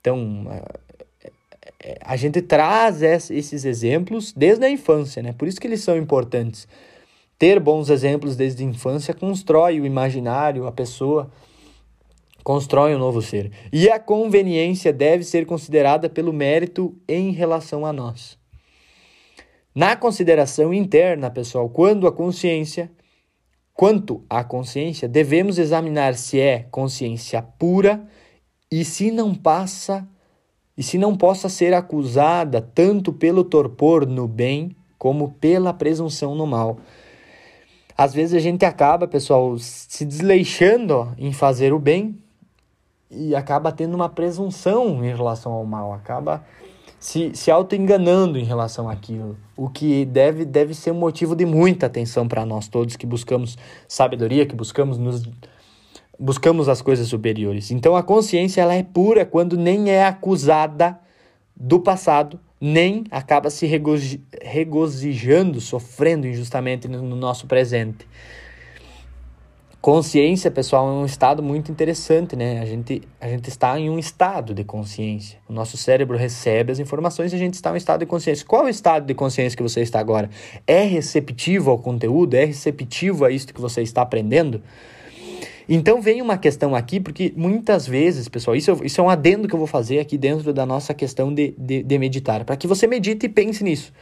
Então, 0.00 0.46
a 2.00 2.16
gente 2.16 2.40
traz 2.42 3.02
esses 3.02 3.64
exemplos 3.64 4.32
desde 4.32 4.64
a 4.64 4.70
infância, 4.70 5.22
né? 5.22 5.32
Por 5.32 5.46
isso 5.46 5.60
que 5.60 5.66
eles 5.66 5.82
são 5.82 5.96
importantes. 5.96 6.66
Ter 7.38 7.60
bons 7.60 7.90
exemplos 7.90 8.34
desde 8.34 8.64
a 8.64 8.66
infância 8.66 9.12
constrói 9.12 9.78
o 9.80 9.86
imaginário, 9.86 10.66
a 10.66 10.72
pessoa 10.72 11.30
constrói 12.42 12.94
um 12.94 12.98
novo 12.98 13.20
ser. 13.20 13.50
E 13.72 13.90
a 13.90 13.98
conveniência 13.98 14.92
deve 14.92 15.24
ser 15.24 15.44
considerada 15.44 16.08
pelo 16.08 16.32
mérito 16.32 16.96
em 17.06 17.30
relação 17.32 17.84
a 17.84 17.92
nós. 17.92 18.38
Na 19.74 19.94
consideração 19.94 20.72
interna, 20.72 21.30
pessoal, 21.30 21.68
quando 21.68 22.06
a 22.06 22.12
consciência, 22.12 22.90
quanto 23.74 24.24
à 24.30 24.42
consciência, 24.42 25.06
devemos 25.06 25.58
examinar 25.58 26.14
se 26.14 26.40
é 26.40 26.60
consciência 26.70 27.42
pura 27.42 28.02
e 28.72 28.82
se 28.84 29.10
não 29.10 29.34
passa 29.34 30.08
e 30.76 30.82
se 30.82 30.98
não 30.98 31.16
possa 31.16 31.48
ser 31.48 31.72
acusada 31.72 32.60
tanto 32.60 33.12
pelo 33.12 33.42
torpor 33.42 34.06
no 34.06 34.28
bem 34.28 34.76
como 34.98 35.32
pela 35.40 35.72
presunção 35.72 36.34
no 36.34 36.46
mal. 36.46 36.78
Às 37.96 38.12
vezes 38.12 38.34
a 38.34 38.40
gente 38.40 38.64
acaba, 38.64 39.08
pessoal, 39.08 39.56
se 39.58 40.04
desleixando 40.04 41.14
em 41.16 41.32
fazer 41.32 41.72
o 41.72 41.78
bem 41.78 42.18
e 43.10 43.34
acaba 43.34 43.72
tendo 43.72 43.94
uma 43.94 44.08
presunção 44.08 45.02
em 45.04 45.14
relação 45.14 45.52
ao 45.52 45.64
mal, 45.64 45.92
acaba 45.92 46.44
se, 46.98 47.30
se 47.34 47.50
auto-enganando 47.50 48.38
em 48.38 48.44
relação 48.44 48.88
àquilo, 48.88 49.36
o 49.56 49.68
que 49.68 50.04
deve, 50.04 50.44
deve 50.44 50.74
ser 50.74 50.90
um 50.90 50.98
motivo 50.98 51.36
de 51.36 51.46
muita 51.46 51.86
atenção 51.86 52.26
para 52.26 52.44
nós 52.44 52.68
todos 52.68 52.96
que 52.96 53.06
buscamos 53.06 53.56
sabedoria, 53.86 54.44
que 54.44 54.56
buscamos 54.56 54.98
nos 54.98 55.22
buscamos 56.18 56.68
as 56.68 56.82
coisas 56.82 57.08
superiores. 57.08 57.70
Então 57.70 57.96
a 57.96 58.02
consciência 58.02 58.60
ela 58.60 58.74
é 58.74 58.82
pura 58.82 59.24
quando 59.24 59.56
nem 59.56 59.90
é 59.90 60.04
acusada 60.04 60.98
do 61.54 61.80
passado 61.80 62.38
nem 62.60 63.04
acaba 63.10 63.50
se 63.50 63.66
regozijando, 64.42 65.60
sofrendo 65.60 66.26
injustamente 66.26 66.88
no 66.88 67.14
nosso 67.14 67.46
presente. 67.46 68.06
Consciência, 69.80 70.50
pessoal, 70.50 70.88
é 70.88 70.92
um 70.92 71.04
estado 71.04 71.42
muito 71.42 71.70
interessante, 71.70 72.34
né? 72.34 72.60
A 72.60 72.64
gente, 72.64 73.02
a 73.20 73.28
gente 73.28 73.48
está 73.48 73.78
em 73.78 73.88
um 73.88 74.00
estado 74.00 74.52
de 74.52 74.64
consciência. 74.64 75.38
O 75.48 75.52
nosso 75.52 75.76
cérebro 75.76 76.16
recebe 76.16 76.72
as 76.72 76.80
informações 76.80 77.32
e 77.32 77.36
a 77.36 77.38
gente 77.38 77.54
está 77.54 77.70
em 77.70 77.74
um 77.74 77.76
estado 77.76 78.00
de 78.00 78.06
consciência. 78.06 78.44
Qual 78.44 78.62
é 78.62 78.64
o 78.64 78.68
estado 78.68 79.06
de 79.06 79.14
consciência 79.14 79.56
que 79.56 79.62
você 79.62 79.82
está 79.82 80.00
agora? 80.00 80.28
É 80.66 80.82
receptivo 80.82 81.70
ao 81.70 81.78
conteúdo? 81.78 82.34
É 82.34 82.44
receptivo 82.44 83.24
a 83.24 83.30
isso 83.30 83.54
que 83.54 83.60
você 83.60 83.80
está 83.80 84.02
aprendendo? 84.02 84.60
Então 85.68 86.00
vem 86.00 86.22
uma 86.22 86.38
questão 86.38 86.76
aqui, 86.76 87.00
porque 87.00 87.32
muitas 87.36 87.86
vezes, 87.86 88.28
pessoal, 88.28 88.54
isso, 88.54 88.78
isso 88.84 89.00
é 89.00 89.04
um 89.04 89.10
adendo 89.10 89.48
que 89.48 89.54
eu 89.54 89.58
vou 89.58 89.66
fazer 89.66 89.98
aqui 89.98 90.16
dentro 90.16 90.52
da 90.52 90.64
nossa 90.64 90.94
questão 90.94 91.34
de, 91.34 91.54
de, 91.58 91.82
de 91.82 91.98
meditar, 91.98 92.44
para 92.44 92.56
que 92.56 92.68
você 92.68 92.86
medite 92.86 93.26
e 93.26 93.28
pense 93.28 93.64
nisso. 93.64 93.92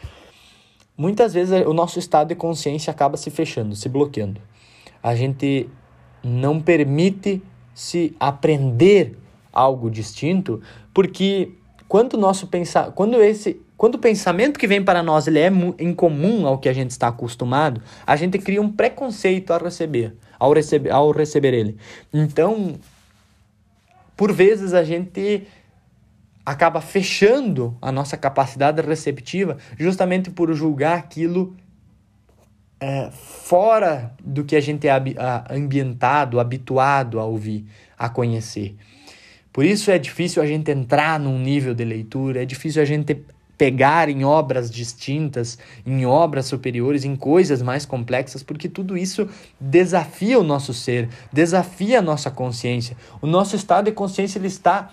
Muitas 0.96 1.32
vezes 1.32 1.66
o 1.66 1.72
nosso 1.72 1.98
estado 1.98 2.28
de 2.28 2.34
consciência 2.34 2.90
acaba 2.90 3.16
se 3.16 3.30
fechando, 3.30 3.74
se 3.74 3.88
bloqueando. 3.88 4.40
A 5.02 5.14
gente 5.14 5.68
não 6.22 6.60
permite 6.60 7.42
se 7.74 8.14
aprender 8.20 9.16
algo 9.52 9.90
distinto, 9.90 10.60
porque 10.92 11.52
quando 11.88 12.18
nosso 12.18 12.46
pensar, 12.46 12.92
quando 12.92 13.22
esse, 13.22 13.60
quando 13.76 13.96
o 13.96 13.98
pensamento 13.98 14.58
que 14.58 14.66
vem 14.66 14.82
para 14.84 15.02
nós 15.02 15.26
ele 15.26 15.38
é 15.38 15.50
incomum 15.78 16.46
ao 16.46 16.58
que 16.58 16.68
a 16.68 16.72
gente 16.72 16.90
está 16.90 17.08
acostumado, 17.08 17.80
a 18.06 18.16
gente 18.16 18.38
cria 18.38 18.60
um 18.60 18.70
preconceito 18.70 19.50
a 19.52 19.58
receber 19.58 20.14
ao, 20.44 20.52
receber, 20.52 20.90
ao 20.90 21.10
receber 21.10 21.54
ele. 21.54 21.76
Então, 22.12 22.78
por 24.16 24.32
vezes 24.32 24.74
a 24.74 24.84
gente 24.84 25.46
acaba 26.44 26.80
fechando 26.80 27.76
a 27.80 27.90
nossa 27.90 28.16
capacidade 28.16 28.82
receptiva 28.82 29.56
justamente 29.78 30.30
por 30.30 30.52
julgar 30.52 30.98
aquilo 30.98 31.56
é, 32.78 33.10
fora 33.10 34.12
do 34.22 34.44
que 34.44 34.54
a 34.54 34.60
gente 34.60 34.86
é 34.86 34.92
ambientado, 35.50 36.38
habituado 36.38 37.18
a 37.18 37.24
ouvir, 37.24 37.64
a 37.98 38.10
conhecer. 38.10 38.76
Por 39.50 39.64
isso 39.64 39.90
é 39.90 39.98
difícil 39.98 40.42
a 40.42 40.46
gente 40.46 40.70
entrar 40.70 41.18
num 41.18 41.38
nível 41.38 41.74
de 41.74 41.84
leitura, 41.84 42.42
é 42.42 42.44
difícil 42.44 42.82
a 42.82 42.84
gente 42.84 43.24
pegar 43.56 44.08
em 44.08 44.24
obras 44.24 44.70
distintas, 44.70 45.58
em 45.86 46.04
obras 46.04 46.46
superiores, 46.46 47.04
em 47.04 47.14
coisas 47.14 47.62
mais 47.62 47.86
complexas, 47.86 48.42
porque 48.42 48.68
tudo 48.68 48.96
isso 48.96 49.28
desafia 49.60 50.38
o 50.38 50.44
nosso 50.44 50.74
ser, 50.74 51.08
desafia 51.32 52.00
a 52.00 52.02
nossa 52.02 52.30
consciência. 52.30 52.96
O 53.22 53.26
nosso 53.26 53.54
estado 53.56 53.86
de 53.86 53.92
consciência 53.92 54.38
ele 54.38 54.48
está 54.48 54.90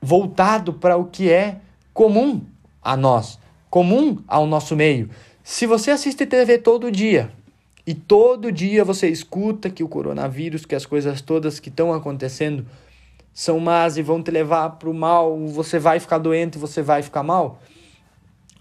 voltado 0.00 0.72
para 0.72 0.96
o 0.96 1.06
que 1.06 1.30
é 1.30 1.58
comum 1.92 2.42
a 2.82 2.96
nós, 2.96 3.38
comum 3.68 4.18
ao 4.26 4.46
nosso 4.46 4.76
meio. 4.76 5.10
Se 5.42 5.66
você 5.66 5.90
assiste 5.90 6.26
TV 6.26 6.58
todo 6.58 6.90
dia 6.90 7.30
e 7.86 7.94
todo 7.94 8.50
dia 8.50 8.84
você 8.84 9.08
escuta 9.08 9.70
que 9.70 9.84
o 9.84 9.88
coronavírus, 9.88 10.64
que 10.64 10.74
as 10.74 10.86
coisas 10.86 11.20
todas 11.20 11.60
que 11.60 11.68
estão 11.68 11.92
acontecendo 11.92 12.66
são 13.36 13.60
más 13.60 13.98
e 13.98 14.02
vão 14.02 14.22
te 14.22 14.30
levar 14.30 14.70
para 14.70 14.88
o 14.88 14.94
mal, 14.94 15.36
você 15.48 15.78
vai 15.78 16.00
ficar 16.00 16.16
doente, 16.16 16.56
você 16.56 16.80
vai 16.80 17.02
ficar 17.02 17.22
mal. 17.22 17.60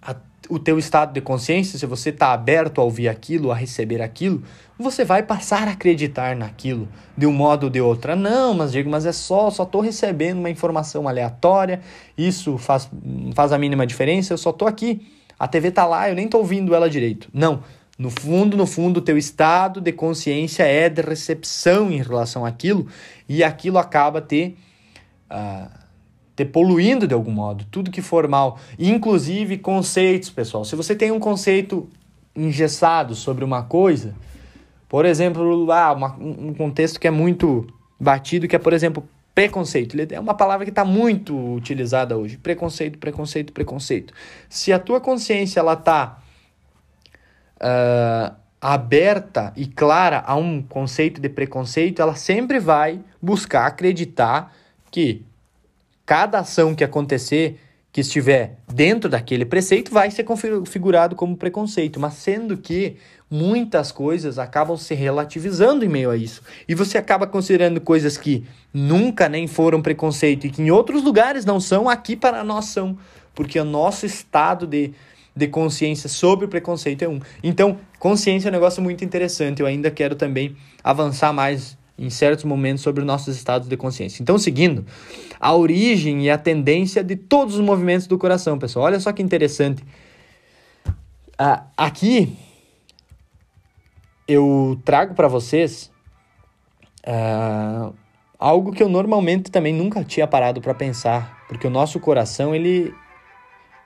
A, 0.01 0.13
o 0.49 0.59
teu 0.59 0.77
estado 0.77 1.13
de 1.13 1.21
consciência, 1.21 1.79
se 1.79 1.85
você 1.85 2.09
está 2.09 2.33
aberto 2.33 2.81
a 2.81 2.83
ouvir 2.83 3.07
aquilo, 3.07 3.53
a 3.53 3.55
receber 3.55 4.01
aquilo, 4.01 4.43
você 4.77 5.05
vai 5.05 5.23
passar 5.23 5.69
a 5.69 5.71
acreditar 5.71 6.35
naquilo 6.35 6.89
de 7.17 7.25
um 7.25 7.31
modo 7.31 7.63
ou 7.63 7.69
de 7.69 7.79
outra. 7.79 8.17
Não, 8.17 8.53
mas 8.53 8.73
digo, 8.73 8.89
mas 8.89 9.05
é 9.05 9.13
só, 9.13 9.49
só 9.49 9.63
estou 9.63 9.79
recebendo 9.79 10.39
uma 10.39 10.49
informação 10.49 11.07
aleatória, 11.07 11.79
isso 12.17 12.57
faz, 12.57 12.89
faz 13.33 13.53
a 13.53 13.57
mínima 13.57 13.87
diferença, 13.87 14.33
eu 14.33 14.37
só 14.37 14.49
estou 14.49 14.67
aqui. 14.67 15.09
A 15.39 15.47
TV 15.47 15.69
está 15.69 15.85
lá, 15.85 16.09
eu 16.09 16.15
nem 16.15 16.25
estou 16.25 16.41
ouvindo 16.41 16.75
ela 16.75 16.89
direito. 16.89 17.29
Não. 17.33 17.63
No 17.97 18.09
fundo, 18.09 18.57
no 18.57 18.67
fundo, 18.67 18.97
o 18.97 19.01
teu 19.01 19.17
estado 19.17 19.79
de 19.79 19.91
consciência 19.91 20.63
é 20.63 20.89
de 20.89 21.01
recepção 21.01 21.91
em 21.91 22.01
relação 22.01 22.45
àquilo 22.45 22.87
e 23.27 23.43
aquilo 23.43 23.77
acaba 23.77 24.21
te 24.21 24.55
uh, 25.31 25.85
te 26.35 26.43
poluindo 26.43 27.07
de 27.07 27.13
algum 27.13 27.31
modo, 27.31 27.65
tudo 27.71 27.89
que 27.89 28.01
for 28.01 28.27
mal, 28.27 28.59
inclusive 28.77 29.57
conceitos, 29.57 30.29
pessoal. 30.29 30.65
Se 30.65 30.75
você 30.75 30.93
tem 30.93 31.09
um 31.09 31.19
conceito 31.19 31.87
engessado 32.35 33.15
sobre 33.15 33.45
uma 33.45 33.63
coisa, 33.63 34.13
por 34.89 35.05
exemplo, 35.05 35.71
ah, 35.71 35.93
uma, 35.93 36.13
um 36.19 36.53
contexto 36.53 36.99
que 36.99 37.07
é 37.07 37.11
muito 37.11 37.65
batido, 37.97 38.47
que 38.47 38.55
é, 38.55 38.59
por 38.59 38.73
exemplo, 38.73 39.07
preconceito. 39.33 39.97
É 40.11 40.19
uma 40.19 40.33
palavra 40.33 40.65
que 40.65 40.71
está 40.71 40.85
muito 40.85 41.37
utilizada 41.53 42.17
hoje. 42.17 42.37
Preconceito, 42.37 42.97
preconceito, 42.97 43.53
preconceito. 43.53 44.13
Se 44.49 44.71
a 44.71 44.79
tua 44.79 45.01
consciência 45.01 45.59
ela 45.59 45.73
está 45.73 46.21
uh, 47.57 48.35
aberta 48.61 49.53
e 49.55 49.67
clara 49.67 50.23
a 50.25 50.35
um 50.35 50.61
conceito 50.61 51.21
de 51.21 51.29
preconceito, 51.29 52.01
ela 52.01 52.15
sempre 52.15 52.59
vai 52.59 52.99
buscar 53.21 53.67
acreditar 53.67 54.53
que 54.89 55.23
cada 56.05 56.39
ação 56.39 56.73
que 56.73 56.83
acontecer 56.83 57.59
que 57.95 58.01
estiver 58.01 58.57
dentro 58.67 59.09
daquele 59.09 59.45
preceito 59.45 59.89
vai 59.89 60.11
ser 60.11 60.25
configurado 60.25 61.15
como 61.15 61.37
preconceito, 61.37 61.97
mas 61.97 62.15
sendo 62.15 62.57
que 62.57 62.97
muitas 63.31 63.89
coisas 63.89 64.37
acabam 64.37 64.75
se 64.75 64.93
relativizando 64.93 65.85
em 65.85 65.87
meio 65.87 66.09
a 66.11 66.17
isso. 66.17 66.41
E 66.67 66.75
você 66.75 66.97
acaba 66.97 67.25
considerando 67.25 67.79
coisas 67.79 68.17
que 68.17 68.43
nunca 68.73 69.29
nem 69.29 69.47
foram 69.47 69.81
preconceito 69.81 70.45
e 70.45 70.49
que 70.49 70.61
em 70.61 70.71
outros 70.71 71.03
lugares 71.03 71.45
não 71.45 71.59
são, 71.59 71.87
aqui 71.87 72.17
para 72.17 72.43
nós 72.43 72.65
são, 72.65 72.97
porque 73.33 73.57
o 73.57 73.63
nosso 73.63 74.05
estado 74.05 74.67
de, 74.67 74.93
de 75.35 75.47
consciência 75.47 76.07
sobre 76.07 76.45
o 76.45 76.47
preconceito 76.47 77.03
é 77.03 77.09
um. 77.09 77.19
Então, 77.43 77.77
consciência 77.99 78.47
é 78.47 78.49
um 78.49 78.53
negócio 78.53 78.81
muito 78.81 79.03
interessante. 79.03 79.61
Eu 79.61 79.67
ainda 79.67 79.91
quero 79.91 80.15
também 80.15 80.55
avançar 80.83 81.33
mais 81.33 81.77
em 81.97 82.09
certos 82.09 82.45
momentos 82.45 82.83
sobre 82.83 83.01
os 83.01 83.07
nossos 83.07 83.35
estados 83.35 83.67
de 83.67 83.77
consciência. 83.77 84.21
Então, 84.21 84.37
seguindo, 84.37 84.85
a 85.39 85.53
origem 85.53 86.25
e 86.25 86.29
a 86.29 86.37
tendência 86.37 87.03
de 87.03 87.15
todos 87.15 87.55
os 87.55 87.61
movimentos 87.61 88.07
do 88.07 88.17
coração, 88.17 88.57
pessoal. 88.57 88.85
Olha 88.85 88.99
só 88.99 89.11
que 89.11 89.21
interessante. 89.21 89.83
Ah, 91.37 91.65
aqui 91.75 92.35
eu 94.27 94.79
trago 94.85 95.13
para 95.13 95.27
vocês 95.27 95.91
ah, 97.05 97.91
algo 98.39 98.71
que 98.71 98.81
eu 98.81 98.89
normalmente 98.89 99.51
também 99.51 99.73
nunca 99.73 100.03
tinha 100.03 100.27
parado 100.27 100.61
para 100.61 100.73
pensar, 100.73 101.45
porque 101.47 101.67
o 101.67 101.69
nosso 101.69 101.99
coração, 101.99 102.55
ele 102.55 102.93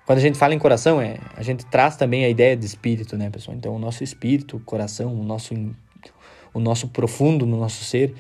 quando 0.10 0.18
a 0.18 0.22
gente 0.22 0.40
fala 0.40 0.56
em 0.56 0.58
coração, 0.58 1.00
é, 1.00 1.20
a 1.38 1.44
gente 1.44 1.64
traz 1.68 1.96
também 1.96 2.26
a 2.26 2.30
ideia 2.30 2.58
de 2.58 2.66
espírito, 2.66 3.16
né, 3.16 3.30
pessoal? 3.30 3.56
Então, 3.56 3.76
o 3.76 3.78
nosso 3.78 4.04
espírito, 4.04 4.58
o 4.58 4.60
coração, 4.60 5.14
o 5.14 5.24
nosso 5.24 5.54
o 6.52 6.60
nosso 6.60 6.88
profundo 6.88 7.46
no 7.46 7.60
nosso 7.60 7.84
ser, 7.84 8.16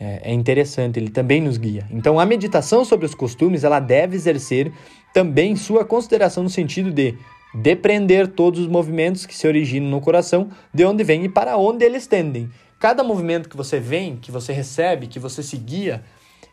é, 0.00 0.30
é 0.30 0.32
interessante, 0.32 0.98
ele 0.98 1.10
também 1.10 1.38
nos 1.42 1.58
guia. 1.58 1.86
Então, 1.90 2.18
a 2.18 2.24
meditação 2.24 2.82
sobre 2.82 3.04
os 3.04 3.14
costumes, 3.14 3.62
ela 3.62 3.78
deve 3.78 4.16
exercer 4.16 4.72
também 5.12 5.54
sua 5.54 5.84
consideração 5.84 6.42
no 6.42 6.48
sentido 6.48 6.90
de 6.90 7.14
depreender 7.52 8.28
todos 8.28 8.60
os 8.60 8.66
movimentos 8.66 9.26
que 9.26 9.36
se 9.36 9.46
originam 9.46 9.90
no 9.90 10.00
coração, 10.00 10.48
de 10.72 10.82
onde 10.82 11.04
vêm 11.04 11.24
e 11.24 11.28
para 11.28 11.58
onde 11.58 11.84
eles 11.84 12.06
tendem. 12.06 12.48
Cada 12.80 13.04
movimento 13.04 13.50
que 13.50 13.56
você 13.58 13.78
vem, 13.78 14.16
que 14.16 14.32
você 14.32 14.50
recebe, 14.50 15.08
que 15.08 15.18
você 15.18 15.42
se 15.42 15.58
guia, 15.58 16.02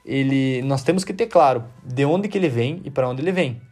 ele, 0.06 0.62
nós 0.64 0.84
temos 0.84 1.06
que 1.06 1.14
ter 1.14 1.28
claro 1.28 1.64
de 1.82 2.04
onde 2.04 2.28
que 2.28 2.38
ele 2.38 2.50
vem 2.50 2.82
e 2.84 2.92
para 2.92 3.08
onde 3.08 3.22
ele 3.22 3.32
vem. 3.32 3.69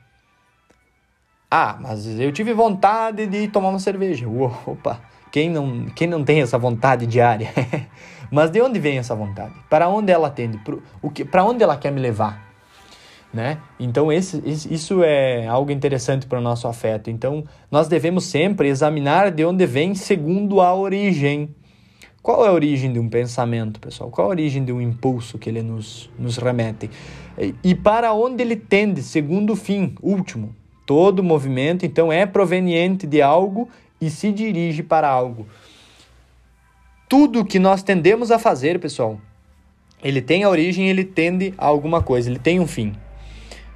Ah, 1.50 1.78
mas 1.80 2.06
eu 2.20 2.32
tive 2.34 2.54
vontade 2.54 3.26
de 3.26 3.48
tomar 3.48 3.70
uma 3.70 3.80
cerveja. 3.80 4.28
Opa, 4.28 5.00
quem 5.32 5.50
não, 5.50 5.86
quem 5.86 6.06
não 6.06 6.24
tem 6.24 6.41
essa 6.41 6.58
vontade 6.58 7.06
diária? 7.08 7.50
Mas 8.30 8.52
de 8.52 8.62
onde 8.62 8.80
vem 8.80 8.98
essa 8.98 9.16
vontade? 9.16 9.54
Para 9.70 9.88
onde 9.88 10.12
ela 10.12 10.30
tende? 10.30 10.60
Para 11.32 11.45
onde 11.45 11.64
ela 11.64 11.78
quer 11.78 11.91
me 11.91 12.02
levar? 12.02 12.45
Né? 13.34 13.60
Então, 13.80 14.12
esse, 14.12 14.41
isso 14.45 15.04
é 15.04 15.48
algo 15.48 15.72
interessante 15.72 16.26
para 16.26 16.39
o 16.39 16.41
nosso 16.41 16.68
afeto. 16.68 17.10
Então, 17.10 17.45
nós 17.72 17.88
devemos 17.88 18.26
sempre 18.26 18.68
examinar 18.68 19.32
de 19.32 19.45
onde 19.45 19.66
vem 19.66 19.95
segundo 19.95 20.60
a 20.60 20.74
origem. 20.74 21.56
Qual 22.22 22.45
é 22.45 22.50
a 22.50 22.52
origem 22.52 22.91
de 22.91 23.00
um 23.00 23.08
pensamento, 23.08 23.80
pessoal? 23.80 24.10
Qual 24.10 24.28
a 24.28 24.30
origem 24.32 24.66
de 24.66 24.74
um 24.74 24.82
impulso 24.82 25.38
que 25.38 25.50
ele 25.50 25.62
nos, 25.62 26.10
nos 26.20 26.38
remete? 26.38 26.89
E 27.64 27.74
para 27.74 28.12
onde 28.12 28.43
ele 28.43 28.58
tende, 28.58 29.02
segundo 29.02 29.54
o 29.54 29.56
fim 29.56 29.95
último? 30.02 30.54
Todo 30.88 31.22
movimento, 31.22 31.86
então, 31.86 32.14
é 32.14 32.26
proveniente 32.26 33.06
de 33.06 33.22
algo 33.22 33.68
e 34.00 34.10
se 34.10 34.32
dirige 34.32 34.82
para 34.82 35.10
algo. 35.10 35.46
Tudo 37.10 37.44
que 37.44 37.60
nós 37.60 37.84
tendemos 37.84 38.32
a 38.32 38.40
fazer, 38.40 38.80
pessoal, 38.80 39.20
ele 40.02 40.22
tem 40.22 40.46
a 40.46 40.50
origem, 40.50 40.88
ele 40.88 41.04
tende 41.04 41.54
a 41.58 41.66
alguma 41.66 42.02
coisa, 42.02 42.30
ele 42.30 42.40
tem 42.40 42.62
um 42.62 42.66
fim. 42.66 42.96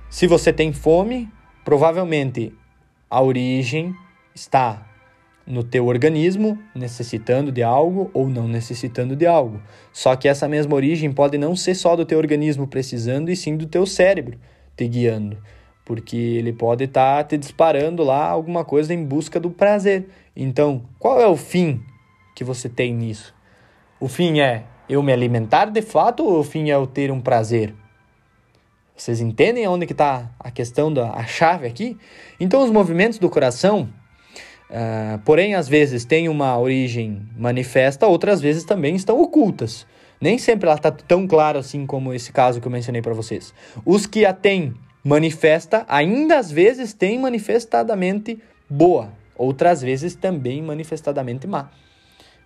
Se 0.10 0.26
você 0.26 0.54
tem 0.54 0.72
fome, 0.72 1.28
provavelmente 1.66 2.54
a 3.10 3.22
origem 3.22 3.94
está 4.34 4.88
no 5.46 5.66
teu 5.66 5.88
organismo, 5.88 6.58
necessitando 6.74 7.52
de 7.52 7.62
algo 7.62 8.10
ou 8.14 8.30
não 8.30 8.48
necessitando 8.48 9.18
de 9.18 9.28
algo. 9.28 9.62
Só 9.92 10.16
que 10.16 10.30
essa 10.30 10.48
mesma 10.48 10.76
origem 10.76 11.12
pode 11.12 11.38
não 11.38 11.58
ser 11.58 11.76
só 11.76 11.94
do 11.94 12.06
teu 12.06 12.18
organismo 12.18 12.68
precisando, 12.68 13.30
e 13.30 13.36
sim 13.36 13.58
do 13.58 13.66
teu 13.66 13.86
cérebro 13.86 14.40
te 14.78 14.88
guiando 14.88 15.38
porque 15.92 16.16
ele 16.16 16.54
pode 16.54 16.86
estar 16.86 17.18
tá 17.18 17.24
te 17.26 17.38
disparando 17.38 18.02
lá 18.02 18.30
alguma 18.30 18.64
coisa 18.64 18.94
em 18.94 19.04
busca 19.04 19.42
do 19.42 19.50
prazer. 19.50 20.08
Então, 20.34 20.84
qual 20.98 21.20
é 21.20 21.28
o 21.28 21.36
fim 21.36 21.84
que 22.34 22.46
você 22.46 22.70
tem 22.70 22.94
nisso? 22.94 23.36
O 24.00 24.08
fim 24.08 24.40
é 24.40 24.64
eu 24.88 25.04
me 25.04 25.12
alimentar 25.12 25.66
de 25.66 25.82
fato 25.82 26.24
ou 26.24 26.40
o 26.40 26.44
fim 26.46 26.70
é 26.70 26.76
eu 26.76 26.88
ter 26.88 27.12
um 27.12 27.20
prazer? 27.20 27.76
Vocês 28.96 29.20
entendem 29.20 29.68
onde 29.68 29.86
que 29.86 29.92
está 29.92 30.32
a 30.40 30.50
questão 30.50 30.94
da 30.94 31.12
a 31.12 31.26
chave 31.26 31.68
aqui? 31.68 31.98
Então, 32.40 32.64
os 32.64 32.72
movimentos 32.72 33.20
do 33.20 33.30
coração, 33.30 33.90
uh, 34.70 35.20
porém, 35.26 35.56
às 35.56 35.68
vezes 35.68 36.06
têm 36.06 36.30
uma 36.30 36.58
origem 36.58 37.22
manifesta, 37.38 38.08
outras 38.08 38.40
vezes 38.40 38.64
também 38.64 38.96
estão 38.96 39.22
ocultas. 39.22 39.86
Nem 40.22 40.38
sempre 40.38 40.68
ela 40.70 40.78
está 40.78 40.90
tão 40.90 41.28
clara 41.28 41.60
assim 41.60 41.86
como 41.86 42.14
esse 42.14 42.32
caso 42.32 42.62
que 42.62 42.68
eu 42.68 42.72
mencionei 42.72 43.02
para 43.02 43.14
vocês. 43.14 43.54
Os 43.86 44.06
que 44.06 44.24
a 44.24 44.32
têm 44.32 44.74
manifesta, 45.04 45.86
ainda 45.88 46.38
às 46.38 46.52
vezes 46.52 46.94
tem 46.94 47.20
manifestadamente 47.20 48.42
boa, 48.70 49.12
outras 49.36 49.82
vezes 49.82 50.16
também 50.16 50.62
manifestadamente 50.62 51.48
má. 51.48 51.72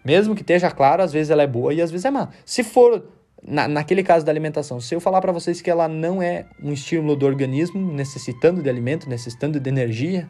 Mesmo 0.04 0.36
que 0.36 0.42
esteja 0.42 0.70
claro, 0.72 1.02
às 1.02 1.12
vezes 1.12 1.30
ela 1.30 1.44
é 1.44 1.48
boa 1.48 1.74
e 1.74 1.82
às 1.82 1.92
vezes 1.92 2.06
é 2.06 2.12
má. 2.12 2.30
Se 2.46 2.64
for 2.64 3.04
na, 3.48 3.68
naquele 3.68 4.04
caso 4.04 4.26
da 4.26 4.32
alimentação, 4.32 4.80
se 4.80 4.96
eu 4.96 5.00
falar 5.00 5.22
para 5.22 5.32
vocês 5.32 5.62
que 5.62 5.70
ela 5.70 5.88
não 5.88 6.22
é 6.22 6.46
um 6.62 6.72
estímulo 6.72 7.16
do 7.16 7.26
organismo, 7.26 7.94
necessitando 7.94 8.62
de 8.62 8.70
alimento, 8.70 9.08
necessitando 9.08 9.60
de 9.60 9.70
energia, 9.70 10.28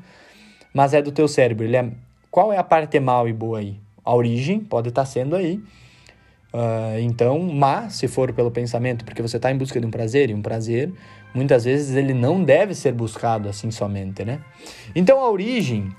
mas 0.73 0.93
é 0.93 1.01
do 1.01 1.11
teu 1.11 1.27
cérebro, 1.27 1.65
ele 1.65 1.77
é, 1.77 1.89
qual 2.29 2.51
é 2.51 2.57
a 2.57 2.63
parte 2.63 2.99
mal 2.99 3.29
e 3.29 3.33
boa 3.33 3.59
aí? 3.59 3.79
A 4.03 4.13
origem 4.13 4.59
pode 4.59 4.89
estar 4.89 5.03
tá 5.03 5.05
sendo 5.05 5.35
aí. 5.35 5.61
Uh, 6.53 6.99
então, 7.01 7.39
má, 7.39 7.89
se 7.89 8.07
for 8.07 8.31
pelo 8.33 8.51
pensamento, 8.51 9.03
porque 9.03 9.21
você 9.21 9.37
está 9.37 9.51
em 9.51 9.57
busca 9.57 9.79
de 9.79 9.85
um 9.85 9.91
prazer, 9.91 10.29
e 10.29 10.33
um 10.33 10.41
prazer 10.41 10.91
muitas 11.35 11.65
vezes 11.65 11.95
ele 11.95 12.13
não 12.13 12.43
deve 12.43 12.73
ser 12.73 12.93
buscado 12.93 13.49
assim 13.49 13.69
somente, 13.69 14.23
né? 14.23 14.39
Então 14.95 15.19
a 15.19 15.29
origem 15.29 15.93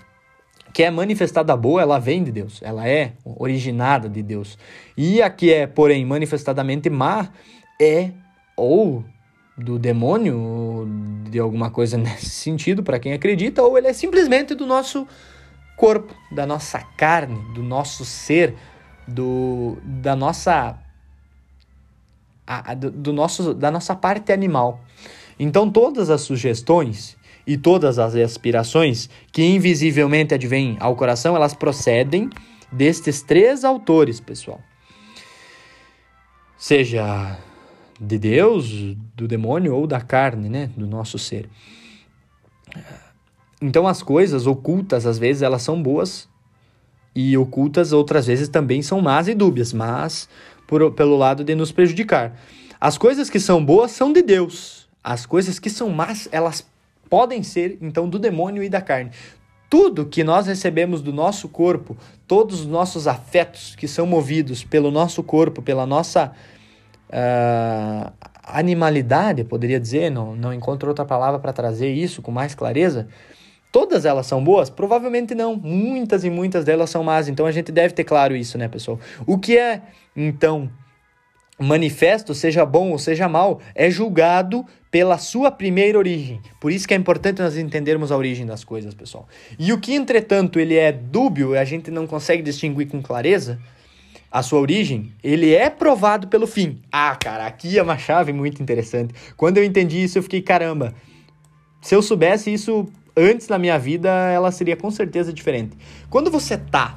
que 0.72 0.82
é 0.82 0.90
manifestada 0.90 1.56
boa, 1.56 1.80
ela 1.80 1.98
vem 1.98 2.22
de 2.22 2.30
Deus, 2.30 2.60
ela 2.62 2.86
é 2.86 3.12
originada 3.24 4.08
de 4.08 4.22
Deus. 4.22 4.58
E 4.96 5.22
a 5.22 5.30
que 5.30 5.52
é, 5.52 5.66
porém, 5.66 6.04
manifestadamente 6.04 6.90
má 6.90 7.30
é 7.80 8.10
ou 8.56 9.04
do 9.56 9.78
demônio, 9.78 10.86
de 11.30 11.38
alguma 11.38 11.70
coisa 11.70 11.96
nesse 11.98 12.28
sentido, 12.28 12.82
para 12.82 12.98
quem 12.98 13.14
acredita, 13.14 13.62
ou 13.62 13.78
ele 13.78 13.86
é 13.86 13.92
simplesmente 13.92 14.54
do 14.54 14.66
nosso 14.66 15.06
corpo, 15.78 16.14
da 16.30 16.44
nossa 16.46 16.80
carne, 16.96 17.40
do 17.54 17.62
nosso 17.62 18.04
ser, 18.04 18.54
do, 19.08 19.78
da 19.82 20.14
nossa 20.14 20.78
a, 22.46 22.74
do, 22.74 22.90
do 22.90 23.12
nosso, 23.12 23.54
da 23.54 23.70
nossa 23.70 23.94
parte 23.94 24.32
animal. 24.32 24.80
Então, 25.38 25.70
todas 25.70 26.10
as 26.10 26.22
sugestões 26.22 27.16
e 27.46 27.56
todas 27.56 27.98
as 27.98 28.14
aspirações 28.14 29.08
que 29.30 29.42
invisivelmente 29.42 30.34
advêm 30.34 30.76
ao 30.80 30.96
coração, 30.96 31.36
elas 31.36 31.54
procedem 31.54 32.30
destes 32.72 33.22
três 33.22 33.64
autores, 33.64 34.20
pessoal. 34.20 34.60
Seja 36.58 37.38
de 38.00 38.18
Deus, 38.18 38.70
do 39.14 39.28
demônio 39.28 39.74
ou 39.74 39.86
da 39.86 40.00
carne, 40.00 40.48
né, 40.48 40.70
do 40.76 40.86
nosso 40.86 41.18
ser. 41.18 41.48
Então 43.60 43.86
as 43.86 44.02
coisas 44.02 44.46
ocultas 44.46 45.06
às 45.06 45.18
vezes 45.18 45.42
elas 45.42 45.62
são 45.62 45.82
boas 45.82 46.28
e 47.14 47.36
ocultas 47.38 47.92
outras 47.92 48.26
vezes 48.26 48.48
também 48.48 48.82
são 48.82 49.00
más 49.00 49.28
e 49.28 49.34
dúbias, 49.34 49.72
mas 49.72 50.28
por, 50.66 50.92
pelo 50.92 51.16
lado 51.16 51.42
de 51.42 51.54
nos 51.54 51.72
prejudicar. 51.72 52.38
As 52.78 52.98
coisas 52.98 53.30
que 53.30 53.40
são 53.40 53.64
boas 53.64 53.92
são 53.92 54.12
de 54.12 54.20
Deus, 54.20 54.75
as 55.06 55.24
coisas 55.24 55.60
que 55.60 55.70
são 55.70 55.88
más, 55.90 56.28
elas 56.32 56.66
podem 57.08 57.40
ser 57.40 57.78
então 57.80 58.08
do 58.08 58.18
demônio 58.18 58.60
e 58.60 58.68
da 58.68 58.80
carne. 58.80 59.12
Tudo 59.70 60.04
que 60.04 60.24
nós 60.24 60.48
recebemos 60.48 61.00
do 61.00 61.12
nosso 61.12 61.48
corpo, 61.48 61.96
todos 62.26 62.62
os 62.62 62.66
nossos 62.66 63.06
afetos 63.06 63.76
que 63.76 63.86
são 63.86 64.04
movidos 64.04 64.64
pelo 64.64 64.90
nosso 64.90 65.22
corpo, 65.22 65.62
pela 65.62 65.86
nossa 65.86 66.32
uh, 67.08 68.12
animalidade, 68.42 69.44
poderia 69.44 69.78
dizer, 69.78 70.10
não, 70.10 70.34
não 70.34 70.52
encontro 70.52 70.88
outra 70.88 71.04
palavra 71.04 71.38
para 71.38 71.52
trazer 71.52 71.92
isso 71.92 72.20
com 72.20 72.32
mais 72.32 72.52
clareza. 72.52 73.06
Todas 73.70 74.04
elas 74.04 74.26
são 74.26 74.42
boas? 74.42 74.68
Provavelmente 74.68 75.36
não. 75.36 75.54
Muitas 75.54 76.24
e 76.24 76.30
muitas 76.30 76.64
delas 76.64 76.90
são 76.90 77.04
más. 77.04 77.28
Então 77.28 77.46
a 77.46 77.52
gente 77.52 77.70
deve 77.70 77.94
ter 77.94 78.04
claro 78.04 78.34
isso, 78.34 78.58
né, 78.58 78.66
pessoal? 78.66 78.98
O 79.24 79.38
que 79.38 79.56
é, 79.56 79.82
então, 80.16 80.68
manifesto, 81.58 82.34
seja 82.34 82.64
bom 82.66 82.90
ou 82.90 82.98
seja 82.98 83.28
mal, 83.28 83.60
é 83.74 83.88
julgado 83.88 84.66
pela 84.96 85.18
sua 85.18 85.50
primeira 85.50 85.98
origem. 85.98 86.40
Por 86.58 86.72
isso 86.72 86.88
que 86.88 86.94
é 86.94 86.96
importante 86.96 87.42
nós 87.42 87.54
entendermos 87.54 88.10
a 88.10 88.16
origem 88.16 88.46
das 88.46 88.64
coisas, 88.64 88.94
pessoal. 88.94 89.28
E 89.58 89.70
o 89.70 89.78
que, 89.78 89.92
entretanto, 89.92 90.58
ele 90.58 90.74
é 90.74 90.90
dúbio, 90.90 91.54
a 91.54 91.66
gente 91.66 91.90
não 91.90 92.06
consegue 92.06 92.42
distinguir 92.42 92.88
com 92.88 93.02
clareza 93.02 93.58
a 94.32 94.42
sua 94.42 94.58
origem, 94.58 95.12
ele 95.22 95.54
é 95.54 95.68
provado 95.68 96.28
pelo 96.28 96.46
fim. 96.46 96.80
Ah, 96.90 97.14
cara, 97.14 97.46
aqui 97.46 97.78
é 97.78 97.82
uma 97.82 97.98
chave 97.98 98.32
muito 98.32 98.62
interessante. 98.62 99.12
Quando 99.36 99.58
eu 99.58 99.64
entendi 99.64 100.02
isso, 100.02 100.16
eu 100.16 100.22
fiquei, 100.22 100.40
caramba, 100.40 100.94
se 101.82 101.94
eu 101.94 102.00
soubesse 102.00 102.50
isso 102.50 102.86
antes 103.14 103.48
na 103.48 103.58
minha 103.58 103.78
vida, 103.78 104.08
ela 104.08 104.50
seria 104.50 104.78
com 104.78 104.90
certeza 104.90 105.30
diferente. 105.30 105.76
Quando 106.08 106.30
você 106.30 106.56
tá 106.56 106.94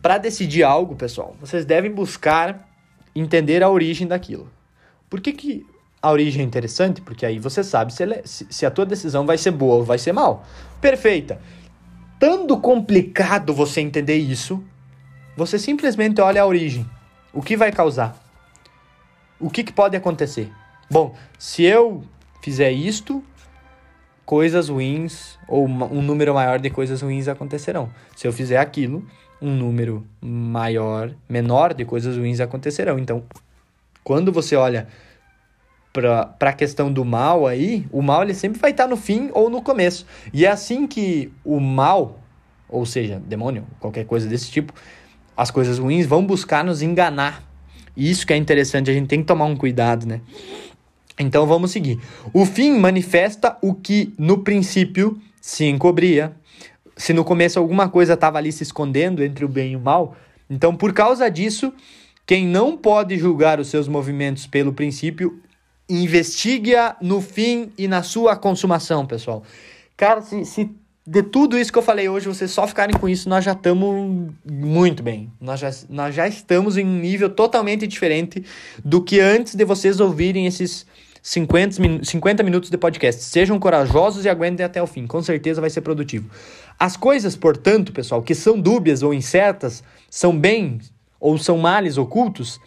para 0.00 0.16
decidir 0.16 0.62
algo, 0.62 0.96
pessoal, 0.96 1.36
vocês 1.38 1.66
devem 1.66 1.90
buscar 1.90 2.66
entender 3.14 3.62
a 3.62 3.68
origem 3.68 4.06
daquilo. 4.06 4.50
Por 5.10 5.20
que, 5.20 5.34
que 5.34 5.73
a 6.04 6.10
origem 6.10 6.42
é 6.42 6.44
interessante? 6.44 7.00
Porque 7.00 7.24
aí 7.24 7.38
você 7.38 7.64
sabe 7.64 7.90
se, 7.90 8.04
é, 8.04 8.22
se 8.24 8.66
a 8.66 8.70
tua 8.70 8.84
decisão 8.84 9.24
vai 9.24 9.38
ser 9.38 9.52
boa 9.52 9.76
ou 9.76 9.84
vai 9.84 9.96
ser 9.96 10.12
mal. 10.12 10.44
Perfeita. 10.78 11.40
Tando 12.20 12.58
complicado 12.60 13.54
você 13.54 13.80
entender 13.80 14.18
isso, 14.18 14.62
você 15.34 15.58
simplesmente 15.58 16.20
olha 16.20 16.42
a 16.42 16.46
origem. 16.46 16.86
O 17.32 17.40
que 17.40 17.56
vai 17.56 17.72
causar? 17.72 18.22
O 19.40 19.48
que, 19.48 19.64
que 19.64 19.72
pode 19.72 19.96
acontecer? 19.96 20.52
Bom, 20.90 21.14
se 21.38 21.62
eu 21.62 22.04
fizer 22.42 22.70
isto, 22.70 23.24
coisas 24.26 24.68
ruins 24.68 25.38
ou 25.48 25.66
um 25.66 26.02
número 26.02 26.34
maior 26.34 26.58
de 26.58 26.68
coisas 26.68 27.00
ruins 27.00 27.28
acontecerão. 27.28 27.88
Se 28.14 28.26
eu 28.26 28.32
fizer 28.32 28.58
aquilo, 28.58 29.02
um 29.40 29.56
número 29.56 30.06
maior, 30.20 31.12
menor 31.26 31.72
de 31.72 31.86
coisas 31.86 32.18
ruins 32.18 32.40
acontecerão. 32.40 32.98
Então, 32.98 33.24
quando 34.02 34.30
você 34.30 34.54
olha 34.54 34.86
para 35.94 36.34
a 36.40 36.52
questão 36.52 36.92
do 36.92 37.04
mal 37.04 37.46
aí, 37.46 37.86
o 37.92 38.02
mal 38.02 38.24
ele 38.24 38.34
sempre 38.34 38.60
vai 38.60 38.72
estar 38.72 38.88
no 38.88 38.96
fim 38.96 39.30
ou 39.32 39.48
no 39.48 39.62
começo. 39.62 40.04
E 40.32 40.44
é 40.44 40.50
assim 40.50 40.88
que 40.88 41.32
o 41.44 41.60
mal, 41.60 42.18
ou 42.68 42.84
seja, 42.84 43.22
demônio, 43.24 43.64
qualquer 43.78 44.04
coisa 44.04 44.28
desse 44.28 44.50
tipo, 44.50 44.72
as 45.36 45.52
coisas 45.52 45.78
ruins 45.78 46.04
vão 46.04 46.26
buscar 46.26 46.64
nos 46.64 46.82
enganar. 46.82 47.44
E 47.96 48.10
isso 48.10 48.26
que 48.26 48.32
é 48.32 48.36
interessante, 48.36 48.90
a 48.90 48.92
gente 48.92 49.06
tem 49.06 49.20
que 49.20 49.24
tomar 49.24 49.44
um 49.44 49.56
cuidado, 49.56 50.04
né? 50.04 50.20
Então 51.16 51.46
vamos 51.46 51.70
seguir. 51.70 52.00
O 52.32 52.44
fim 52.44 52.76
manifesta 52.76 53.56
o 53.62 53.72
que 53.72 54.12
no 54.18 54.38
princípio 54.38 55.16
se 55.40 55.64
encobria. 55.64 56.34
Se 56.96 57.12
no 57.12 57.24
começo 57.24 57.56
alguma 57.56 57.88
coisa 57.88 58.14
estava 58.14 58.38
ali 58.38 58.50
se 58.50 58.64
escondendo 58.64 59.22
entre 59.22 59.44
o 59.44 59.48
bem 59.48 59.72
e 59.72 59.76
o 59.76 59.80
mal, 59.80 60.16
então 60.50 60.74
por 60.74 60.92
causa 60.92 61.30
disso, 61.30 61.72
quem 62.26 62.44
não 62.44 62.76
pode 62.76 63.16
julgar 63.16 63.60
os 63.60 63.68
seus 63.68 63.86
movimentos 63.86 64.44
pelo 64.44 64.72
princípio, 64.72 65.40
investigue-a 65.88 66.96
no 67.00 67.20
fim 67.20 67.72
e 67.76 67.86
na 67.86 68.02
sua 68.02 68.36
consumação, 68.36 69.06
pessoal. 69.06 69.42
Cara, 69.96 70.22
se, 70.22 70.44
se 70.44 70.70
de 71.06 71.22
tudo 71.22 71.58
isso 71.58 71.70
que 71.70 71.78
eu 71.78 71.82
falei 71.82 72.08
hoje, 72.08 72.26
vocês 72.26 72.50
só 72.50 72.66
ficarem 72.66 72.96
com 72.96 73.06
isso, 73.08 73.28
nós 73.28 73.44
já 73.44 73.52
estamos 73.52 74.32
muito 74.50 75.02
bem. 75.02 75.30
Nós 75.40 75.60
já, 75.60 75.70
nós 75.90 76.14
já 76.14 76.26
estamos 76.26 76.78
em 76.78 76.86
um 76.86 76.98
nível 76.98 77.28
totalmente 77.28 77.86
diferente 77.86 78.42
do 78.82 79.02
que 79.02 79.20
antes 79.20 79.54
de 79.54 79.64
vocês 79.64 80.00
ouvirem 80.00 80.46
esses 80.46 80.86
50, 81.22 82.04
50 82.04 82.42
minutos 82.42 82.70
de 82.70 82.78
podcast. 82.78 83.22
Sejam 83.22 83.58
corajosos 83.58 84.24
e 84.24 84.28
aguentem 84.30 84.64
até 84.64 84.82
o 84.82 84.86
fim. 84.86 85.06
Com 85.06 85.22
certeza 85.22 85.60
vai 85.60 85.68
ser 85.68 85.82
produtivo. 85.82 86.30
As 86.78 86.96
coisas, 86.96 87.36
portanto, 87.36 87.92
pessoal, 87.92 88.22
que 88.22 88.34
são 88.34 88.58
dúbias 88.58 89.02
ou 89.02 89.12
incertas, 89.12 89.84
são 90.08 90.36
bens 90.36 90.92
ou 91.20 91.36
são 91.38 91.58
males 91.58 91.98
ocultos, 91.98 92.58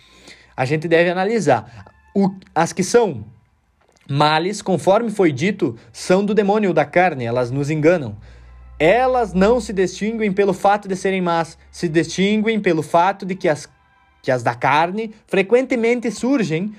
a 0.55 0.65
gente 0.65 0.87
deve 0.87 1.09
analisar. 1.09 1.86
O, 2.17 2.33
as 2.55 2.73
que 2.73 2.83
são 2.83 3.23
Males, 4.09 4.59
conforme 4.59 5.11
foi 5.11 5.31
dito, 5.31 5.77
são 5.93 6.25
do 6.25 6.33
demônio 6.33 6.73
da 6.73 6.83
carne, 6.83 7.25
elas 7.25 7.51
nos 7.51 7.69
enganam. 7.69 8.17
Elas 8.79 9.35
não 9.35 9.61
se 9.61 9.71
distinguem 9.71 10.33
pelo 10.33 10.51
fato 10.51 10.87
de 10.87 10.95
serem 10.95 11.21
más, 11.21 11.59
se 11.69 11.87
distinguem 11.87 12.59
pelo 12.59 12.81
fato 12.81 13.23
de 13.23 13.35
que 13.35 13.47
as, 13.47 13.69
que 14.23 14.31
as 14.31 14.41
da 14.41 14.55
carne 14.55 15.13
frequentemente 15.27 16.09
surgem 16.09 16.73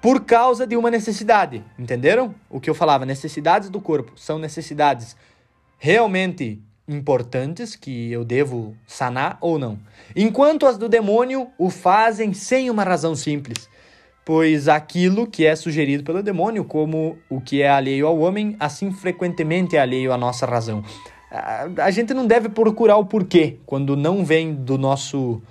por 0.00 0.24
causa 0.24 0.66
de 0.66 0.78
uma 0.78 0.90
necessidade. 0.90 1.62
Entenderam? 1.78 2.34
O 2.48 2.58
que 2.58 2.70
eu 2.70 2.74
falava, 2.74 3.04
necessidades 3.04 3.68
do 3.68 3.82
corpo 3.82 4.12
são 4.16 4.38
necessidades 4.38 5.14
realmente 5.76 6.58
importantes 6.88 7.76
que 7.76 8.10
eu 8.10 8.24
devo 8.24 8.74
sanar 8.86 9.36
ou 9.42 9.58
não. 9.58 9.78
Enquanto 10.16 10.64
as 10.64 10.78
do 10.78 10.88
demônio 10.88 11.48
o 11.58 11.68
fazem 11.68 12.32
sem 12.32 12.70
uma 12.70 12.82
razão 12.82 13.14
simples 13.14 13.68
pois 14.30 14.68
aquilo 14.68 15.26
que 15.26 15.44
é 15.44 15.56
sugerido 15.56 16.04
pelo 16.04 16.22
demônio, 16.22 16.64
como 16.64 17.18
o 17.28 17.40
que 17.40 17.62
é 17.62 17.68
alheio 17.68 18.06
ao 18.06 18.16
homem, 18.20 18.54
assim 18.60 18.92
frequentemente 18.92 19.76
é 19.76 19.80
alheio 19.80 20.12
à 20.12 20.16
nossa 20.16 20.46
razão. 20.46 20.84
A 21.76 21.90
gente 21.90 22.14
não 22.14 22.24
deve 22.28 22.48
procurar 22.48 22.96
o 22.96 23.04
porquê 23.04 23.56
quando 23.66 23.96
não 23.96 24.24
vem 24.24 24.54
do 24.54 24.78
nosso 24.78 25.42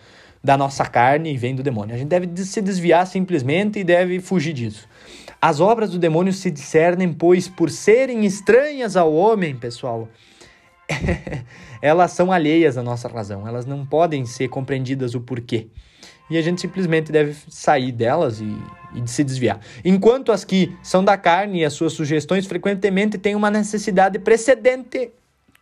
da 0.41 0.55
nossa 0.55 0.85
carne 0.85 1.33
e 1.33 1.37
vem 1.37 1.53
do 1.53 1.61
demônio. 1.61 1.93
A 1.93 1.97
gente 1.97 2.07
deve 2.07 2.29
se 2.45 2.61
desviar 2.61 3.05
simplesmente 3.05 3.79
e 3.79 3.83
deve 3.83 4.21
fugir 4.21 4.53
disso. 4.53 4.87
As 5.41 5.59
obras 5.59 5.91
do 5.91 5.99
demônio 5.99 6.31
se 6.31 6.49
discernem, 6.49 7.11
pois, 7.11 7.49
por 7.49 7.69
serem 7.69 8.25
estranhas 8.25 8.95
ao 8.95 9.13
homem, 9.13 9.57
pessoal, 9.57 10.07
elas 11.83 12.13
são 12.13 12.31
alheias 12.31 12.77
à 12.77 12.81
nossa 12.81 13.09
razão. 13.09 13.45
Elas 13.45 13.65
não 13.65 13.85
podem 13.85 14.25
ser 14.25 14.47
compreendidas 14.47 15.15
o 15.15 15.19
porquê 15.19 15.67
e 16.29 16.37
a 16.37 16.41
gente 16.41 16.61
simplesmente 16.61 17.11
deve 17.11 17.35
sair 17.49 17.91
delas 17.91 18.39
e, 18.39 18.57
e 18.93 19.01
de 19.01 19.09
se 19.09 19.23
desviar. 19.23 19.59
Enquanto 19.83 20.31
as 20.31 20.43
que 20.43 20.75
são 20.83 21.03
da 21.03 21.17
carne 21.17 21.61
e 21.61 21.65
as 21.65 21.73
suas 21.73 21.93
sugestões 21.93 22.45
frequentemente 22.45 23.17
têm 23.17 23.35
uma 23.35 23.49
necessidade 23.49 24.19
precedente 24.19 25.11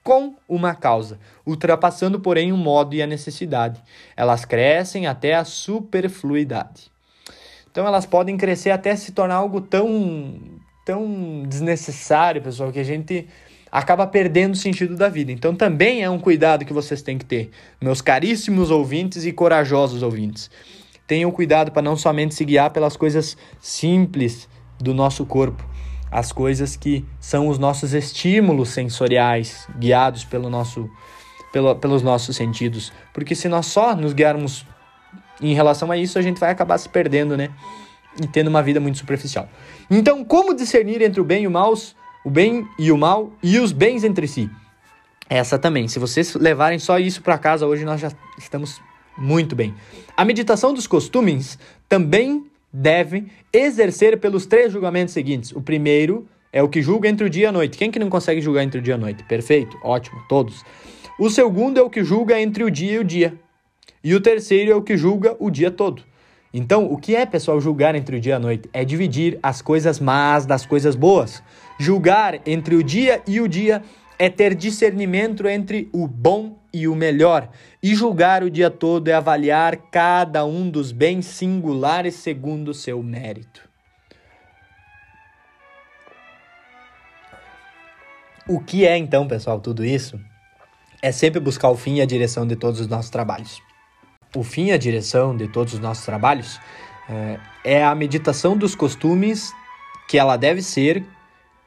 com 0.08 0.36
uma 0.48 0.74
causa, 0.74 1.20
ultrapassando, 1.46 2.18
porém, 2.18 2.54
o 2.54 2.58
modo 2.58 2.96
e 2.96 3.02
a 3.02 3.06
necessidade. 3.08 3.82
Elas 4.16 4.46
crescem 4.46 5.06
até 5.06 5.36
a 5.36 5.44
superfluidade. 5.44 6.90
Então, 7.70 7.86
elas 7.86 8.06
podem 8.06 8.38
crescer 8.38 8.72
até 8.72 8.96
se 8.96 9.12
tornar 9.12 9.36
algo 9.36 9.60
tão, 9.60 10.40
tão 10.86 11.44
desnecessário, 11.46 12.42
pessoal, 12.42 12.72
que 12.72 12.80
a 12.80 12.86
gente 12.86 13.28
acaba 13.78 14.08
perdendo 14.08 14.54
o 14.54 14.58
sentido 14.58 14.96
da 14.96 15.08
vida. 15.08 15.32
Então 15.32 15.54
também 15.54 16.04
é 16.04 16.10
um 16.10 16.18
cuidado 16.18 16.66
que 16.66 16.74
vocês 16.74 17.04
têm 17.04 17.16
que 17.16 17.26
ter, 17.26 17.52
meus 17.80 18.02
caríssimos 18.02 18.72
ouvintes 18.72 19.24
e 19.24 19.32
corajosos 19.32 20.02
ouvintes. 20.02 20.50
Tenham 21.06 21.30
cuidado 21.30 21.72
para 21.72 21.84
não 21.84 21.96
somente 21.96 22.34
se 22.34 22.44
guiar 22.44 22.72
pelas 22.72 22.98
coisas 22.98 23.38
simples 23.62 24.50
do 24.80 24.96
nosso 24.96 25.28
corpo, 25.28 25.64
as 26.12 26.32
coisas 26.32 26.76
que 26.76 27.06
são 27.20 27.48
os 27.48 27.60
nossos 27.60 27.94
estímulos 27.94 28.70
sensoriais, 28.70 29.68
guiados 29.78 30.26
pelo 30.26 30.50
nosso, 30.50 30.90
pelo, 31.54 31.76
pelos 31.76 32.02
nossos 32.02 32.36
sentidos. 32.36 32.92
Porque 33.14 33.36
se 33.36 33.48
nós 33.48 33.68
só 33.68 33.96
nos 33.96 34.12
guiarmos 34.12 34.66
em 35.40 35.54
relação 35.54 35.92
a 35.92 35.98
isso, 35.98 36.18
a 36.18 36.22
gente 36.24 36.40
vai 36.40 36.50
acabar 36.50 36.80
se 36.80 36.90
perdendo, 36.90 37.38
né? 37.38 37.52
E 38.20 38.26
tendo 38.26 38.48
uma 38.48 38.64
vida 38.64 38.80
muito 38.80 38.98
superficial. 38.98 39.48
Então, 39.88 40.26
como 40.26 40.56
discernir 40.56 41.04
entre 41.04 41.22
o 41.22 41.24
bem 41.24 41.44
e 41.44 41.48
o 41.48 41.52
mal? 41.52 41.76
O 42.28 42.30
bem 42.30 42.68
e 42.78 42.92
o 42.92 42.98
mal 42.98 43.32
e 43.42 43.58
os 43.58 43.72
bens 43.72 44.04
entre 44.04 44.28
si. 44.28 44.50
Essa 45.30 45.58
também. 45.58 45.88
Se 45.88 45.98
vocês 45.98 46.36
levarem 46.36 46.78
só 46.78 47.00
isso 47.00 47.22
para 47.22 47.38
casa 47.38 47.66
hoje, 47.66 47.86
nós 47.86 48.02
já 48.02 48.12
estamos 48.38 48.82
muito 49.18 49.56
bem. 49.56 49.74
A 50.16 50.26
meditação 50.26 50.74
dos 50.74 50.88
costumes 50.88 51.58
também 51.88 52.46
deve 52.72 53.28
exercer 53.54 54.20
pelos 54.20 54.46
três 54.46 54.74
julgamentos 54.74 55.14
seguintes. 55.14 55.54
O 55.54 55.62
primeiro 55.62 56.28
é 56.52 56.62
o 56.62 56.68
que 56.68 56.82
julga 56.82 57.08
entre 57.08 57.26
o 57.26 57.30
dia 57.30 57.44
e 57.44 57.46
a 57.46 57.52
noite. 57.54 57.78
Quem 57.78 57.90
que 57.90 57.98
não 57.98 58.10
consegue 58.10 58.42
julgar 58.42 58.64
entre 58.64 58.80
o 58.80 58.84
dia 58.84 58.96
e 58.96 58.98
a 58.98 59.00
noite? 59.00 59.24
Perfeito, 59.24 59.78
ótimo, 59.82 60.22
todos. 60.28 60.66
O 61.18 61.30
segundo 61.30 61.80
é 61.80 61.82
o 61.82 61.90
que 61.90 62.04
julga 62.04 62.42
entre 62.42 62.62
o 62.66 62.70
dia 62.70 62.96
e 62.96 63.00
o 63.00 63.06
dia. 63.06 63.36
E 64.04 64.14
o 64.14 64.20
terceiro 64.20 64.70
é 64.70 64.76
o 64.76 64.82
que 64.82 64.98
julga 64.98 65.34
o 65.40 65.50
dia 65.50 65.72
todo. 65.72 66.04
Então, 66.54 66.92
o 66.92 66.98
que 66.98 67.16
é, 67.16 67.26
pessoal, 67.26 67.62
julgar 67.62 67.94
entre 67.96 68.18
o 68.18 68.20
dia 68.20 68.34
e 68.34 68.36
a 68.36 68.40
noite? 68.40 68.70
É 68.74 68.84
dividir 68.84 69.38
as 69.44 69.62
coisas 69.62 70.00
más 70.00 70.46
das 70.46 70.66
coisas 70.66 70.96
boas. 70.96 71.44
Julgar 71.80 72.40
entre 72.46 72.76
o 72.76 72.84
dia 72.84 73.22
e 73.28 73.40
o 73.40 73.48
dia 73.48 73.84
é 74.20 74.30
ter 74.30 74.56
discernimento 74.56 75.48
entre 75.48 75.90
o 75.94 76.08
bom 76.08 76.58
e 76.74 76.88
o 76.88 76.96
melhor. 76.96 77.50
E 77.82 77.94
julgar 77.94 78.44
o 78.44 78.50
dia 78.50 78.70
todo 78.70 79.08
é 79.08 79.14
avaliar 79.14 79.78
cada 79.92 80.44
um 80.46 80.70
dos 80.70 80.92
bens 80.92 81.26
singulares 81.26 82.16
segundo 82.16 82.70
o 82.70 82.74
seu 82.74 83.02
mérito. 83.04 83.68
O 88.48 88.60
que 88.60 88.86
é 88.86 88.98
então, 88.98 89.28
pessoal, 89.28 89.60
tudo 89.60 89.84
isso? 89.84 90.20
É 91.02 91.12
sempre 91.12 91.40
buscar 91.40 91.70
o 91.70 91.76
fim 91.76 91.96
e 91.96 92.02
a 92.02 92.06
direção 92.06 92.48
de 92.48 92.56
todos 92.56 92.80
os 92.80 92.88
nossos 92.88 93.12
trabalhos 93.12 93.62
o 94.36 94.44
fim 94.44 94.68
e 94.68 94.72
a 94.72 94.78
direção 94.78 95.36
de 95.36 95.48
todos 95.48 95.74
os 95.74 95.80
nossos 95.80 96.06
trabalhos 96.06 96.60
é, 97.10 97.40
é 97.64 97.84
a 97.84 97.96
meditação 97.96 98.58
dos 98.58 98.76
costumes 98.76 99.52
que 100.08 100.18
ela 100.18 100.38
deve 100.38 100.62
ser 100.62 101.04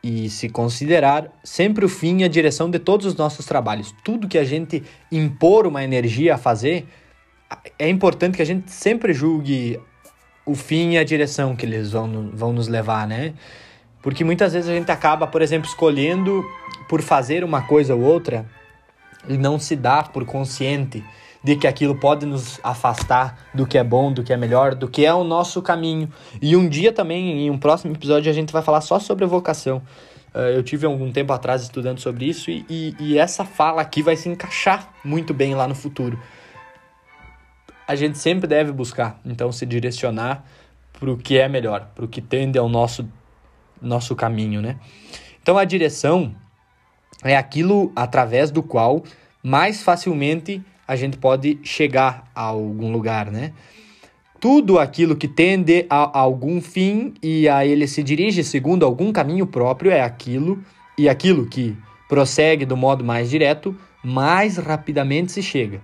e 0.03 0.31
se 0.31 0.49
considerar 0.49 1.31
sempre 1.45 1.85
o 1.85 1.89
fim 1.89 2.19
e 2.21 2.25
a 2.25 2.29
direção 2.29 2.71
de 2.71 2.79
todos 2.79 3.07
os 3.07 3.15
nossos 3.15 3.45
trabalhos. 3.45 3.95
Tudo 4.03 4.29
que 4.29 4.39
a 4.39 4.45
gente 4.45 4.83
impor 5.13 5.67
uma 5.67 5.85
energia 5.85 6.35
a 6.35 6.39
fazer, 6.39 6.87
é 7.79 7.89
importante 7.89 8.37
que 8.37 8.43
a 8.43 8.47
gente 8.47 8.71
sempre 8.71 9.13
julgue 9.13 9.79
o 10.47 10.55
fim 10.55 10.93
e 10.93 10.99
a 10.99 11.05
direção 11.05 11.55
que 11.55 11.67
eles 11.67 11.93
vão, 11.93 12.31
vão 12.33 12.53
nos 12.53 12.67
levar, 12.67 13.07
né? 13.07 13.35
Porque 14.03 14.25
muitas 14.25 14.55
vezes 14.55 14.71
a 14.71 14.75
gente 14.75 14.91
acaba, 14.91 15.27
por 15.27 15.43
exemplo, 15.43 15.69
escolhendo 15.69 16.43
por 16.89 17.03
fazer 17.03 17.45
uma 17.45 17.63
coisa 17.63 17.95
ou 17.95 18.01
outra 18.01 18.47
e 19.29 19.37
não 19.37 19.59
se 19.59 19.77
dá 19.77 20.03
por 20.03 20.25
consciente 20.25 21.05
de 21.43 21.57
que 21.57 21.66
aquilo 21.66 21.95
pode 21.95 22.26
nos 22.26 22.61
afastar 22.62 23.47
do 23.55 23.66
que 23.66 23.78
é 23.78 23.84
bom, 23.84 24.12
do 24.12 24.22
que 24.22 24.32
é 24.32 24.36
melhor, 24.36 24.74
do 24.74 24.88
que 24.88 25.05
é 25.05 25.12
o 25.12 25.24
nosso 25.24 25.62
caminho. 25.62 26.09
E 26.41 26.57
um 26.57 26.68
dia 26.68 26.93
também, 26.93 27.47
em 27.47 27.51
um 27.51 27.59
próximo 27.59 27.95
episódio, 27.95 28.30
a 28.30 28.34
gente 28.34 28.53
vai 28.53 28.62
falar 28.62 28.80
só 28.82 28.99
sobre 28.99 29.24
vocação. 29.24 29.82
Uh, 30.34 30.55
eu 30.55 30.62
tive 30.62 30.86
algum 30.86 31.11
tempo 31.11 31.32
atrás 31.32 31.62
estudando 31.62 31.99
sobre 31.99 32.26
isso 32.26 32.51
e, 32.51 32.64
e, 32.68 32.95
e 33.01 33.18
essa 33.18 33.45
fala 33.45 33.82
aqui 33.82 34.01
vai 34.01 34.14
se 34.16 34.28
encaixar 34.28 34.93
muito 35.05 35.34
bem 35.34 35.55
lá 35.55 35.66
no 35.66 35.74
futuro. 35.74 36.18
A 37.88 37.97
gente 37.97 38.18
sempre 38.18 38.47
deve 38.47 38.70
buscar, 38.70 39.18
então, 39.24 39.51
se 39.51 39.66
direcionar 39.66 40.45
para 40.93 41.11
o 41.11 41.16
que 41.16 41.38
é 41.38 41.49
melhor, 41.49 41.91
para 41.95 42.05
o 42.05 42.09
que 42.09 42.20
tende 42.20 42.57
ao 42.57 42.68
nosso, 42.68 43.09
nosso 43.82 44.14
caminho, 44.14 44.61
né? 44.62 44.78
Então, 45.43 45.59
a 45.59 45.64
direção 45.64 46.32
é 47.24 47.36
aquilo 47.36 47.91
através 47.97 48.51
do 48.53 48.62
qual 48.62 49.03
mais 49.43 49.82
facilmente 49.82 50.62
a 50.91 50.97
gente 50.97 51.16
pode 51.16 51.57
chegar 51.62 52.28
a 52.34 52.43
algum 52.43 52.91
lugar, 52.91 53.30
né? 53.30 53.53
Tudo 54.41 54.76
aquilo 54.76 55.14
que 55.14 55.28
tende 55.28 55.86
a, 55.88 56.18
algum 56.18 56.61
fim 56.61 57.14
e 57.22 57.49
a 57.49 57.64
ele 57.64 57.86
se 57.86 58.03
dirige 58.03 58.43
segundo 58.43 58.84
algum 58.84 59.12
caminho 59.12 59.47
próprio 59.47 59.93
é 59.93 60.03
aquilo, 60.03 60.61
e 60.99 61.09
aquilo 61.09 61.47
que 61.47 61.78
prossegue 62.09 62.66
do 62.66 62.76
modo 62.76 63.05
mais 63.05 63.30
direto, 63.30 63.72
mais 64.03 64.57
rapidamente 64.57 65.30
se 65.30 65.45
chega. 65.45 65.80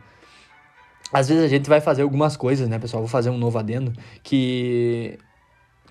Às 1.12 1.28
vezes 1.28 1.44
a 1.44 1.48
gente 1.48 1.68
vai 1.68 1.80
fazer 1.80 2.02
algumas 2.02 2.36
coisas, 2.36 2.68
né, 2.68 2.76
pessoal? 2.76 3.00
Vou 3.00 3.09
fazer 3.09 3.30
um 3.30 3.38
novo 3.38 3.61
adendo, 3.61 3.92
que, 4.24 5.20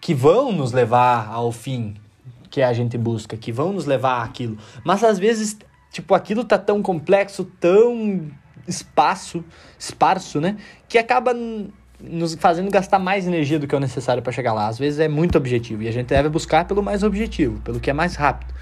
que 0.02 0.14
vão 0.14 0.52
nos 0.52 0.74
levar 0.74 1.30
ao 1.30 1.54
fim 1.54 1.94
que 2.50 2.62
a 2.62 2.74
gente 2.74 2.98
busca, 2.98 3.38
que 3.38 3.54
vão 3.54 3.72
nos 3.72 3.86
levar 3.86 4.26
àquilo. 4.26 4.58
Mas 4.84 5.06
às 5.06 5.18
vezes, 5.18 5.58
tipo, 5.90 6.14
aquilo 6.14 6.44
tá 6.44 6.58
tão 6.58 6.82
complexo, 6.82 7.46
tão 7.46 8.30
espaço, 8.68 9.44
esparso, 9.78 10.40
né? 10.40 10.58
Que 10.88 10.98
acaba 10.98 11.34
nos 12.00 12.36
fazendo 12.36 12.70
gastar 12.70 13.00
mais 13.00 13.26
energia 13.26 13.58
do 13.58 13.68
que 13.68 13.76
é 13.76 13.80
necessário 13.80 14.22
para 14.22 14.32
chegar 14.32 14.54
lá. 14.54 14.68
Às 14.68 14.78
vezes 14.78 15.00
é 15.00 15.08
muito 15.08 15.38
objetivo 15.38 15.84
e 15.84 15.88
a 15.88 15.92
gente 15.92 16.08
deve 16.08 16.30
buscar 16.30 16.66
pelo 16.66 16.84
mais 16.84 17.04
objetivo, 17.04 17.60
pelo 17.62 17.80
que 17.80 17.90
é 17.90 17.94
mais 17.94 18.16
rápido. 18.16 18.54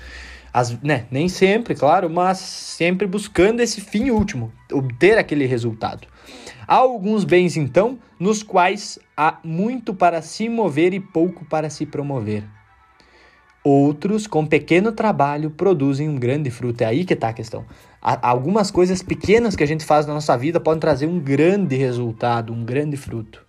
As, 0.54 0.80
né, 0.82 1.06
nem 1.10 1.28
sempre, 1.28 1.74
claro, 1.74 2.10
mas 2.10 2.38
sempre 2.38 3.08
buscando 3.08 3.60
esse 3.60 3.82
fim 3.82 4.12
último, 4.12 4.54
obter 4.72 5.18
aquele 5.18 5.48
resultado. 5.48 6.08
Há 6.68 6.76
alguns 6.76 7.24
bens, 7.24 7.58
então, 7.58 7.98
nos 8.20 8.44
quais 8.44 9.00
há 9.18 9.40
muito 9.44 9.96
para 9.96 10.22
se 10.22 10.48
mover 10.48 10.94
e 10.94 11.00
pouco 11.00 11.44
para 11.46 11.72
se 11.72 11.88
promover. 11.88 12.44
Outros, 13.64 14.28
com 14.28 14.46
pequeno 14.46 14.92
trabalho, 14.92 15.50
produzem 15.50 16.10
um 16.10 16.16
grande 16.16 16.52
fruto. 16.52 16.82
É 16.82 16.88
aí 16.88 17.06
que 17.06 17.14
está 17.14 17.30
a 17.30 17.34
questão. 17.34 17.66
Algumas 18.02 18.70
coisas 18.70 19.02
pequenas 19.02 19.56
que 19.56 19.64
a 19.64 19.68
gente 19.68 19.86
faz 19.86 20.06
na 20.06 20.14
nossa 20.14 20.38
vida 20.38 20.60
podem 20.60 20.82
trazer 20.82 21.08
um 21.08 21.18
grande 21.18 21.78
resultado, 21.78 22.52
um 22.52 22.66
grande 22.66 22.98
fruto. 22.98 23.46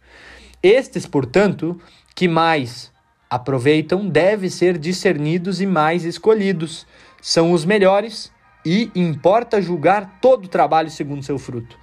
Estes, 0.63 1.05
portanto, 1.05 1.77
que 2.15 2.29
mais 2.29 2.93
aproveitam, 3.29 4.09
devem 4.09 4.49
ser 4.49 4.79
discernidos 4.79 5.61
e 5.61 5.67
mais 5.67 6.05
escolhidos. 6.05 6.87
São 7.21 7.51
os 7.51 7.65
melhores 7.65 8.31
e 8.65 8.93
importa 8.95 9.61
julgar 9.61 10.21
todo 10.21 10.45
o 10.45 10.49
trabalho 10.49 10.91
segundo 10.91 11.25
seu 11.25 11.39
fruto. 11.39 11.77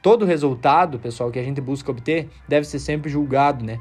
Todo 0.00 0.24
resultado, 0.24 0.98
pessoal, 0.98 1.30
que 1.30 1.38
a 1.38 1.42
gente 1.42 1.60
busca 1.60 1.90
obter, 1.90 2.30
deve 2.48 2.66
ser 2.66 2.78
sempre 2.78 3.10
julgado, 3.10 3.64
né? 3.64 3.78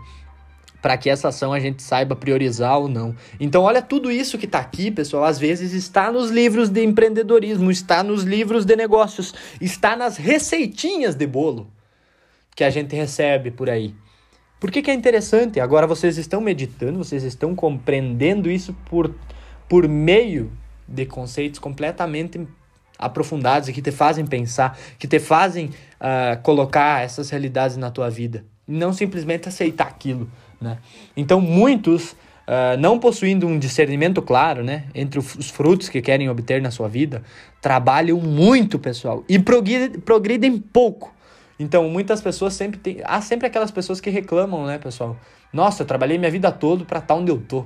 Para 0.83 0.97
que 0.97 1.09
essa 1.09 1.29
ação 1.29 1.53
a 1.53 1.61
gente 1.61 1.81
saiba 1.81 2.13
priorizar 2.13 2.77
ou 2.77 2.89
não. 2.89 3.15
Então, 3.39 3.63
olha 3.63 3.81
tudo 3.81 4.11
isso 4.11 4.37
que 4.37 4.45
está 4.45 4.59
aqui, 4.59 4.91
pessoal, 4.91 5.23
às 5.23 5.39
vezes 5.39 5.71
está 5.71 6.11
nos 6.11 6.29
livros 6.29 6.67
de 6.67 6.83
empreendedorismo, 6.83 7.71
está 7.71 8.03
nos 8.03 8.23
livros 8.23 8.65
de 8.65 8.75
negócios, 8.75 9.33
está 9.61 9.95
nas 9.95 10.17
receitinhas 10.17 11.15
de 11.15 11.25
bolo 11.25 11.71
que 12.53 12.65
a 12.65 12.69
gente 12.69 12.93
recebe 12.93 13.49
por 13.49 13.69
aí. 13.69 13.95
Por 14.59 14.69
que, 14.69 14.81
que 14.81 14.91
é 14.91 14.93
interessante? 14.93 15.61
Agora 15.61 15.87
vocês 15.87 16.17
estão 16.17 16.41
meditando, 16.41 16.97
vocês 16.97 17.23
estão 17.23 17.55
compreendendo 17.55 18.51
isso 18.51 18.75
por, 18.85 19.15
por 19.69 19.87
meio 19.87 20.51
de 20.85 21.05
conceitos 21.05 21.59
completamente 21.59 22.45
aprofundados 22.99 23.69
e 23.69 23.73
que 23.73 23.81
te 23.81 23.91
fazem 23.91 24.25
pensar, 24.25 24.77
que 24.99 25.07
te 25.07 25.17
fazem 25.17 25.67
uh, 25.67 26.41
colocar 26.43 27.05
essas 27.05 27.29
realidades 27.29 27.77
na 27.77 27.89
tua 27.89 28.09
vida. 28.09 28.43
Não 28.67 28.91
simplesmente 28.91 29.47
aceitar 29.47 29.87
aquilo. 29.87 30.29
Né? 30.63 30.77
Então, 31.15 31.39
muitos, 31.39 32.13
uh, 32.13 32.77
não 32.79 32.97
possuindo 32.97 33.45
um 33.45 33.59
discernimento 33.59 34.21
claro 34.21 34.63
né, 34.63 34.85
entre 34.95 35.19
os 35.19 35.49
frutos 35.49 35.89
que 35.89 36.01
querem 36.01 36.29
obter 36.29 36.61
na 36.61 36.71
sua 36.71 36.87
vida, 36.87 37.21
trabalham 37.61 38.19
muito, 38.19 38.79
pessoal, 38.79 39.23
e 39.29 39.37
progridem, 39.37 40.57
pouco. 40.57 41.13
Então, 41.59 41.87
muitas 41.89 42.21
pessoas 42.21 42.53
sempre 42.53 42.79
têm. 42.79 42.97
Há 43.03 43.21
sempre 43.21 43.47
aquelas 43.47 43.69
pessoas 43.69 44.01
que 44.01 44.09
reclamam, 44.09 44.65
né, 44.65 44.79
pessoal? 44.79 45.15
Nossa, 45.51 45.83
eu 45.83 45.87
trabalhei 45.87 46.17
minha 46.17 46.31
vida 46.31 46.51
toda 46.51 46.83
para 46.83 46.99
estar 46.99 47.13
onde 47.13 47.31
eu 47.31 47.39
tô. 47.39 47.65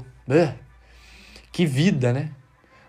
Que 1.52 1.66
vida, 1.66 2.12
né? 2.12 2.32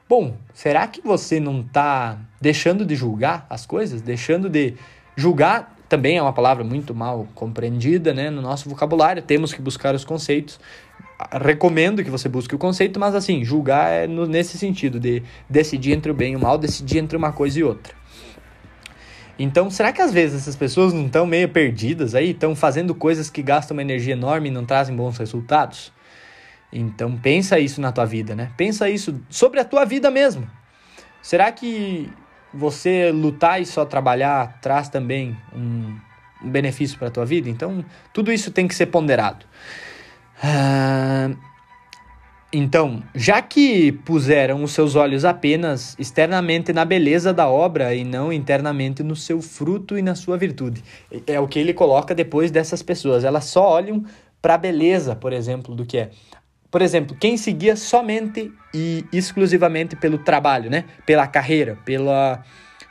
Bom, 0.09 0.37
será 0.53 0.87
que 0.87 1.01
você 1.01 1.39
não 1.39 1.61
está 1.61 2.19
deixando 2.41 2.85
de 2.85 2.97
julgar 2.97 3.47
as 3.49 3.65
coisas? 3.65 4.03
Deixando 4.03 4.49
de 4.49 4.75
julgar 5.17 5.78
também 5.89 6.19
é 6.19 6.23
uma 6.23 6.33
palavra 6.33 6.63
muito 6.63 6.95
mal 6.95 7.27
compreendida 7.35 8.13
né, 8.13 8.31
no 8.31 8.43
nosso 8.43 8.69
vocabulário, 8.69 9.23
temos 9.23 9.53
que 9.53 9.63
buscar 9.63 9.95
os 9.95 10.05
conceitos. 10.05 10.61
Recomendo 11.43 12.05
que 12.05 12.11
você 12.11 12.29
busque 12.29 12.55
o 12.55 12.59
conceito, 12.59 13.01
mas 13.01 13.15
assim, 13.15 13.45
julgar 13.45 13.91
é 13.91 14.07
no, 14.07 14.27
nesse 14.27 14.57
sentido, 14.59 15.01
de 15.01 15.23
decidir 15.49 15.93
entre 15.93 16.13
o 16.13 16.15
bem 16.15 16.35
e 16.35 16.37
o 16.37 16.41
mal, 16.41 16.59
decidir 16.59 16.99
entre 16.99 17.17
uma 17.17 17.33
coisa 17.33 17.59
e 17.59 17.65
outra. 17.65 17.95
Então, 19.39 19.71
será 19.71 19.93
que 19.93 20.03
às 20.03 20.13
vezes 20.13 20.43
essas 20.43 20.57
pessoas 20.57 20.93
não 20.93 21.07
estão 21.07 21.25
meio 21.25 21.49
perdidas 21.49 22.15
aí? 22.15 22.31
Estão 22.31 22.55
fazendo 22.57 22.95
coisas 22.95 23.31
que 23.31 23.41
gastam 23.41 23.77
uma 23.77 23.83
energia 23.83 24.13
enorme 24.13 24.49
e 24.49 24.53
não 24.53 24.65
trazem 24.65 24.95
bons 24.95 25.17
resultados? 25.17 25.93
Então, 26.73 27.17
pensa 27.17 27.59
isso 27.59 27.81
na 27.81 27.93
tua 27.93 28.05
vida, 28.05 28.35
né? 28.35 28.51
Pensa 28.57 28.91
isso 28.91 29.21
sobre 29.31 29.61
a 29.61 29.65
tua 29.65 29.85
vida 29.85 30.11
mesmo. 30.11 30.49
Será 31.23 31.51
que 31.51 32.11
você 32.53 33.11
lutar 33.13 33.61
e 33.61 33.67
só 33.67 33.85
trabalhar 33.85 34.61
traz 34.61 34.89
também 34.89 35.37
um, 35.55 35.97
um 36.43 36.51
benefício 36.51 36.99
para 36.99 37.09
a 37.09 37.11
tua 37.11 37.25
vida. 37.25 37.49
Então, 37.49 37.85
tudo 38.13 38.33
isso 38.33 38.51
tem 38.51 38.67
que 38.67 38.75
ser 38.75 38.87
ponderado. 38.87 39.45
Uh, 40.43 41.37
então, 42.51 43.03
já 43.15 43.43
que 43.43 43.93
puseram 43.93 44.63
os 44.63 44.73
seus 44.73 44.95
olhos 44.95 45.23
apenas 45.25 45.95
externamente 45.99 46.73
na 46.73 46.83
beleza 46.83 47.31
da 47.31 47.47
obra 47.47 47.95
e 47.95 48.05
não 48.05 48.33
internamente 48.33 49.03
no 49.03 49.15
seu 49.15 49.43
fruto 49.43 49.99
e 49.99 50.03
na 50.03 50.15
sua 50.15 50.39
virtude, 50.39 50.83
é 51.27 51.39
o 51.39 51.47
que 51.47 51.59
ele 51.59 51.75
coloca 51.75 52.15
depois 52.15 52.51
dessas 52.51 52.83
pessoas. 52.83 53.23
Elas 53.23 53.45
só 53.45 53.69
olham 53.69 54.03
para 54.41 54.55
a 54.55 54.59
beleza, 54.59 55.15
por 55.15 55.35
exemplo, 55.35 55.75
do 55.75 55.85
que 55.85 55.99
é. 55.99 56.11
Por 56.71 56.83
exemplo, 56.83 57.17
quem 57.19 57.37
seguia 57.37 57.77
somente 57.77 58.53
e 58.75 59.05
exclusivamente 59.13 59.97
pelo 59.97 60.19
trabalho, 60.19 60.71
né? 60.71 60.85
Pela 61.07 61.27
carreira, 61.27 61.79
pela, 61.85 62.45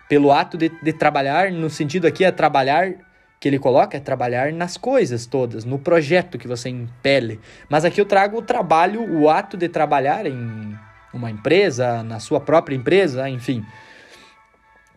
pelo 0.09 0.31
ato 0.31 0.57
de, 0.57 0.69
de 0.81 0.93
trabalhar, 0.93 1.51
no 1.51 1.69
sentido 1.69 2.07
aqui 2.07 2.23
é 2.23 2.31
trabalhar 2.31 2.95
que 3.39 3.47
ele 3.47 3.59
coloca 3.59 3.95
é 3.95 3.99
trabalhar 3.99 4.51
nas 4.51 4.77
coisas 4.77 5.25
todas, 5.25 5.63
no 5.63 5.77
projeto 5.77 6.37
que 6.37 6.47
você 6.47 6.69
impele. 6.69 7.39
Mas 7.69 7.85
aqui 7.85 8.01
eu 8.01 8.05
trago 8.05 8.37
o 8.37 8.41
trabalho, 8.41 9.01
o 9.01 9.29
ato 9.29 9.55
de 9.55 9.69
trabalhar 9.69 10.25
em 10.25 10.75
uma 11.13 11.29
empresa, 11.29 12.03
na 12.03 12.19
sua 12.19 12.39
própria 12.39 12.75
empresa, 12.75 13.29
enfim. 13.29 13.63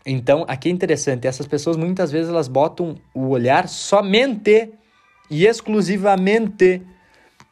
Então, 0.05 0.45
aqui 0.49 0.71
é 0.71 0.73
interessante, 0.73 1.27
essas 1.27 1.47
pessoas 1.47 1.77
muitas 1.77 2.11
vezes 2.11 2.31
elas 2.31 2.49
botam 2.49 2.97
o 3.15 3.29
olhar 3.29 3.69
somente 3.69 4.73
e 5.31 5.47
exclusivamente 5.47 6.83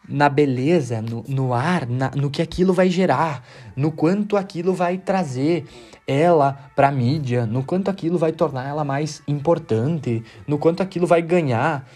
na 0.08 0.28
beleza, 0.28 1.02
no, 1.02 1.24
no 1.28 1.52
ar, 1.52 1.86
na, 1.86 2.10
no 2.10 2.30
que 2.30 2.40
aquilo 2.40 2.72
vai 2.72 2.88
gerar, 2.88 3.44
no 3.76 3.92
quanto 3.92 4.36
aquilo 4.36 4.72
vai 4.72 4.96
trazer 4.96 5.66
ela 6.06 6.70
para 6.74 6.88
a 6.88 6.92
mídia, 6.92 7.44
no 7.44 7.62
quanto 7.62 7.90
aquilo 7.90 8.16
vai 8.16 8.32
tornar 8.32 8.66
ela 8.66 8.84
mais 8.84 9.22
importante, 9.28 10.24
no 10.46 10.58
quanto 10.58 10.82
aquilo 10.82 11.06
vai 11.06 11.20
ganhar. 11.20 11.86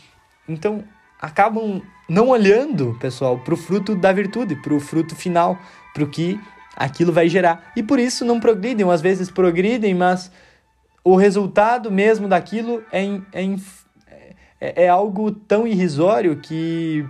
Então, 0.46 0.84
acabam 1.18 1.80
não 2.08 2.28
olhando, 2.28 2.96
pessoal, 3.00 3.38
para 3.38 3.54
o 3.54 3.56
fruto 3.56 3.94
da 3.94 4.12
virtude, 4.12 4.54
para 4.56 4.74
o 4.74 4.80
fruto 4.80 5.16
final, 5.16 5.58
para 5.94 6.04
o 6.04 6.08
que 6.08 6.38
aquilo 6.76 7.12
vai 7.12 7.28
gerar. 7.28 7.72
E 7.74 7.82
por 7.82 7.98
isso 7.98 8.24
não 8.24 8.38
progridem, 8.38 8.88
às 8.90 9.00
vezes 9.00 9.30
progridem, 9.30 9.94
mas 9.94 10.30
o 11.02 11.16
resultado 11.16 11.90
mesmo 11.90 12.28
daquilo 12.28 12.82
é, 12.92 13.04
é, 13.32 13.56
é, 14.60 14.84
é 14.84 14.88
algo 14.88 15.30
tão 15.30 15.66
irrisório 15.66 16.36
que 16.36 17.06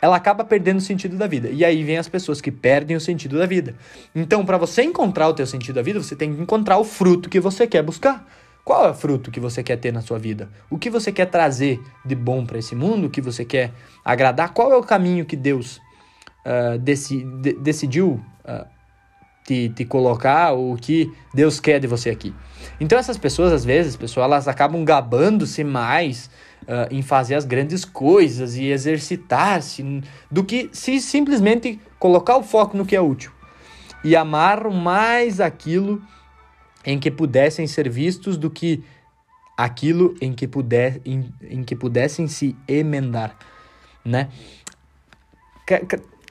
ela 0.00 0.16
acaba 0.16 0.44
perdendo 0.44 0.78
o 0.78 0.80
sentido 0.80 1.16
da 1.16 1.26
vida. 1.26 1.48
E 1.50 1.64
aí 1.64 1.84
vem 1.84 1.98
as 1.98 2.08
pessoas 2.08 2.40
que 2.40 2.50
perdem 2.50 2.96
o 2.96 3.00
sentido 3.00 3.38
da 3.38 3.46
vida. 3.46 3.74
Então, 4.14 4.44
para 4.44 4.56
você 4.56 4.82
encontrar 4.82 5.28
o 5.28 5.34
teu 5.34 5.46
sentido 5.46 5.74
da 5.74 5.82
vida, 5.82 6.02
você 6.02 6.16
tem 6.16 6.34
que 6.34 6.40
encontrar 6.40 6.78
o 6.78 6.84
fruto 6.84 7.28
que 7.28 7.40
você 7.40 7.66
quer 7.66 7.82
buscar. 7.82 8.26
Qual 8.64 8.86
é 8.86 8.90
o 8.90 8.94
fruto 8.94 9.30
que 9.30 9.40
você 9.40 9.62
quer 9.62 9.76
ter 9.76 9.92
na 9.92 10.00
sua 10.00 10.18
vida? 10.18 10.48
O 10.70 10.78
que 10.78 10.90
você 10.90 11.10
quer 11.10 11.26
trazer 11.26 11.80
de 12.04 12.14
bom 12.14 12.44
para 12.44 12.58
esse 12.58 12.74
mundo? 12.74 13.06
O 13.06 13.10
que 13.10 13.20
você 13.20 13.44
quer 13.44 13.72
agradar? 14.04 14.52
Qual 14.52 14.72
é 14.72 14.76
o 14.76 14.82
caminho 14.82 15.24
que 15.24 15.36
Deus 15.36 15.80
uh, 16.46 16.78
deci 16.78 17.24
de 17.42 17.54
decidiu 17.54 18.20
uh, 18.44 18.66
te, 19.44 19.70
te 19.70 19.84
colocar? 19.84 20.52
O 20.52 20.76
que 20.76 21.10
Deus 21.34 21.58
quer 21.58 21.80
de 21.80 21.86
você 21.86 22.10
aqui? 22.10 22.34
Então, 22.78 22.98
essas 22.98 23.18
pessoas, 23.18 23.52
às 23.52 23.64
vezes, 23.64 23.96
pessoal, 23.96 24.26
elas 24.26 24.46
acabam 24.46 24.84
gabando-se 24.84 25.64
mais 25.64 26.30
uh, 26.70 26.86
em 26.94 27.02
fazer 27.02 27.34
as 27.34 27.44
grandes 27.44 27.84
coisas 27.84 28.56
e 28.56 28.66
exercitar-se, 28.66 29.82
do 30.30 30.44
que 30.44 30.70
se 30.72 31.00
simplesmente 31.00 31.80
colocar 31.98 32.36
o 32.36 32.42
foco 32.44 32.76
no 32.76 32.86
que 32.86 32.94
é 32.94 33.00
útil. 33.00 33.32
e 34.02 34.16
amaram 34.16 34.70
mais 34.70 35.40
aquilo 35.40 36.00
em 36.86 36.98
que 36.98 37.10
pudessem 37.10 37.66
ser 37.66 37.86
vistos 37.90 38.38
do 38.38 38.48
que 38.48 38.82
aquilo 39.54 40.14
em 40.22 40.32
que, 40.32 40.48
puder, 40.48 41.02
em, 41.04 41.30
em 41.42 41.62
que 41.62 41.76
pudessem 41.76 42.26
se 42.26 42.56
emendar, 42.66 43.36
né? 44.02 44.30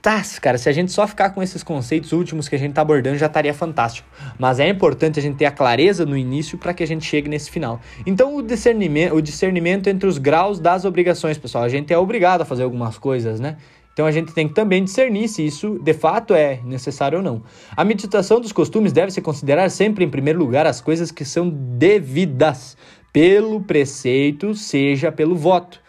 Tá, 0.01 0.21
cara, 0.41 0.57
se 0.57 0.69
a 0.69 0.71
gente 0.71 0.93
só 0.93 1.05
ficar 1.05 1.31
com 1.31 1.43
esses 1.43 1.61
conceitos 1.61 2.13
últimos 2.13 2.47
que 2.47 2.55
a 2.55 2.59
gente 2.59 2.73
tá 2.73 2.81
abordando 2.81 3.17
já 3.17 3.25
estaria 3.25 3.53
fantástico. 3.53 4.07
Mas 4.37 4.57
é 4.59 4.69
importante 4.69 5.19
a 5.19 5.21
gente 5.21 5.35
ter 5.35 5.45
a 5.45 5.51
clareza 5.51 6.05
no 6.05 6.15
início 6.15 6.57
para 6.57 6.73
que 6.73 6.81
a 6.81 6.87
gente 6.87 7.05
chegue 7.05 7.29
nesse 7.29 7.51
final. 7.51 7.81
Então, 8.05 8.37
o 8.37 8.41
discernimento, 8.41 9.13
o 9.13 9.21
discernimento 9.21 9.87
entre 9.87 10.07
os 10.07 10.17
graus 10.17 10.57
das 10.57 10.85
obrigações, 10.85 11.37
pessoal. 11.37 11.65
A 11.65 11.69
gente 11.69 11.93
é 11.93 11.97
obrigado 11.97 12.41
a 12.41 12.45
fazer 12.45 12.63
algumas 12.63 12.97
coisas, 12.97 13.41
né? 13.41 13.57
Então 13.91 14.07
a 14.07 14.11
gente 14.11 14.33
tem 14.33 14.47
que 14.47 14.53
também 14.53 14.81
discernir 14.81 15.27
se 15.27 15.45
isso 15.45 15.77
de 15.83 15.93
fato 15.93 16.33
é 16.33 16.61
necessário 16.63 17.17
ou 17.17 17.23
não. 17.23 17.43
A 17.75 17.83
meditação 17.83 18.39
dos 18.39 18.53
costumes 18.53 18.93
deve 18.93 19.11
se 19.11 19.21
considerar 19.21 19.69
sempre, 19.69 20.05
em 20.05 20.09
primeiro 20.09 20.39
lugar, 20.39 20.65
as 20.65 20.79
coisas 20.79 21.11
que 21.11 21.25
são 21.25 21.49
devidas 21.49 22.77
pelo 23.11 23.59
preceito, 23.61 24.55
seja 24.55 25.11
pelo 25.11 25.35
voto. 25.35 25.81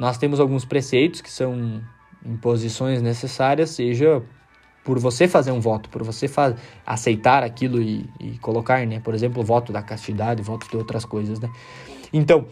Nós 0.00 0.18
temos 0.18 0.40
alguns 0.40 0.64
preceitos 0.64 1.20
que 1.20 1.30
são 1.30 1.80
imposições 2.24 3.02
necessárias, 3.02 3.70
seja 3.70 4.22
por 4.84 4.98
você 4.98 5.26
fazer 5.26 5.50
um 5.50 5.60
voto, 5.60 5.88
por 5.88 6.02
você 6.02 6.26
aceitar 6.84 7.42
aquilo 7.42 7.80
e, 7.80 8.08
e 8.20 8.38
colocar, 8.38 8.86
né? 8.86 9.00
Por 9.00 9.14
exemplo, 9.14 9.42
voto 9.42 9.72
da 9.72 9.82
castidade, 9.82 10.42
voto 10.42 10.68
de 10.68 10.76
outras 10.76 11.04
coisas, 11.04 11.40
né? 11.40 11.50
Então, 12.12 12.46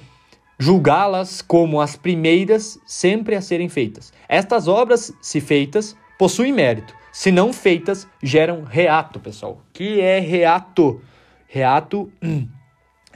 julgá-las 0.59 1.43
como 1.43 1.81
as 1.81 1.95
primeiras 1.95 2.79
sempre 2.87 3.35
a 3.37 3.43
serem 3.43 3.69
feitas. 3.69 4.13
Estas 4.29 4.67
obras, 4.67 5.13
se 5.21 5.41
feitas, 5.41 5.95
possuem 6.19 6.53
mérito. 6.53 6.95
Se 7.13 7.31
não 7.31 7.53
feitas, 7.53 8.09
geram 8.23 8.65
reato, 8.65 9.21
pessoal. 9.21 9.61
Que 9.73 10.01
é 10.01 10.19
reato? 10.19 11.03
Reato 11.47 12.11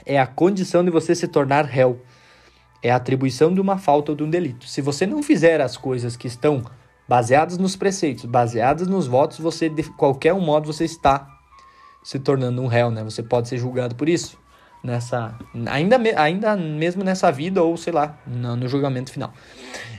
é 0.05 0.19
a 0.19 0.27
condição 0.27 0.85
de 0.85 0.91
você 0.91 1.15
se 1.15 1.27
tornar 1.27 1.65
réu 1.65 2.01
é 2.87 2.91
a 2.91 2.95
atribuição 2.95 3.53
de 3.53 3.61
uma 3.61 3.77
falta 3.77 4.11
ou 4.11 4.15
de 4.15 4.23
um 4.23 4.29
delito. 4.29 4.67
Se 4.67 4.81
você 4.81 5.05
não 5.05 5.21
fizer 5.21 5.61
as 5.61 5.77
coisas 5.77 6.15
que 6.15 6.27
estão 6.27 6.63
baseadas 7.07 7.57
nos 7.57 7.75
preceitos, 7.75 8.25
baseadas 8.25 8.87
nos 8.87 9.07
votos, 9.07 9.39
você 9.39 9.69
de 9.69 9.83
qualquer 9.83 10.33
um 10.33 10.41
modo 10.41 10.71
você 10.71 10.85
está 10.85 11.27
se 12.03 12.19
tornando 12.19 12.61
um 12.61 12.67
réu, 12.67 12.89
né? 12.91 13.03
Você 13.03 13.21
pode 13.23 13.47
ser 13.47 13.57
julgado 13.57 13.95
por 13.95 14.07
isso 14.07 14.37
nessa 14.83 15.37
ainda 15.65 15.99
ainda 16.15 16.55
mesmo 16.55 17.03
nessa 17.03 17.31
vida 17.31 17.61
ou 17.63 17.75
sei 17.75 17.91
lá 17.91 18.17
no, 18.25 18.55
no 18.55 18.67
julgamento 18.67 19.11
final. 19.11 19.33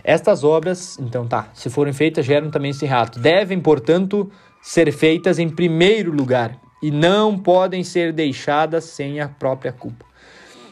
Estas 0.03 0.45
obras, 0.45 0.99
então 0.99 1.27
tá, 1.27 1.49
se 1.53 1.69
forem 1.69 1.93
feitas 1.93 2.25
geram 2.25 2.51
também 2.51 2.71
esse 2.71 2.87
rato. 2.87 3.19
Devem, 3.19 3.61
portanto, 3.61 4.31
ser 4.63 4.91
feitas 4.93 5.39
em 5.39 5.49
primeiro 5.49 6.11
lugar 6.11 6.59
e 6.83 6.91
não 6.91 7.37
podem 7.39 7.85
ser 7.85 8.13
deixadas 8.13 8.85
sem 8.85 9.21
a 9.21 9.29
própria 9.29 9.73
culpa. 9.73 10.08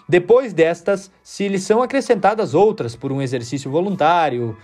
Depois 0.08 0.52
destas, 0.52 1.10
se 1.22 1.48
lhes 1.48 1.62
são 1.64 1.82
acrescentadas 1.82 2.54
outras 2.54 2.94
por 2.94 3.10
um 3.10 3.20
exercício 3.20 3.70
voluntário, 3.70 4.56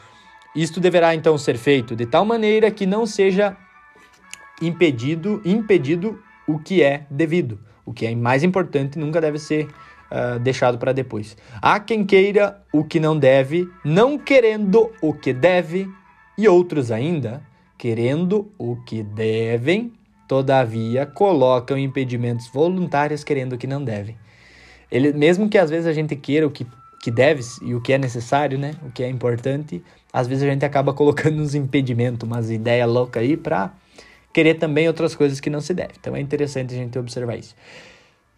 isto 0.55 0.79
deverá 0.79 1.15
então 1.15 1.37
ser 1.37 1.57
feito 1.57 1.97
de 1.97 2.07
tal 2.07 2.25
maneira 2.25 2.71
que 2.71 2.87
não 2.87 3.07
seja 3.07 3.57
impedido, 4.61 5.43
impedido 5.45 6.23
o 6.47 6.59
que 6.59 6.83
é 6.83 7.07
devido. 7.11 7.59
O 7.85 7.93
que 7.93 8.07
é 8.07 8.15
mais 8.15 8.45
importante 8.45 8.99
nunca 8.99 9.21
deve 9.21 9.39
ser 9.39 9.67
uh, 9.67 10.39
deixado 10.39 10.79
para 10.79 10.93
depois. 10.93 11.37
Há 11.61 11.81
quem 11.81 12.05
queira 12.05 12.63
o 12.73 12.85
que 12.85 13.01
não 13.01 13.19
deve, 13.19 13.69
não 13.85 14.17
querendo 14.17 14.93
o 15.01 15.13
que 15.13 15.33
deve, 15.33 15.91
e 16.39 16.47
outros 16.47 16.91
ainda, 16.93 17.43
querendo 17.77 18.53
o 18.57 18.77
que 18.85 19.03
devem, 19.03 19.93
todavia 20.29 21.05
colocam 21.05 21.77
impedimentos 21.77 22.49
voluntários 22.49 23.25
querendo 23.25 23.55
o 23.55 23.59
que 23.59 23.67
não 23.67 23.83
devem. 23.85 24.17
Ele, 24.93 25.11
mesmo 25.15 25.49
que 25.49 25.57
às 25.57 25.71
vezes 25.71 25.87
a 25.87 25.93
gente 25.95 26.15
queira 26.15 26.47
o 26.47 26.51
que, 26.51 26.67
que 27.01 27.11
deve 27.11 27.43
e 27.63 27.75
o 27.75 27.81
que 27.81 27.95
é 27.95 27.99
necessário, 27.99 28.59
né? 28.59 28.75
O 28.87 28.91
que 28.91 29.03
é 29.03 29.09
importante, 29.09 29.83
às 30.13 30.27
vezes 30.27 30.45
a 30.45 30.47
gente 30.49 30.67
acaba 30.67 30.93
colocando 30.95 31.41
uns 31.41 31.55
impedimentos, 31.55 32.29
umas 32.29 32.51
ideias 32.51 32.89
loucas 32.89 33.23
aí 33.23 33.35
para 33.35 33.73
querer 34.35 34.55
também 34.55 34.87
outras 34.87 35.15
coisas 35.15 35.41
que 35.41 35.49
não 35.49 35.63
se 35.63 35.73
deve. 35.73 35.95
Então 35.99 36.15
é 36.15 36.21
interessante 36.21 36.75
a 36.75 36.77
gente 36.77 36.99
observar 36.99 37.37
isso. 37.37 37.57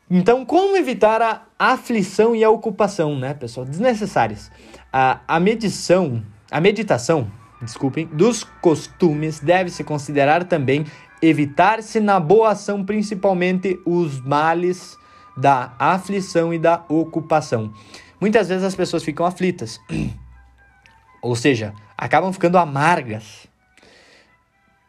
Então, 0.08 0.44
como 0.44 0.76
evitar 0.76 1.20
a 1.22 1.72
aflição 1.72 2.36
e 2.36 2.44
a 2.44 2.50
ocupação, 2.50 3.18
né, 3.18 3.34
pessoal? 3.34 3.66
Desnecessárias. 3.66 4.52
A, 4.92 5.20
a 5.26 5.40
medição, 5.40 6.22
a 6.50 6.60
meditação, 6.60 7.28
desculpem, 7.60 8.06
dos 8.06 8.44
costumes 8.44 9.40
deve 9.40 9.70
se 9.70 9.82
considerar 9.82 10.44
também 10.44 10.84
evitar-se 11.22 11.98
na 12.00 12.20
boa 12.20 12.50
ação, 12.50 12.84
principalmente 12.84 13.80
os 13.84 14.20
males 14.20 14.96
da 15.36 15.74
aflição 15.78 16.52
e 16.52 16.58
da 16.58 16.84
ocupação. 16.88 17.72
Muitas 18.20 18.48
vezes 18.48 18.64
as 18.64 18.74
pessoas 18.74 19.02
ficam 19.02 19.26
aflitas, 19.26 19.80
ou 21.20 21.34
seja, 21.34 21.74
acabam 21.96 22.32
ficando 22.32 22.58
amargas, 22.58 23.46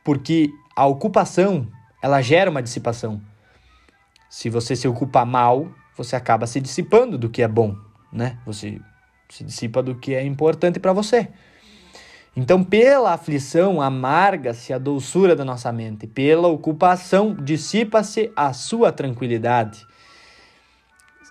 porque 0.03 0.49
a 0.75 0.85
ocupação 0.85 1.67
ela 2.01 2.21
gera 2.21 2.51
uma 2.51 2.61
dissipação. 2.61 3.21
Se 4.29 4.49
você 4.49 4.75
se 4.75 4.87
ocupa 4.87 5.25
mal, 5.25 5.71
você 5.97 6.15
acaba 6.15 6.45
se 6.45 6.59
dissipando 6.59 7.17
do 7.17 7.29
que 7.29 7.41
é 7.41 7.47
bom, 7.47 7.75
né? 8.11 8.37
Você 8.45 8.79
se 9.29 9.43
dissipa 9.43 9.81
do 9.81 9.95
que 9.95 10.13
é 10.13 10.23
importante 10.23 10.79
para 10.79 10.93
você. 10.93 11.29
Então, 12.37 12.63
pela 12.63 13.13
aflição, 13.13 13.81
amarga-se 13.81 14.73
a 14.73 14.77
doçura 14.77 15.35
da 15.35 15.45
nossa 15.45 15.71
mente, 15.71 16.05
pela 16.05 16.49
ocupação, 16.49 17.33
dissipa-se 17.33 18.29
a 18.35 18.51
sua 18.51 18.91
tranquilidade 18.91 19.87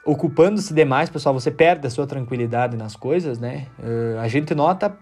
ocupando-se 0.04 0.72
demais, 0.74 1.08
pessoal, 1.08 1.34
você 1.34 1.50
perde 1.50 1.86
a 1.86 1.90
sua 1.90 2.06
tranquilidade 2.06 2.76
nas 2.76 2.94
coisas, 2.94 3.38
né? 3.38 3.68
Uh, 3.78 4.18
a 4.18 4.28
gente 4.28 4.54
nota, 4.54 4.96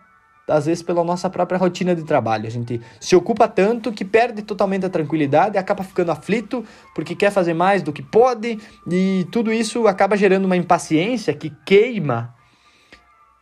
às 0.48 0.66
vezes, 0.66 0.82
pela 0.82 1.02
nossa 1.02 1.28
própria 1.28 1.58
rotina 1.58 1.94
de 1.94 2.04
trabalho. 2.04 2.46
A 2.46 2.50
gente 2.50 2.80
se 3.00 3.16
ocupa 3.16 3.48
tanto 3.48 3.92
que 3.92 4.04
perde 4.04 4.42
totalmente 4.42 4.86
a 4.86 4.90
tranquilidade, 4.90 5.58
acaba 5.58 5.82
ficando 5.82 6.12
aflito 6.12 6.64
porque 6.94 7.14
quer 7.14 7.30
fazer 7.30 7.54
mais 7.54 7.82
do 7.82 7.92
que 7.92 8.02
pode, 8.02 8.58
e 8.90 9.26
tudo 9.32 9.52
isso 9.52 9.86
acaba 9.86 10.16
gerando 10.16 10.44
uma 10.44 10.56
impaciência 10.56 11.34
que 11.34 11.50
queima 11.64 12.34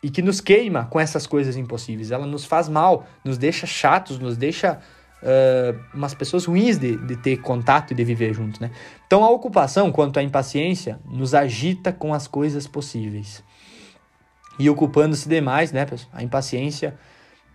e 0.03 0.09
que 0.09 0.23
nos 0.23 0.41
queima 0.41 0.87
com 0.87 0.99
essas 0.99 1.27
coisas 1.27 1.57
impossíveis. 1.57 2.11
Ela 2.11 2.27
nos 2.27 2.45
faz 2.45 2.69
mal, 2.69 3.07
nos 3.25 3.37
deixa 3.37 3.67
chatos, 3.67 4.19
nos 4.19 4.37
deixa 4.37 4.81
uh, 5.23 5.79
umas 5.95 6.15
pessoas 6.15 6.45
ruins 6.45 6.79
de, 6.79 6.97
de 6.97 7.17
ter 7.17 7.39
contato 7.39 7.93
e 7.93 7.95
de 7.95 8.05
viver 8.05 8.33
juntos, 8.35 8.61
né? 8.61 8.71
Então 9.07 9.25
a 9.25 9.31
ocupação, 9.31 9.91
quanto 9.93 10.19
à 10.19 10.23
impaciência, 10.23 11.01
nos 11.05 11.35
agita 11.35 11.93
com 11.93 12.13
as 12.15 12.27
coisas 12.27 12.67
possíveis. 12.67 13.43
E 14.59 14.69
ocupando-se 14.69 15.29
demais, 15.29 15.73
né, 15.73 15.87
pessoal? 15.87 16.11
A 16.13 16.23
impaciência 16.23 16.99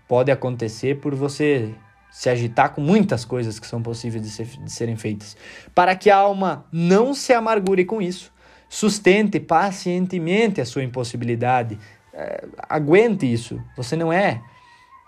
pode 0.07 0.32
acontecer 0.32 0.99
por 0.99 1.13
você 1.13 1.74
se 2.11 2.30
agitar 2.30 2.74
com 2.74 2.82
muitas 2.82 3.26
coisas 3.26 3.59
que 3.59 3.68
são 3.68 3.82
possíveis 3.82 4.24
de, 4.24 4.30
ser, 4.30 4.45
de 4.45 4.72
serem 4.72 4.95
feitas. 4.95 5.36
Para 5.74 5.95
que 5.95 6.09
a 6.09 6.16
alma 6.16 6.66
não 6.72 7.13
se 7.13 7.34
amargure 7.34 7.84
com 7.84 8.01
isso, 8.01 8.32
sustente 8.70 9.39
pacientemente 9.39 10.61
a 10.61 10.66
sua 10.66 10.84
impossibilidade, 10.84 11.78
uh, 12.13 12.49
aguente 12.70 13.32
isso. 13.32 13.61
Você 13.76 13.95
não 13.95 14.11
é 14.13 14.41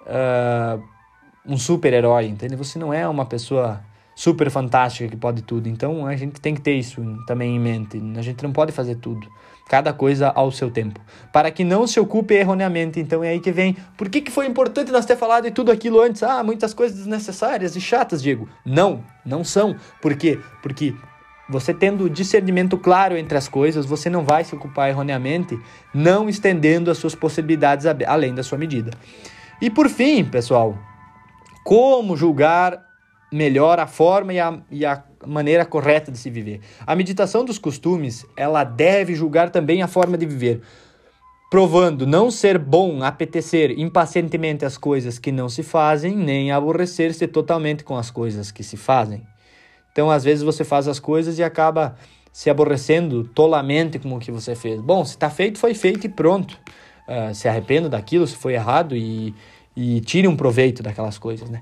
uh, 0.02 0.84
um 1.48 1.58
super-herói, 1.58 2.26
entende? 2.26 2.56
Você 2.56 2.78
não 2.78 2.94
é 2.94 3.08
uma 3.08 3.26
pessoa 3.26 3.82
super 4.18 4.50
fantástica 4.50 5.08
que 5.08 5.16
pode 5.16 5.44
tudo. 5.44 5.70
Então 5.70 6.08
a 6.08 6.16
gente 6.16 6.42
tem 6.42 6.56
que 6.56 6.62
ter 6.62 6.74
isso 6.74 7.02
também 7.28 7.56
em 7.56 7.60
mente. 7.60 8.02
A 8.18 8.22
gente 8.24 8.42
não 8.42 8.52
pode 8.52 8.72
fazer 8.72 8.96
tudo. 8.96 9.28
Cada 9.70 9.94
coisa 9.94 10.30
ao 10.30 10.52
seu 10.52 10.72
tempo. 10.72 11.00
Para 11.32 11.52
que 11.52 11.64
não 11.64 11.86
se 11.86 12.00
ocupe 12.00 12.34
erroneamente. 12.34 13.00
Então 13.00 13.24
é 13.24 13.30
aí 13.30 13.40
que 13.40 13.52
vem. 13.52 13.78
Por 13.96 14.10
que, 14.10 14.22
que 14.22 14.32
foi 14.32 14.48
importante 14.48 14.92
nós 14.92 15.06
ter 15.06 15.16
falado 15.16 15.44
de 15.44 15.52
tudo 15.52 15.72
aquilo 15.72 16.02
antes? 16.02 16.24
Ah, 16.24 16.44
muitas 16.44 16.74
coisas 16.74 16.98
desnecessárias 16.98 17.76
e 17.76 17.82
chatas, 17.82 18.24
Diego. 18.24 18.50
Não, 18.66 19.04
não 19.24 19.44
são. 19.44 19.76
Por 20.02 20.16
quê? 20.16 20.40
Porque 20.64 20.96
você 21.48 21.72
tendo 21.72 22.10
discernimento 22.10 22.76
claro 22.76 23.16
entre 23.16 23.38
as 23.38 23.48
coisas, 23.48 23.86
você 23.86 24.10
não 24.10 24.24
vai 24.26 24.44
se 24.44 24.56
ocupar 24.56 24.90
erroneamente, 24.90 25.60
não 25.94 26.28
estendendo 26.28 26.90
as 26.90 26.98
suas 26.98 27.14
possibilidades 27.14 27.86
além 27.86 28.34
da 28.34 28.42
sua 28.42 28.58
medida. 28.58 28.92
E 29.62 29.70
por 29.70 29.90
fim, 29.90 30.26
pessoal, 30.26 30.78
como 31.68 32.16
julgar 32.16 32.82
melhor 33.30 33.78
a 33.78 33.86
forma 33.86 34.34
e 34.34 34.40
a, 34.40 34.58
e 34.72 34.86
a 34.86 35.04
maneira 35.26 35.66
correta 35.66 36.10
de 36.10 36.18
se 36.18 36.30
viver. 36.30 36.62
A 36.86 36.96
meditação 36.96 37.44
dos 37.44 37.60
costumes, 37.60 38.26
ela 38.38 38.64
deve 38.64 39.14
julgar 39.14 39.50
também 39.50 39.82
a 39.82 39.88
forma 39.88 40.18
de 40.18 40.26
viver, 40.26 40.62
provando 41.52 42.08
não 42.08 42.32
ser 42.32 42.58
bom 42.58 43.04
apetecer 43.04 43.78
impacientemente 43.78 44.64
as 44.64 44.78
coisas 44.78 45.20
que 45.20 45.30
não 45.30 45.50
se 45.50 45.62
fazem, 45.62 46.16
nem 46.16 46.54
aborrecer-se 46.54 47.28
totalmente 47.28 47.84
com 47.84 47.98
as 47.98 48.10
coisas 48.10 48.50
que 48.50 48.64
se 48.64 48.78
fazem. 48.78 49.28
Então, 49.92 50.10
às 50.10 50.24
vezes 50.24 50.46
você 50.46 50.64
faz 50.64 50.88
as 50.88 51.02
coisas 51.02 51.38
e 51.38 51.44
acaba 51.44 51.98
se 52.32 52.50
aborrecendo 52.50 53.26
tolamente 53.26 54.00
com 54.00 54.16
o 54.16 54.20
que 54.20 54.32
você 54.32 54.56
fez. 54.56 54.80
Bom, 54.80 55.04
se 55.04 55.16
está 55.16 55.30
feito, 55.30 55.60
foi 55.60 55.74
feito 55.74 56.06
e 56.06 56.10
pronto. 56.10 56.58
Uh, 57.10 57.36
se 57.36 57.48
arrependo 57.50 57.90
daquilo, 57.90 58.26
se 58.26 58.38
foi 58.38 58.54
errado 58.54 58.96
e 58.96 59.34
e 59.80 60.02
tire 60.02 60.28
um 60.28 60.36
proveito 60.36 60.82
daquelas 60.82 61.20
coisas, 61.20 61.52
né? 61.52 61.62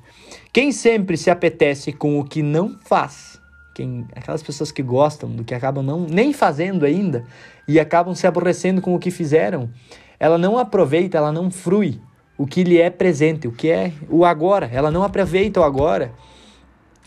Quem 0.53 0.71
sempre 0.71 1.17
se 1.17 1.29
apetece 1.29 1.91
com 1.91 2.17
o 2.17 2.23
que 2.23 2.41
não 2.41 2.79
faz, 2.79 3.41
quem, 3.75 4.07
aquelas 4.15 4.41
pessoas 4.41 4.71
que 4.71 4.81
gostam 4.81 5.29
do 5.29 5.43
que 5.43 5.53
acabam 5.53 5.83
não 5.83 6.05
nem 6.05 6.31
fazendo 6.31 6.85
ainda 6.85 7.25
e 7.67 7.77
acabam 7.77 8.15
se 8.15 8.25
aborrecendo 8.25 8.81
com 8.81 8.95
o 8.95 8.99
que 8.99 9.11
fizeram, 9.11 9.69
ela 10.17 10.37
não 10.37 10.57
aproveita, 10.57 11.17
ela 11.17 11.29
não 11.29 11.51
frui 11.51 11.99
o 12.37 12.47
que 12.47 12.63
lhe 12.63 12.79
é 12.79 12.89
presente, 12.89 13.49
o 13.49 13.51
que 13.51 13.69
é 13.69 13.91
o 14.09 14.23
agora. 14.23 14.69
Ela 14.71 14.89
não 14.89 15.03
aproveita 15.03 15.59
o 15.59 15.63
agora 15.63 16.13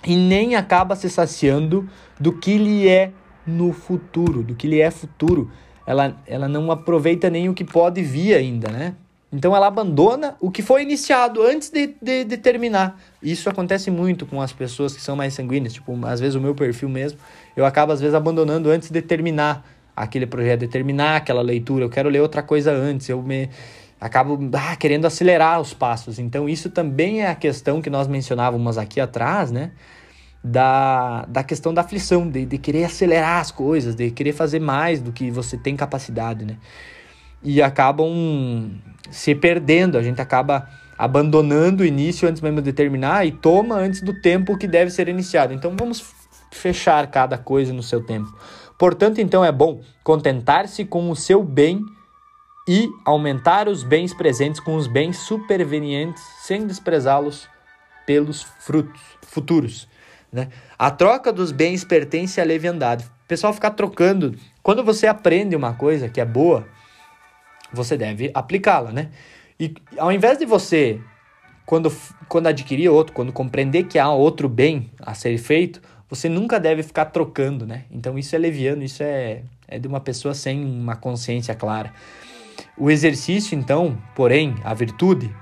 e 0.07 0.15
nem 0.15 0.57
acaba 0.57 0.95
se 0.95 1.09
saciando 1.09 1.89
do 2.21 2.35
que 2.35 2.59
lhe 2.59 2.87
é 2.87 3.13
no 3.47 3.73
futuro, 3.73 4.43
do 4.43 4.55
que 4.55 4.67
lhe 4.67 4.79
é 4.79 4.91
futuro. 4.91 5.51
Ela, 5.87 6.21
ela 6.27 6.49
não 6.49 6.71
aproveita 6.71 7.31
nem 7.31 7.49
o 7.49 7.55
que 7.55 7.65
pode 7.65 8.03
vir 8.03 8.35
ainda, 8.35 8.69
né? 8.71 8.95
Então 9.31 9.55
ela 9.55 9.67
abandona 9.67 10.37
o 10.41 10.51
que 10.51 10.63
foi 10.63 10.83
iniciado 10.83 11.43
antes 11.43 11.69
de, 11.69 11.95
de, 12.01 12.25
de, 12.25 12.37
terminar. 12.39 12.99
Isso 13.23 13.49
acontece 13.51 13.91
muito 13.91 14.25
com 14.25 14.41
as 14.41 14.53
pessoas 14.53 14.95
que 14.95 15.03
são 15.03 15.15
mais 15.15 15.35
sanguíneas. 15.35 15.75
Tipo, 15.75 15.99
às 16.07 16.19
vezes 16.19 16.35
o 16.35 16.41
meu 16.41 16.55
perfil 16.55 16.89
mesmo, 16.89 17.19
eu 17.55 17.67
acabo 17.67 17.93
às 17.93 18.01
vezes 18.01 18.15
abandonando 18.15 18.71
antes 18.71 18.91
de 18.91 19.03
terminar 19.03 19.67
aquele 19.95 20.27
projeto, 20.27 20.61
de 20.61 20.69
terminar 20.69 21.17
aquela 21.17 21.43
leitura. 21.43 21.85
Eu 21.85 21.91
quero 21.91 22.09
ler 22.09 22.23
outra 22.23 22.43
coisa 22.43 22.73
antes. 22.73 23.07
Eu 23.11 23.23
me 23.23 23.51
acabo 24.01 24.39
ah, 24.55 24.77
querendo 24.77 25.07
acelerar 25.07 25.61
os 25.61 25.75
passos. 25.75 26.19
Então 26.19 26.49
isso 26.49 26.71
também 26.71 27.23
é 27.23 27.29
a 27.29 27.35
questão 27.35 27.83
que 27.83 27.91
nós 27.91 28.09
mencionávamos 28.09 28.79
aqui 28.79 29.01
atrás, 29.01 29.51
né? 29.51 29.73
Da, 30.43 31.27
da 31.27 31.43
questão 31.43 31.75
da 31.75 31.81
aflição, 31.83 32.31
de, 32.31 32.47
de 32.47 32.59
querer 32.59 32.85
acelerar 32.85 33.41
as 33.41 33.51
coisas, 33.51 33.95
de 33.95 34.11
querer 34.11 34.33
fazer 34.33 34.61
mais 34.61 35.03
do 35.03 35.13
que 35.13 35.31
você 35.31 35.59
tem 35.59 35.77
capacidade, 35.77 36.45
né? 36.45 36.57
E 37.43 37.63
acabam 37.63 38.71
se 39.11 39.35
perdendo, 39.35 39.97
a 39.97 40.03
gente 40.03 40.21
acaba 40.21 40.69
abandonando 40.99 41.83
o 41.83 41.87
início 41.87 42.29
antes 42.29 42.43
mesmo 42.43 42.61
de 42.61 42.73
terminar 42.73 43.27
e 43.27 43.31
toma 43.31 43.77
antes 43.77 44.03
do 44.03 44.21
tempo 44.21 44.59
que 44.59 44.67
deve 44.67 44.91
ser 44.91 45.09
iniciado. 45.09 45.55
Então 45.55 45.75
vamos 45.79 46.05
fechar 46.51 47.07
cada 47.09 47.39
coisa 47.39 47.73
no 47.73 47.83
seu 47.83 48.05
tempo. 48.05 48.37
Portanto, 48.79 49.21
então 49.21 49.45
é 49.45 49.53
bom 49.53 49.81
contentar-se 50.03 50.85
com 50.85 51.11
o 51.11 51.17
seu 51.17 51.43
bem 51.43 51.81
e 52.69 52.89
aumentar 53.05 53.69
os 53.69 53.83
bens 53.83 54.13
presentes 54.13 54.61
com 54.61 54.77
os 54.77 54.87
bens 54.87 55.19
supervenientes, 55.19 56.23
sem 56.43 56.67
desprezá-los 56.67 57.49
pelos 58.05 58.43
frutos 58.43 59.01
futuros. 59.23 59.89
Né? 60.31 60.49
A 60.79 60.91
troca 60.91 61.33
dos 61.33 61.51
bens 61.51 61.85
pertence 61.85 62.41
à 62.41 62.45
leviandade. 62.45 63.05
O 63.05 63.29
pessoal 63.29 63.53
ficar 63.53 63.71
trocando. 63.71 64.35
Quando 64.63 64.85
você 64.85 65.07
aprende 65.07 65.57
uma 65.57 65.75
coisa 65.75 66.09
que 66.09 66.21
é 66.21 66.25
boa, 66.25 66.67
você 67.73 67.97
deve 67.97 68.31
aplicá-la, 68.35 68.93
né? 68.93 69.11
E 69.59 69.75
ao 69.97 70.13
invés 70.13 70.39
de 70.39 70.47
você, 70.47 71.01
quando, 71.67 71.93
quando 72.29 72.47
adquirir 72.47 72.89
outro, 72.89 73.13
quando 73.13 73.33
compreender 73.33 73.85
que 73.85 73.99
há 73.99 74.11
outro 74.11 74.49
bem 74.49 74.91
a 75.01 75.15
ser 75.15 75.37
feito, 75.39 75.81
você 76.09 76.29
nunca 76.29 76.59
deve 76.59 76.83
ficar 76.83 77.07
trocando, 77.07 77.67
né? 77.67 77.85
Então 77.91 78.19
isso 78.19 78.35
é 78.35 78.39
leviano, 78.39 78.83
isso 78.83 79.03
é, 79.03 79.43
é 79.67 79.79
de 79.79 79.87
uma 79.87 80.01
pessoa 80.01 80.33
sem 80.33 80.65
uma 80.65 80.97
consciência 80.97 81.55
clara. 81.55 81.93
O 82.77 82.91
exercício, 82.91 83.59
então, 83.59 83.99
porém, 84.15 84.55
a 84.65 84.73
virtude, 84.73 85.35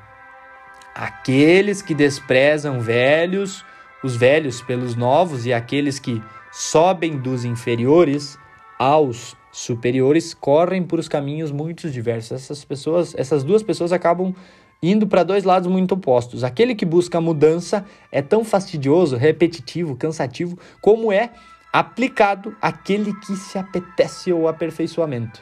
aqueles 0.94 1.82
que 1.82 1.94
desprezam 1.94 2.80
velhos, 2.80 3.64
os 4.02 4.16
velhos 4.16 4.60
pelos 4.62 4.94
novos 4.94 5.46
e 5.46 5.52
aqueles 5.52 5.98
que 5.98 6.22
sobem 6.50 7.18
dos 7.18 7.44
inferiores 7.44 8.38
aos 8.78 9.36
superiores 9.56 10.34
correm 10.34 10.82
por 10.82 10.98
os 10.98 11.08
caminhos 11.08 11.50
muito 11.50 11.90
diversos. 11.90 12.32
Essas 12.32 12.62
pessoas, 12.62 13.14
essas 13.16 13.42
duas 13.42 13.62
pessoas 13.62 13.90
acabam 13.90 14.34
indo 14.82 15.06
para 15.06 15.22
dois 15.22 15.44
lados 15.44 15.70
muito 15.70 15.92
opostos. 15.92 16.44
Aquele 16.44 16.74
que 16.74 16.84
busca 16.84 17.20
mudança 17.22 17.86
é 18.12 18.20
tão 18.20 18.44
fastidioso, 18.44 19.16
repetitivo, 19.16 19.96
cansativo, 19.96 20.58
como 20.82 21.10
é 21.10 21.30
aplicado 21.72 22.54
aquele 22.60 23.14
que 23.20 23.34
se 23.34 23.58
apetece 23.58 24.30
ao 24.30 24.46
aperfeiçoamento. 24.46 25.40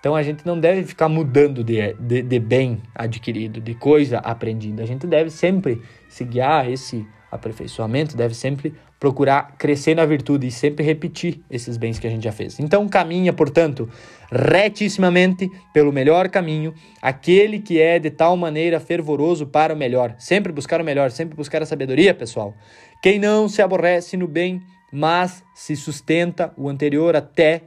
Então 0.00 0.16
a 0.16 0.24
gente 0.24 0.44
não 0.44 0.58
deve 0.58 0.82
ficar 0.82 1.08
mudando 1.08 1.62
de, 1.62 1.94
de, 1.94 2.22
de 2.22 2.38
bem 2.40 2.82
adquirido, 2.92 3.60
de 3.60 3.74
coisa 3.74 4.18
aprendida. 4.18 4.82
A 4.82 4.86
gente 4.86 5.06
deve 5.06 5.30
sempre 5.30 5.80
se 6.08 6.24
guiar 6.24 6.68
esse 6.68 7.06
aperfeiçoamento, 7.30 8.16
deve 8.16 8.34
sempre 8.34 8.74
procurar 9.00 9.56
crescer 9.56 9.94
na 9.94 10.04
virtude 10.04 10.46
e 10.46 10.50
sempre 10.50 10.84
repetir 10.84 11.40
esses 11.50 11.78
bens 11.78 11.98
que 11.98 12.06
a 12.06 12.10
gente 12.10 12.22
já 12.22 12.32
fez. 12.32 12.60
Então 12.60 12.86
caminha, 12.86 13.32
portanto, 13.32 13.88
retissimamente 14.30 15.50
pelo 15.72 15.90
melhor 15.90 16.28
caminho, 16.28 16.74
aquele 17.00 17.58
que 17.58 17.80
é 17.80 17.98
de 17.98 18.10
tal 18.10 18.36
maneira 18.36 18.78
fervoroso 18.78 19.46
para 19.46 19.72
o 19.72 19.76
melhor. 19.76 20.14
Sempre 20.18 20.52
buscar 20.52 20.82
o 20.82 20.84
melhor, 20.84 21.10
sempre 21.10 21.34
buscar 21.34 21.62
a 21.62 21.66
sabedoria, 21.66 22.14
pessoal. 22.14 22.54
Quem 23.02 23.18
não 23.18 23.48
se 23.48 23.62
aborrece 23.62 24.18
no 24.18 24.28
bem, 24.28 24.60
mas 24.92 25.42
se 25.54 25.74
sustenta 25.74 26.52
o 26.54 26.68
anterior 26.68 27.16
até 27.16 27.62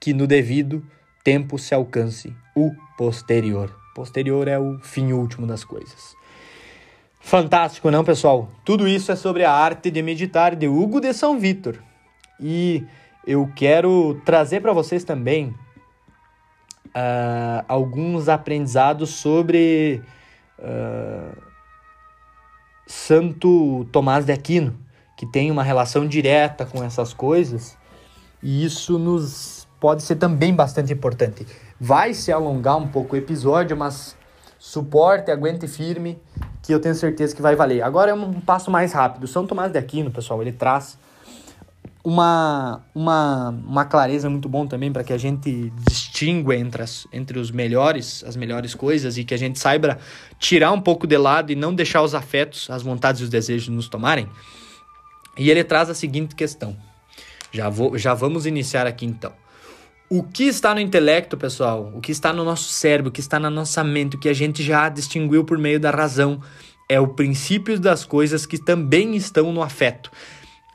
que 0.00 0.14
no 0.14 0.26
devido 0.26 0.82
tempo 1.22 1.58
se 1.58 1.74
alcance 1.74 2.34
o 2.56 2.70
posterior. 2.96 3.76
Posterior 3.94 4.48
é 4.48 4.58
o 4.58 4.78
fim 4.80 5.12
último 5.12 5.46
das 5.46 5.62
coisas. 5.62 6.19
Fantástico, 7.20 7.90
não, 7.90 8.02
pessoal? 8.02 8.48
Tudo 8.64 8.88
isso 8.88 9.12
é 9.12 9.16
sobre 9.16 9.44
a 9.44 9.52
arte 9.52 9.90
de 9.90 10.02
meditar 10.02 10.56
de 10.56 10.66
Hugo 10.66 11.00
de 11.00 11.12
São 11.12 11.38
Vitor. 11.38 11.78
E 12.40 12.84
eu 13.26 13.48
quero 13.54 14.20
trazer 14.24 14.60
para 14.60 14.72
vocês 14.72 15.04
também 15.04 15.54
uh, 16.88 17.64
alguns 17.68 18.28
aprendizados 18.28 19.10
sobre 19.10 20.02
uh, 20.58 21.36
Santo 22.86 23.86
Tomás 23.92 24.24
de 24.24 24.32
Aquino, 24.32 24.76
que 25.16 25.26
tem 25.26 25.50
uma 25.50 25.62
relação 25.62 26.08
direta 26.08 26.64
com 26.64 26.82
essas 26.82 27.12
coisas, 27.12 27.76
e 28.42 28.64
isso 28.64 28.98
nos 28.98 29.68
pode 29.78 30.02
ser 30.02 30.16
também 30.16 30.54
bastante 30.54 30.92
importante. 30.92 31.46
Vai 31.78 32.14
se 32.14 32.32
alongar 32.32 32.78
um 32.78 32.88
pouco 32.88 33.14
o 33.14 33.18
episódio, 33.18 33.76
mas 33.76 34.16
suporte, 34.60 35.30
aguente 35.30 35.66
firme 35.66 36.20
que 36.62 36.72
eu 36.72 36.78
tenho 36.78 36.94
certeza 36.94 37.34
que 37.34 37.40
vai 37.40 37.56
valer. 37.56 37.82
Agora 37.82 38.10
é 38.10 38.14
um 38.14 38.40
passo 38.40 38.70
mais 38.70 38.92
rápido. 38.92 39.26
São 39.26 39.46
Tomás 39.46 39.72
de 39.72 39.78
Aquino, 39.78 40.10
pessoal, 40.10 40.42
ele 40.42 40.52
traz 40.52 40.98
uma, 42.04 42.82
uma, 42.94 43.48
uma 43.48 43.84
clareza 43.86 44.28
muito 44.28 44.50
bom 44.50 44.66
também 44.66 44.92
para 44.92 45.02
que 45.02 45.14
a 45.14 45.18
gente 45.18 45.72
distinga 45.88 46.54
entre, 46.54 46.82
as, 46.82 47.06
entre 47.10 47.38
os 47.38 47.50
melhores, 47.50 48.22
as 48.24 48.36
melhores 48.36 48.74
coisas 48.74 49.16
e 49.16 49.24
que 49.24 49.32
a 49.32 49.38
gente 49.38 49.58
saiba 49.58 49.98
tirar 50.38 50.72
um 50.72 50.80
pouco 50.80 51.06
de 51.06 51.16
lado 51.16 51.50
e 51.50 51.56
não 51.56 51.74
deixar 51.74 52.02
os 52.02 52.14
afetos, 52.14 52.68
as 52.68 52.82
vontades 52.82 53.22
e 53.22 53.24
os 53.24 53.30
desejos 53.30 53.68
nos 53.68 53.88
tomarem. 53.88 54.28
E 55.38 55.50
ele 55.50 55.64
traz 55.64 55.88
a 55.88 55.94
seguinte 55.94 56.34
questão. 56.34 56.76
Já, 57.50 57.70
vou, 57.70 57.96
já 57.96 58.12
vamos 58.12 58.44
iniciar 58.44 58.86
aqui 58.86 59.06
então. 59.06 59.32
O 60.12 60.24
que 60.24 60.42
está 60.42 60.74
no 60.74 60.80
intelecto, 60.80 61.36
pessoal, 61.36 61.92
o 61.94 62.00
que 62.00 62.10
está 62.10 62.32
no 62.32 62.44
nosso 62.44 62.64
cérebro, 62.64 63.10
o 63.10 63.12
que 63.12 63.20
está 63.20 63.38
na 63.38 63.48
nossa 63.48 63.84
mente, 63.84 64.16
o 64.16 64.18
que 64.18 64.28
a 64.28 64.32
gente 64.32 64.60
já 64.60 64.88
distinguiu 64.88 65.44
por 65.44 65.56
meio 65.56 65.78
da 65.78 65.92
razão, 65.92 66.40
é 66.88 66.98
o 66.98 67.06
princípio 67.06 67.78
das 67.78 68.04
coisas 68.04 68.44
que 68.44 68.58
também 68.58 69.14
estão 69.14 69.52
no 69.52 69.62
afeto. 69.62 70.10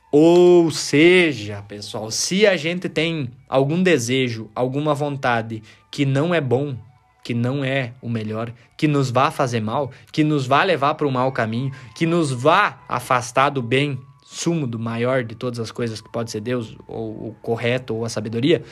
Ou 0.10 0.72
seja, 0.72 1.62
pessoal, 1.68 2.10
se 2.12 2.48
a 2.48 2.56
gente 2.56 2.88
tem 2.88 3.30
algum 3.50 3.84
desejo, 3.84 4.50
alguma 4.56 4.94
vontade 4.94 5.62
que 5.92 6.06
não 6.06 6.34
é 6.34 6.40
bom, 6.40 6.74
que 7.22 7.34
não 7.34 7.62
é 7.62 7.92
o 8.02 8.08
melhor, 8.08 8.54
que 8.78 8.88
nos 8.88 9.12
vá 9.12 9.32
fazer 9.32 9.60
mal, 9.60 9.92
que 10.14 10.24
nos 10.24 10.48
vá 10.48 10.64
levar 10.64 10.96
para 10.96 11.08
o 11.08 11.12
mau 11.12 11.30
caminho, 11.34 11.74
que 11.94 12.06
nos 12.06 12.32
vá 12.32 12.80
afastar 12.88 13.50
do 13.50 13.62
bem 13.62 14.00
sumo, 14.36 14.68
do 14.68 14.78
maior 14.78 15.24
de 15.24 15.36
todas 15.36 15.60
as 15.60 15.72
coisas 15.72 16.02
que 16.02 16.12
pode 16.12 16.30
ser 16.30 16.42
Deus, 16.42 16.76
ou 16.88 17.30
o 17.30 17.36
correto, 17.42 17.96
ou 17.96 18.06
a 18.06 18.10
sabedoria, 18.10 18.64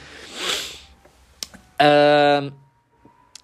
uh, 1.82 2.54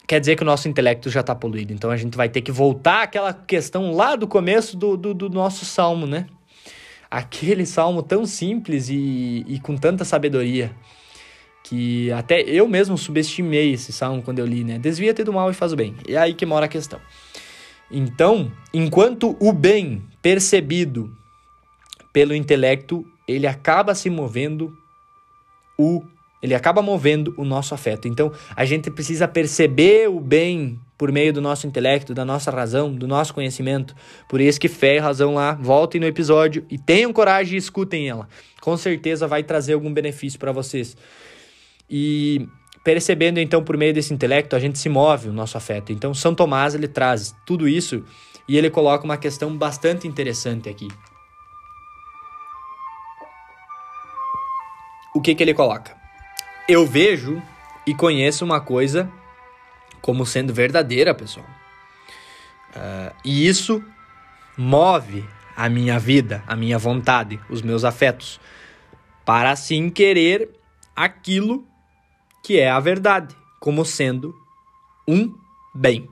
quer 0.06 0.20
dizer 0.20 0.36
que 0.36 0.44
o 0.44 0.46
nosso 0.46 0.68
intelecto 0.68 1.10
já 1.10 1.22
está 1.22 1.34
poluído. 1.34 1.74
Então 1.74 1.90
a 1.90 1.98
gente 1.98 2.18
vai 2.18 2.28
ter 2.28 2.42
que 2.42 2.52
voltar 2.52 3.04
àquela 3.04 3.34
questão 3.34 3.94
lá 3.94 4.16
do 4.16 4.28
começo 4.28 4.76
do, 4.76 4.98
do, 4.98 5.14
do 5.14 5.30
nosso 5.30 5.66
salmo, 5.66 6.06
né? 6.06 6.28
Aquele 7.10 7.66
salmo 7.66 8.04
tão 8.04 8.26
simples 8.26 8.90
e, 8.90 9.46
e 9.48 9.60
com 9.60 9.76
tanta 9.76 10.04
sabedoria 10.04 10.72
que 11.64 12.12
até 12.12 12.42
eu 12.42 12.68
mesmo 12.68 12.98
subestimei 12.98 13.74
esse 13.74 13.92
salmo 13.92 14.22
quando 14.22 14.40
eu 14.40 14.46
li, 14.46 14.64
né? 14.64 14.78
Desvia-te 14.78 15.24
do 15.24 15.32
mal 15.32 15.50
e 15.52 15.54
faz 15.54 15.74
o 15.74 15.76
bem. 15.76 15.96
É 16.08 16.18
aí 16.18 16.34
que 16.34 16.46
mora 16.46 16.66
a 16.66 16.70
questão. 16.70 17.00
Então, 17.92 18.52
enquanto 18.74 19.36
o 19.40 19.52
bem 19.52 20.04
percebido 20.22 21.16
pelo 22.12 22.34
intelecto, 22.34 23.06
ele 23.28 23.48
acaba 23.48 23.94
se 23.94 24.10
movendo 24.10 24.76
o 25.78 26.04
ele 26.42 26.56
acaba 26.56 26.82
movendo 26.82 27.34
o 27.38 27.44
nosso 27.44 27.74
afeto. 27.74 28.08
Então, 28.08 28.32
a 28.56 28.64
gente 28.64 28.90
precisa 28.90 29.28
perceber 29.28 30.10
o 30.10 30.22
bem 30.22 30.80
por 30.98 31.12
meio 31.12 31.34
do 31.34 31.42
nosso 31.42 31.68
intelecto, 31.68 32.14
da 32.14 32.26
nossa 32.26 32.52
razão, 32.52 32.94
do 32.94 33.08
nosso 33.08 33.34
conhecimento. 33.34 33.96
Por 34.28 34.40
isso 34.40 34.60
que 34.60 34.68
fé 34.68 34.96
e 34.96 35.00
razão 35.00 35.34
lá, 35.34 35.54
voltem 35.54 36.00
no 36.00 36.08
episódio 36.08 36.66
e 36.70 36.78
tenham 36.78 37.12
coragem 37.14 37.56
e 37.56 37.58
escutem 37.58 38.08
ela. 38.10 38.28
Com 38.62 38.76
certeza 38.78 39.28
vai 39.28 39.44
trazer 39.44 39.74
algum 39.74 39.94
benefício 39.94 40.40
para 40.40 40.52
vocês. 40.52 40.96
E 41.90 42.48
percebendo 42.84 43.40
então 43.40 43.64
por 43.64 43.78
meio 43.78 43.94
desse 43.94 44.14
intelecto 44.14 44.56
a 44.56 44.60
gente 44.60 44.80
se 44.80 44.90
move 44.90 45.30
o 45.30 45.34
nosso 45.34 45.58
afeto. 45.58 45.92
Então 45.92 46.14
São 46.14 46.36
Tomás 46.36 46.76
ele 46.76 46.88
traz 46.88 47.34
tudo 47.46 47.68
isso 47.68 48.04
e 48.48 48.58
ele 48.58 48.70
coloca 48.70 49.06
uma 49.06 49.18
questão 49.18 49.56
bastante 49.58 50.08
interessante 50.08 50.70
aqui. 50.70 50.88
O 55.14 55.22
que 55.22 55.34
que 55.34 55.44
ele 55.44 55.54
coloca? 55.54 55.96
Eu 56.68 56.86
vejo 56.86 57.42
e 57.86 57.94
conheço 57.94 58.46
uma 58.46 58.62
coisa 58.62 59.10
como 60.02 60.26
sendo 60.26 60.54
verdadeira, 60.54 61.14
pessoal. 61.14 61.46
Uh, 62.76 63.16
e 63.26 63.48
isso 63.48 63.84
move 64.58 65.26
a 65.56 65.68
minha 65.68 65.98
vida, 65.98 66.44
a 66.48 66.56
minha 66.56 66.78
vontade, 66.78 67.40
os 67.50 67.62
meus 67.62 67.84
afetos, 67.84 68.40
para 69.26 69.52
assim 69.52 69.90
querer 69.90 70.50
aquilo 70.96 71.68
que 72.44 72.60
é 72.60 72.70
a 72.70 72.80
verdade, 72.80 73.36
como 73.60 73.84
sendo 73.84 74.34
um 75.08 75.34
bem. 75.74 76.08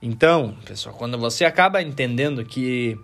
Então, 0.00 0.56
pessoal, 0.64 0.94
quando 0.94 1.18
você 1.18 1.44
acaba 1.44 1.82
entendendo 1.82 2.44
que 2.44 2.98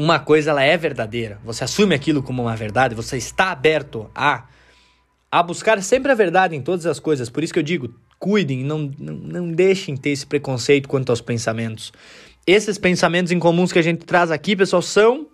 uma 0.00 0.18
coisa 0.18 0.50
ela 0.50 0.64
é 0.64 0.78
verdadeira, 0.78 1.38
você 1.44 1.62
assume 1.62 1.94
aquilo 1.94 2.22
como 2.22 2.40
uma 2.40 2.56
verdade, 2.56 2.94
você 2.94 3.18
está 3.18 3.50
aberto 3.50 4.10
a 4.14 4.46
a 5.30 5.42
buscar 5.42 5.80
sempre 5.80 6.10
a 6.10 6.14
verdade 6.14 6.56
em 6.56 6.62
todas 6.62 6.86
as 6.86 6.98
coisas. 6.98 7.30
Por 7.30 7.44
isso 7.44 7.52
que 7.52 7.58
eu 7.58 7.62
digo, 7.62 7.94
cuidem, 8.18 8.64
não, 8.64 8.90
não, 8.98 9.14
não 9.14 9.52
deixem 9.52 9.96
ter 9.96 10.10
esse 10.10 10.26
preconceito 10.26 10.88
quanto 10.88 11.10
aos 11.10 11.20
pensamentos. 11.20 11.92
Esses 12.44 12.78
pensamentos 12.78 13.30
incomuns 13.30 13.70
que 13.70 13.78
a 13.78 13.82
gente 13.82 14.04
traz 14.04 14.32
aqui, 14.32 14.56
pessoal, 14.56 14.82
são 14.82 15.28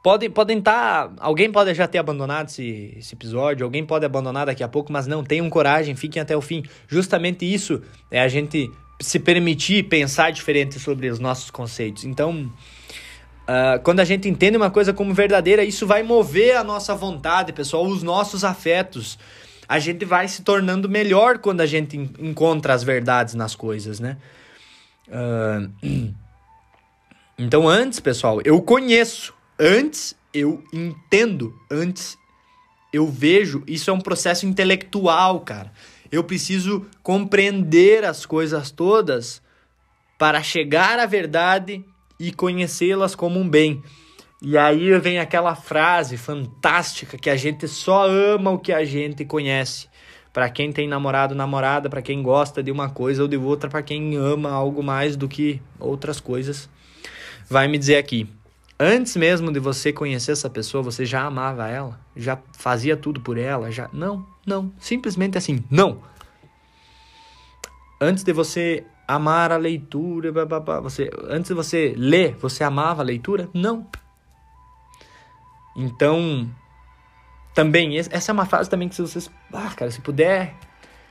podem 0.00 0.30
podem 0.30 0.58
estar, 0.58 1.08
tá, 1.08 1.14
alguém 1.18 1.50
pode 1.50 1.74
já 1.74 1.88
ter 1.88 1.98
abandonado 1.98 2.48
esse, 2.48 2.94
esse 2.98 3.14
episódio, 3.14 3.64
alguém 3.64 3.84
pode 3.84 4.04
abandonar 4.04 4.46
daqui 4.46 4.62
a 4.62 4.68
pouco, 4.68 4.92
mas 4.92 5.08
não 5.08 5.24
tenham 5.24 5.50
coragem, 5.50 5.96
fiquem 5.96 6.22
até 6.22 6.36
o 6.36 6.42
fim. 6.42 6.62
Justamente 6.86 7.50
isso 7.50 7.82
é 8.10 8.20
a 8.20 8.28
gente 8.28 8.70
se 9.00 9.18
permitir 9.18 9.88
pensar 9.88 10.30
diferente 10.30 10.78
sobre 10.78 11.08
os 11.08 11.18
nossos 11.18 11.50
conceitos. 11.50 12.04
Então, 12.04 12.52
Uh, 13.46 13.80
quando 13.84 14.00
a 14.00 14.04
gente 14.04 14.28
entende 14.28 14.56
uma 14.56 14.70
coisa 14.70 14.92
como 14.92 15.14
verdadeira, 15.14 15.62
isso 15.62 15.86
vai 15.86 16.02
mover 16.02 16.56
a 16.56 16.64
nossa 16.64 16.96
vontade, 16.96 17.52
pessoal, 17.52 17.86
os 17.86 18.02
nossos 18.02 18.42
afetos. 18.42 19.16
A 19.68 19.78
gente 19.78 20.04
vai 20.04 20.26
se 20.26 20.42
tornando 20.42 20.88
melhor 20.88 21.38
quando 21.38 21.60
a 21.60 21.66
gente 21.66 21.96
encontra 21.96 22.74
as 22.74 22.82
verdades 22.82 23.34
nas 23.34 23.54
coisas, 23.54 24.00
né? 24.00 24.16
Uh, 25.06 26.12
então, 27.38 27.68
antes, 27.68 28.00
pessoal, 28.00 28.40
eu 28.44 28.60
conheço, 28.60 29.32
antes 29.58 30.16
eu 30.34 30.62
entendo, 30.72 31.54
antes 31.70 32.18
eu 32.92 33.06
vejo. 33.06 33.62
Isso 33.64 33.90
é 33.90 33.92
um 33.92 34.00
processo 34.00 34.44
intelectual, 34.44 35.40
cara. 35.40 35.72
Eu 36.10 36.24
preciso 36.24 36.84
compreender 37.00 38.04
as 38.04 38.26
coisas 38.26 38.72
todas 38.72 39.40
para 40.18 40.42
chegar 40.42 40.98
à 40.98 41.06
verdade 41.06 41.84
e 42.18 42.32
conhecê-las 42.32 43.14
como 43.14 43.38
um 43.38 43.48
bem. 43.48 43.82
E 44.40 44.56
aí 44.58 44.98
vem 44.98 45.18
aquela 45.18 45.54
frase 45.54 46.16
fantástica 46.16 47.16
que 47.16 47.30
a 47.30 47.36
gente 47.36 47.66
só 47.66 48.06
ama 48.06 48.50
o 48.50 48.58
que 48.58 48.72
a 48.72 48.84
gente 48.84 49.24
conhece. 49.24 49.88
Para 50.32 50.50
quem 50.50 50.70
tem 50.70 50.86
namorado, 50.86 51.34
namorada, 51.34 51.88
para 51.88 52.02
quem 52.02 52.22
gosta 52.22 52.62
de 52.62 52.70
uma 52.70 52.90
coisa 52.90 53.22
ou 53.22 53.28
de 53.28 53.38
outra, 53.38 53.70
para 53.70 53.82
quem 53.82 54.16
ama 54.16 54.50
algo 54.50 54.82
mais 54.82 55.16
do 55.16 55.26
que 55.26 55.62
outras 55.80 56.20
coisas, 56.20 56.68
vai 57.48 57.66
me 57.66 57.78
dizer 57.78 57.96
aqui. 57.96 58.28
Antes 58.78 59.16
mesmo 59.16 59.50
de 59.50 59.58
você 59.58 59.90
conhecer 59.90 60.32
essa 60.32 60.50
pessoa, 60.50 60.82
você 60.82 61.06
já 61.06 61.22
amava 61.22 61.66
ela? 61.66 61.98
Já 62.14 62.38
fazia 62.52 62.94
tudo 62.94 63.22
por 63.22 63.38
ela? 63.38 63.72
Já 63.72 63.88
Não, 63.90 64.26
não, 64.46 64.70
simplesmente 64.78 65.38
assim, 65.38 65.64
não. 65.70 66.02
Antes 67.98 68.22
de 68.22 68.34
você 68.34 68.84
amar 69.06 69.52
a 69.52 69.56
leitura, 69.56 70.32
você 70.82 71.10
antes 71.28 71.48
de 71.48 71.54
você 71.54 71.94
ler, 71.96 72.34
você 72.36 72.64
amava 72.64 73.02
a 73.02 73.04
leitura? 73.04 73.48
Não. 73.54 73.86
Então, 75.76 76.50
também 77.54 77.98
essa 77.98 78.30
é 78.30 78.34
uma 78.34 78.46
frase 78.46 78.68
também 78.68 78.88
que 78.88 78.94
se 78.94 79.02
vocês, 79.02 79.30
ah, 79.52 79.72
cara, 79.76 79.90
se 79.90 80.00
puder 80.00 80.54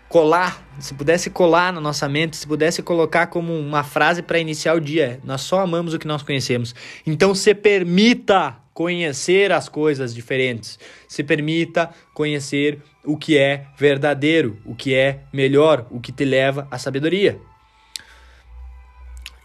colar, 0.09 0.63
se 0.79 0.93
pudesse 0.93 1.29
colar 1.29 1.73
na 1.73 1.81
nossa 1.81 2.07
mente, 2.07 2.37
se 2.37 2.47
pudesse 2.47 2.81
colocar 2.81 3.27
como 3.27 3.53
uma 3.53 3.83
frase 3.83 4.21
para 4.21 4.39
iniciar 4.39 4.75
o 4.75 4.79
dia, 4.79 5.19
nós 5.23 5.41
só 5.41 5.61
amamos 5.61 5.93
o 5.93 5.99
que 5.99 6.07
nós 6.07 6.23
conhecemos. 6.23 6.75
Então, 7.05 7.33
se 7.33 7.53
permita 7.53 8.57
conhecer 8.73 9.53
as 9.53 9.69
coisas 9.69 10.13
diferentes. 10.13 10.77
Se 11.07 11.23
permita 11.23 11.89
conhecer 12.13 12.81
o 13.05 13.17
que 13.17 13.37
é 13.37 13.67
verdadeiro, 13.77 14.57
o 14.65 14.75
que 14.75 14.93
é 14.93 15.21
melhor, 15.31 15.87
o 15.89 15.99
que 15.99 16.11
te 16.11 16.25
leva 16.25 16.67
à 16.69 16.77
sabedoria. 16.77 17.39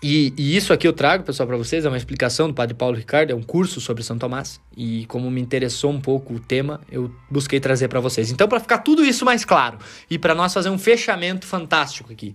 E, 0.02 0.32
e, 0.36 0.56
isso 0.56 0.72
aqui 0.72 0.88
eu 0.88 0.94
trago, 0.94 1.24
pessoal, 1.24 1.46
para 1.46 1.58
vocês, 1.58 1.84
é 1.84 1.88
uma 1.88 1.96
explicação 1.96 2.48
do 2.48 2.54
Padre 2.54 2.74
Paulo 2.74 2.96
Ricardo, 2.96 3.32
é 3.32 3.34
um 3.34 3.42
curso 3.42 3.82
sobre 3.82 4.02
São 4.02 4.16
Tomás. 4.16 4.58
E 4.74 5.04
como 5.06 5.30
me 5.30 5.40
interessou 5.40 5.90
um 5.90 6.00
pouco 6.00 6.34
o 6.34 6.40
tema, 6.40 6.80
eu 6.90 7.14
busquei 7.30 7.60
trazer 7.60 7.88
para 7.88 8.00
vocês. 8.00 8.30
Então, 8.30 8.48
para 8.48 8.60
ficar 8.60 8.78
tudo 8.78 9.04
isso 9.04 9.26
mais 9.26 9.44
claro 9.44 9.78
e 10.08 10.18
para 10.18 10.34
nós 10.34 10.54
fazer 10.54 10.70
um 10.70 10.78
fechamento 10.78 11.46
fantástico 11.46 12.10
aqui. 12.10 12.34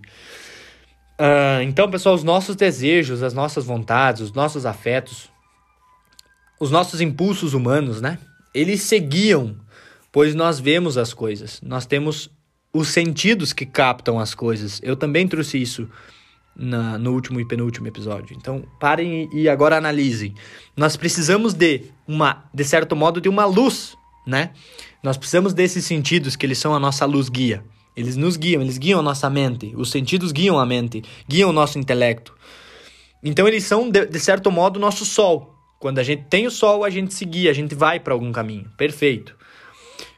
Uh, 1.18 1.62
então, 1.62 1.90
pessoal, 1.90 2.14
os 2.14 2.22
nossos 2.22 2.54
desejos, 2.54 3.22
as 3.22 3.34
nossas 3.34 3.64
vontades, 3.64 4.20
os 4.22 4.32
nossos 4.32 4.64
afetos, 4.64 5.28
os 6.60 6.70
nossos 6.70 7.00
impulsos 7.00 7.52
humanos, 7.52 8.00
né? 8.00 8.18
Eles 8.54 8.82
seguiam, 8.82 9.56
pois 10.12 10.36
nós 10.36 10.60
vemos 10.60 10.96
as 10.96 11.12
coisas, 11.12 11.60
nós 11.62 11.84
temos 11.84 12.30
os 12.72 12.88
sentidos 12.88 13.52
que 13.52 13.66
captam 13.66 14.20
as 14.20 14.34
coisas. 14.34 14.80
Eu 14.84 14.94
também 14.94 15.26
trouxe 15.26 15.60
isso 15.60 15.88
na, 16.56 16.96
no 16.98 17.12
último 17.12 17.38
e 17.38 17.44
penúltimo 17.44 17.86
episódio. 17.86 18.36
Então, 18.36 18.64
parem 18.80 19.28
e, 19.32 19.48
agora 19.48 19.76
analisem. 19.76 20.34
Nós 20.76 20.96
precisamos 20.96 21.52
de 21.52 21.84
uma, 22.08 22.44
de 22.52 22.64
certo 22.64 22.96
modo, 22.96 23.20
de 23.20 23.28
uma 23.28 23.44
luz, 23.44 23.96
né? 24.26 24.50
Nós 25.02 25.16
precisamos 25.16 25.52
desses 25.52 25.84
sentidos 25.84 26.34
que 26.34 26.46
eles 26.46 26.58
são 26.58 26.74
a 26.74 26.80
nossa 26.80 27.04
luz 27.04 27.28
guia. 27.28 27.62
Eles 27.96 28.16
nos 28.16 28.36
guiam, 28.36 28.62
eles 28.62 28.78
guiam 28.78 29.00
a 29.00 29.02
nossa 29.02 29.28
mente. 29.30 29.72
Os 29.76 29.90
sentidos 29.90 30.32
guiam 30.32 30.58
a 30.58 30.66
mente, 30.66 31.02
guiam 31.28 31.50
o 31.50 31.52
nosso 31.52 31.78
intelecto. 31.78 32.34
Então, 33.22 33.46
eles 33.46 33.64
são, 33.64 33.90
de, 33.90 34.06
de 34.06 34.20
certo 34.20 34.50
modo, 34.50 34.80
nosso 34.80 35.04
sol. 35.04 35.54
Quando 35.78 35.98
a 35.98 36.02
gente 36.02 36.24
tem 36.24 36.46
o 36.46 36.50
sol, 36.50 36.84
a 36.84 36.90
gente 36.90 37.12
se 37.14 37.24
guia, 37.24 37.50
a 37.50 37.54
gente 37.54 37.74
vai 37.74 38.00
para 38.00 38.14
algum 38.14 38.32
caminho. 38.32 38.70
Perfeito. 38.76 39.36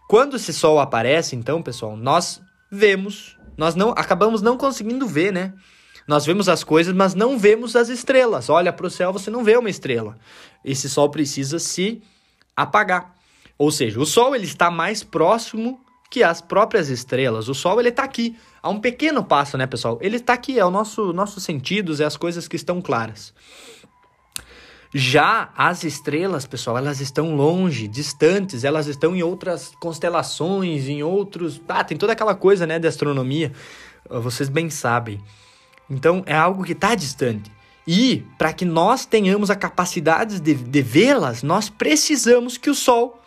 Quando 0.09 0.37
esse 0.37 0.53
sol 0.53 0.79
aparece, 0.79 1.37
então, 1.37 1.63
pessoal, 1.63 1.97
nós 1.97 2.41
vemos, 2.71 3.37
nós 3.57 3.75
não 3.75 3.91
acabamos 3.91 4.41
não 4.41 4.57
conseguindo 4.57 5.07
ver, 5.07 5.33
né? 5.33 5.53
Nós 6.09 6.25
vemos 6.25 6.49
as 6.49 6.65
coisas, 6.65 6.95
mas 6.95 7.15
não 7.15 7.39
vemos 7.39 7.77
as 7.77 7.91
estrelas. 7.91 8.49
Olha 8.49 8.73
para 8.73 8.87
o 8.87 8.91
céu, 8.91 9.13
você 9.13 9.31
não 9.31 9.45
vê 9.45 9.59
uma 9.59 9.69
estrela. 9.69 10.17
Esse 10.65 10.89
sol 10.89 11.11
precisa 11.11 11.59
se 11.59 12.03
apagar. 12.57 13.15
Ou 13.59 13.71
seja, 13.71 14.01
o 14.01 14.07
sol 14.07 14.35
ele 14.35 14.47
está 14.47 14.71
mais 14.71 15.05
próximo 15.05 15.79
que 16.11 16.23
as 16.23 16.41
próprias 16.41 16.89
estrelas. 16.89 17.47
O 17.51 17.55
sol 17.55 17.79
ele 17.79 17.91
está 17.91 18.05
aqui, 18.05 18.35
a 18.63 18.71
um 18.71 18.81
pequeno 18.81 19.23
passo, 19.23 19.59
né, 19.59 19.67
pessoal? 19.67 19.99
Ele 20.01 20.17
está 20.17 20.33
aqui, 20.33 20.59
é 20.59 20.65
o 20.65 20.71
nosso 20.71 21.13
nossos 21.13 21.45
sentidos, 21.45 22.01
é 22.01 22.07
as 22.07 22.17
coisas 22.17 22.49
que 22.49 22.57
estão 22.57 22.81
claras. 22.81 23.35
Já 24.95 25.53
as 25.55 25.85
estrelas, 25.85 26.47
pessoal, 26.47 26.79
elas 26.79 27.03
estão 27.03 27.37
longe, 27.37 27.87
distantes, 27.87 28.65
elas 28.65 28.87
estão 28.87 29.15
em 29.15 29.23
outras 29.23 29.73
constelações, 29.79 30.89
em 30.89 31.03
outros. 31.03 31.61
Ah, 31.69 31.85
tem 31.85 31.99
toda 31.99 32.15
aquela 32.15 32.35
coisa, 32.35 32.67
né, 32.67 32.79
de 32.79 32.89
astronomia. 32.89 33.53
Vocês 34.09 34.49
bem 34.49 34.71
sabem. 34.71 35.21
Então 35.89 36.23
é 36.27 36.35
algo 36.35 36.65
que 36.65 36.73
está 36.73 36.95
distante. 36.95 37.51
E 37.87 38.25
para 38.37 38.53
que 38.53 38.65
nós 38.65 39.07
tenhamos 39.07 39.51
a 39.51 39.57
capacidade 39.57 40.41
de, 40.41 40.55
de 40.55 40.83
vê-las, 40.83 41.43
nós 41.43 41.71
precisamos 41.71 42.59
que 42.59 42.69
o 42.69 42.75
Sol, 42.75 43.19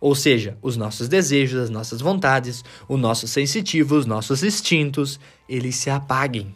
ou 0.00 0.14
seja, 0.14 0.56
os 0.62 0.76
nossos 0.76 1.08
desejos, 1.08 1.60
as 1.60 1.70
nossas 1.70 2.00
vontades, 2.00 2.64
o 2.88 2.96
nosso 2.96 3.28
sensitivo, 3.28 3.96
os 3.96 4.06
nossos 4.06 4.42
instintos, 4.42 5.20
eles 5.48 5.76
se 5.76 5.90
apaguem. 5.90 6.54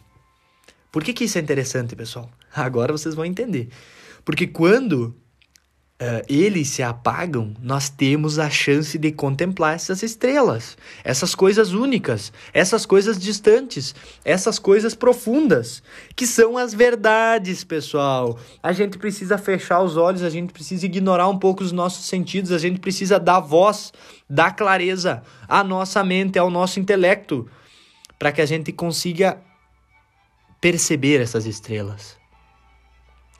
Por 0.91 1.03
que, 1.03 1.13
que 1.13 1.25
isso 1.25 1.37
é 1.37 1.41
interessante, 1.41 1.95
pessoal? 1.95 2.29
Agora 2.55 2.91
vocês 2.91 3.13
vão 3.13 3.23
entender. 3.23 3.69
Porque 4.25 4.47
quando 4.47 5.15
uh, 6.01 6.23
eles 6.29 6.69
se 6.69 6.83
apagam, 6.83 7.53
nós 7.61 7.89
temos 7.89 8.37
a 8.39 8.49
chance 8.49 8.97
de 8.97 9.11
contemplar 9.11 9.75
essas 9.75 10.03
estrelas, 10.03 10.77
essas 11.03 11.33
coisas 11.33 11.71
únicas, 11.71 12.31
essas 12.53 12.85
coisas 12.85 13.17
distantes, 13.17 13.95
essas 14.23 14.59
coisas 14.59 14.93
profundas, 14.93 15.81
que 16.15 16.27
são 16.27 16.57
as 16.57 16.73
verdades, 16.73 17.63
pessoal. 17.63 18.39
A 18.61 18.71
gente 18.71 18.97
precisa 18.97 19.37
fechar 19.37 19.81
os 19.81 19.97
olhos, 19.97 20.23
a 20.23 20.29
gente 20.29 20.53
precisa 20.53 20.85
ignorar 20.85 21.27
um 21.27 21.39
pouco 21.39 21.63
os 21.63 21.71
nossos 21.71 22.05
sentidos, 22.05 22.51
a 22.51 22.57
gente 22.57 22.79
precisa 22.79 23.19
dar 23.19 23.39
voz, 23.39 23.91
dar 24.29 24.55
clareza 24.55 25.23
à 25.47 25.63
nossa 25.63 26.03
mente, 26.03 26.37
ao 26.37 26.49
nosso 26.49 26.79
intelecto, 26.79 27.47
para 28.19 28.31
que 28.31 28.41
a 28.41 28.45
gente 28.45 28.71
consiga 28.71 29.39
perceber 30.59 31.21
essas 31.21 31.45
estrelas. 31.45 32.16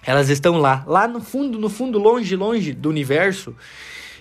Elas 0.03 0.29
estão 0.29 0.57
lá, 0.57 0.83
lá 0.87 1.07
no 1.07 1.19
fundo, 1.19 1.59
no 1.59 1.69
fundo, 1.69 1.99
longe, 1.99 2.35
longe 2.35 2.73
do 2.73 2.89
universo. 2.89 3.55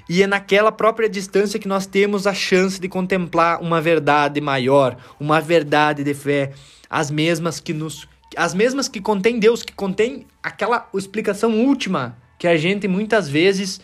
E 0.08 0.22
é 0.22 0.26
naquela 0.26 0.70
própria 0.70 1.08
distância 1.08 1.58
que 1.58 1.68
nós 1.68 1.86
temos 1.86 2.26
a 2.26 2.34
chance 2.34 2.80
de 2.80 2.88
contemplar 2.88 3.60
uma 3.60 3.80
verdade 3.80 4.40
maior, 4.40 4.96
uma 5.18 5.40
verdade 5.40 6.04
de 6.04 6.14
fé, 6.14 6.52
as 6.88 7.10
mesmas 7.10 7.60
que 7.60 7.72
nos 7.72 8.08
as 8.36 8.52
mesmas 8.52 8.88
que 8.88 9.00
contém 9.00 9.38
Deus, 9.38 9.62
que 9.62 9.72
contém 9.72 10.26
aquela 10.42 10.88
explicação 10.92 11.64
última 11.64 12.18
que 12.38 12.46
a 12.46 12.56
gente 12.56 12.86
muitas 12.86 13.28
vezes 13.28 13.80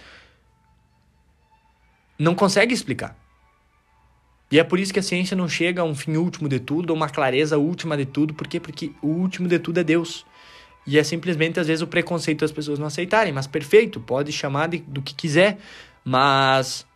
não 2.19 2.35
consegue 2.35 2.75
explicar. 2.75 3.17
E 4.51 4.59
é 4.59 4.65
por 4.65 4.79
isso 4.79 4.93
que 4.93 4.99
a 4.99 5.03
ciência 5.03 5.35
não 5.35 5.49
chega 5.49 5.81
a 5.81 5.85
um 5.85 5.95
fim 5.95 6.17
último 6.17 6.49
de 6.49 6.61
tudo, 6.61 6.93
a 6.93 6.97
uma 6.97 7.09
clareza 7.09 7.57
última 7.57 7.97
de 7.97 8.05
tudo. 8.05 8.35
Por 8.35 8.47
quê? 8.47 8.61
Porque 8.61 8.93
o 9.01 9.07
último 9.07 9.49
de 9.49 9.59
tudo 9.59 9.81
é 9.81 9.85
Deus. 9.85 10.27
E 10.87 10.99
é 10.99 11.05
simplesmente, 11.05 11.61
às 11.61 11.67
vezes, 11.67 11.83
o 11.83 11.87
preconceito 11.87 12.41
das 12.41 12.53
pessoas 12.53 12.79
não 12.79 12.87
aceitarem. 12.87 13.33
Mas 13.33 13.47
perfeito, 13.47 14.01
pode 14.01 14.33
chamar 14.33 14.69
de, 14.69 14.79
do 14.79 15.01
que 15.01 15.15
quiser. 15.15 15.59
Mas. 16.05 16.87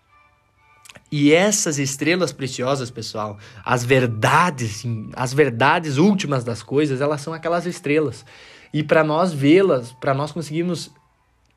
E 1.11 1.33
essas 1.33 1.79
estrelas 1.79 2.33
preciosas, 2.33 2.91
pessoal, 2.91 3.39
as 3.65 3.85
verdades, 3.85 4.85
as 5.15 5.33
verdades 5.33 5.99
últimas 5.99 6.43
das 6.43 6.65
coisas, 6.65 7.01
elas 7.01 7.21
são 7.21 7.33
aquelas 7.33 7.65
estrelas. 7.65 8.25
E 8.73 8.83
para 8.83 9.05
nós 9.05 9.33
vê-las, 9.33 9.93
para 9.93 10.13
nós 10.13 10.33
conseguirmos 10.33 10.91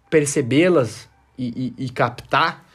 percebê-las 0.10 1.10
e, 1.38 1.74
e, 1.78 1.86
e 1.86 1.90
captar, 1.90 2.66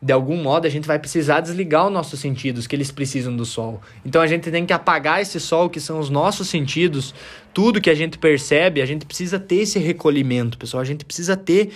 de 0.00 0.12
algum 0.12 0.40
modo 0.40 0.66
a 0.66 0.70
gente 0.70 0.86
vai 0.86 0.98
precisar 0.98 1.40
desligar 1.40 1.86
os 1.86 1.92
nossos 1.92 2.20
sentidos, 2.20 2.66
que 2.66 2.76
eles 2.76 2.90
precisam 2.90 3.34
do 3.34 3.44
sol. 3.44 3.80
Então 4.04 4.22
a 4.22 4.26
gente 4.26 4.50
tem 4.50 4.64
que 4.64 4.72
apagar 4.72 5.20
esse 5.20 5.40
sol, 5.40 5.68
que 5.68 5.80
são 5.80 5.98
os 5.98 6.08
nossos 6.08 6.48
sentidos, 6.48 7.14
tudo 7.58 7.80
que 7.80 7.90
a 7.90 7.94
gente 7.94 8.18
percebe, 8.18 8.80
a 8.80 8.86
gente 8.86 9.04
precisa 9.04 9.36
ter 9.36 9.56
esse 9.56 9.80
recolhimento, 9.80 10.56
pessoal. 10.56 10.80
A 10.80 10.84
gente 10.84 11.04
precisa 11.04 11.36
ter 11.36 11.72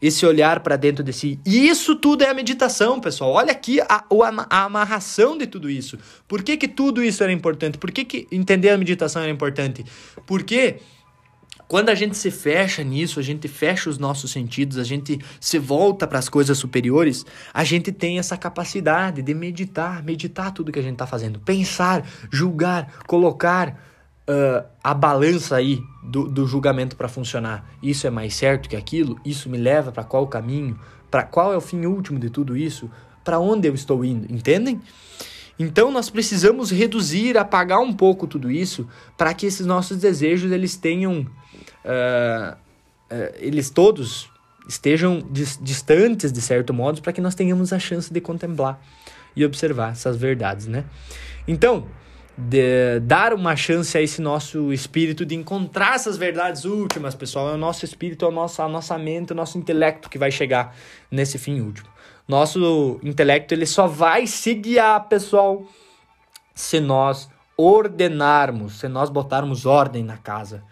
esse 0.00 0.24
olhar 0.24 0.60
para 0.60 0.74
dentro 0.74 1.04
de 1.04 1.12
si. 1.12 1.38
E 1.44 1.68
isso 1.68 1.96
tudo 1.96 2.24
é 2.24 2.30
a 2.30 2.32
meditação, 2.32 2.98
pessoal. 2.98 3.32
Olha 3.32 3.52
aqui 3.52 3.78
a, 3.78 4.06
a, 4.48 4.64
amarração 4.64 5.36
de 5.36 5.46
tudo 5.46 5.68
isso. 5.68 5.98
Por 6.26 6.42
que, 6.42 6.56
que 6.56 6.66
tudo 6.66 7.04
isso 7.04 7.22
era 7.22 7.30
importante? 7.30 7.76
Por 7.76 7.90
que, 7.90 8.06
que 8.06 8.26
entender 8.32 8.70
a 8.70 8.78
meditação 8.78 9.20
era 9.20 9.30
importante? 9.30 9.84
Porque 10.26 10.76
quando 11.68 11.90
a 11.90 11.94
gente 11.94 12.16
se 12.16 12.30
fecha 12.30 12.82
nisso, 12.82 13.20
a 13.20 13.22
gente 13.22 13.48
fecha 13.48 13.90
os 13.90 13.98
nossos 13.98 14.30
sentidos, 14.30 14.78
a 14.78 14.84
gente 14.84 15.20
se 15.38 15.58
volta 15.58 16.06
para 16.06 16.18
as 16.18 16.30
coisas 16.30 16.56
superiores, 16.56 17.26
a 17.52 17.64
gente 17.64 17.92
tem 17.92 18.18
essa 18.18 18.38
capacidade 18.38 19.20
de 19.20 19.34
meditar, 19.34 20.02
meditar 20.02 20.54
tudo 20.54 20.72
que 20.72 20.78
a 20.78 20.82
gente 20.82 20.94
está 20.94 21.06
fazendo, 21.06 21.38
pensar, 21.38 22.02
julgar, 22.32 23.00
colocar 23.06 23.78
uh, 24.28 24.66
a 24.84 24.92
balança 24.92 25.56
aí 25.56 25.82
do, 26.02 26.28
do 26.28 26.46
julgamento 26.46 26.94
para 26.94 27.08
funcionar. 27.08 27.68
Isso 27.82 28.06
é 28.06 28.10
mais 28.10 28.34
certo 28.34 28.68
que 28.68 28.76
aquilo? 28.76 29.18
Isso 29.24 29.48
me 29.48 29.56
leva 29.56 29.90
para 29.90 30.04
qual 30.04 30.26
caminho? 30.26 30.78
Para 31.10 31.22
qual 31.22 31.52
é 31.52 31.56
o 31.56 31.60
fim 31.60 31.86
último 31.86 32.18
de 32.18 32.28
tudo 32.28 32.56
isso? 32.56 32.90
Para 33.24 33.38
onde 33.38 33.66
eu 33.66 33.74
estou 33.74 34.04
indo? 34.04 34.32
Entendem? 34.32 34.80
Então 35.58 35.90
nós 35.90 36.08
precisamos 36.08 36.70
reduzir, 36.70 37.36
apagar 37.36 37.80
um 37.80 37.92
pouco 37.92 38.26
tudo 38.26 38.50
isso 38.50 38.86
para 39.16 39.34
que 39.34 39.46
esses 39.46 39.66
nossos 39.66 39.96
desejos 39.96 40.52
eles 40.52 40.76
tenham 40.76 41.26
uh, 41.84 42.54
uh, 42.54 43.34
eles 43.38 43.68
todos 43.68 44.30
estejam 44.68 45.26
dis 45.30 45.58
distantes 45.60 46.30
de 46.30 46.40
certo 46.40 46.72
modo 46.72 47.02
para 47.02 47.12
que 47.12 47.20
nós 47.20 47.34
tenhamos 47.34 47.72
a 47.72 47.78
chance 47.78 48.12
de 48.12 48.20
contemplar 48.20 48.80
e 49.34 49.44
observar 49.44 49.92
essas 49.92 50.16
verdades, 50.16 50.66
né? 50.66 50.84
Então, 51.46 51.86
de, 52.38 53.00
dar 53.00 53.34
uma 53.34 53.56
chance 53.56 53.98
a 53.98 54.00
esse 54.00 54.22
nosso 54.22 54.72
espírito 54.72 55.26
de 55.26 55.34
encontrar 55.34 55.96
essas 55.96 56.16
verdades 56.16 56.64
últimas, 56.64 57.16
pessoal, 57.16 57.50
é 57.50 57.54
o 57.54 57.58
nosso 57.58 57.84
espírito, 57.84 58.24
é 58.24 58.28
o 58.28 58.30
nosso, 58.30 58.62
a 58.62 58.68
nossa 58.68 58.96
mente, 58.96 59.32
o 59.32 59.36
nosso 59.36 59.58
intelecto 59.58 60.08
que 60.08 60.18
vai 60.18 60.30
chegar 60.30 60.76
nesse 61.10 61.36
fim 61.36 61.60
último. 61.60 61.88
Nosso 62.28 63.00
intelecto 63.02 63.52
ele 63.52 63.66
só 63.66 63.88
vai 63.88 64.26
se 64.26 64.54
guiar, 64.54 65.08
pessoal, 65.08 65.64
se 66.54 66.78
nós 66.78 67.28
ordenarmos, 67.56 68.78
se 68.78 68.86
nós 68.86 69.10
botarmos 69.10 69.66
ordem 69.66 70.04
na 70.04 70.16
casa 70.16 70.62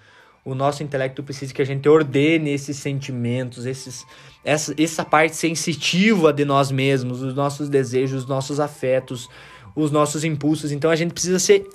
o 0.46 0.54
nosso 0.54 0.84
intelecto 0.84 1.24
precisa 1.24 1.52
que 1.52 1.60
a 1.60 1.66
gente 1.66 1.88
ordene 1.88 2.50
esses 2.50 2.76
sentimentos, 2.76 3.66
esses, 3.66 4.06
essa, 4.44 4.72
essa 4.80 5.04
parte 5.04 5.34
sensitiva 5.34 6.32
de 6.32 6.44
nós 6.44 6.70
mesmos, 6.70 7.20
os 7.20 7.34
nossos 7.34 7.68
desejos, 7.68 8.22
os 8.22 8.28
nossos 8.28 8.60
afetos, 8.60 9.28
os 9.74 9.90
nossos 9.90 10.22
impulsos. 10.22 10.70
Então 10.70 10.88
a 10.88 10.94
gente 10.94 11.12
precisa 11.12 11.40
ser 11.40 11.68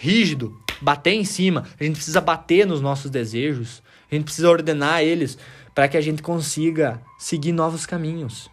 rígido, 0.00 0.60
bater 0.80 1.12
em 1.12 1.24
cima, 1.24 1.64
a 1.78 1.84
gente 1.84 1.94
precisa 1.94 2.20
bater 2.20 2.66
nos 2.66 2.80
nossos 2.80 3.08
desejos, 3.08 3.84
a 4.10 4.16
gente 4.16 4.24
precisa 4.24 4.50
ordenar 4.50 5.02
eles 5.02 5.38
para 5.72 5.86
que 5.86 5.96
a 5.96 6.00
gente 6.00 6.22
consiga 6.22 7.00
seguir 7.16 7.52
novos 7.52 7.86
caminhos. 7.86 8.50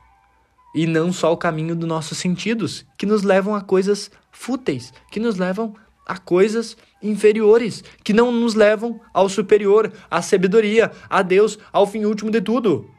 E 0.76 0.86
não 0.86 1.12
só 1.12 1.34
o 1.34 1.38
caminho 1.38 1.76
dos 1.76 1.90
nossos 1.90 2.20
sentidos, 2.20 2.86
que 3.00 3.08
nos 3.08 3.24
levam 3.24 3.56
a 3.56 3.62
coisas 3.62 4.12
fúteis, 4.32 4.94
que 5.12 5.20
nos 5.20 5.38
levam 5.38 5.74
a 6.06 6.18
coisas 6.18 6.76
inferiores, 7.02 7.84
que 8.04 8.14
não 8.14 8.32
nos 8.32 8.54
levam 8.54 9.00
ao 9.14 9.30
superior, 9.30 9.92
à 10.10 10.22
sabedoria, 10.22 10.92
a 11.10 11.22
Deus, 11.22 11.58
ao 11.72 11.88
fim 11.88 12.06
último 12.06 12.30
de 12.30 12.42
tudo. 12.42 12.90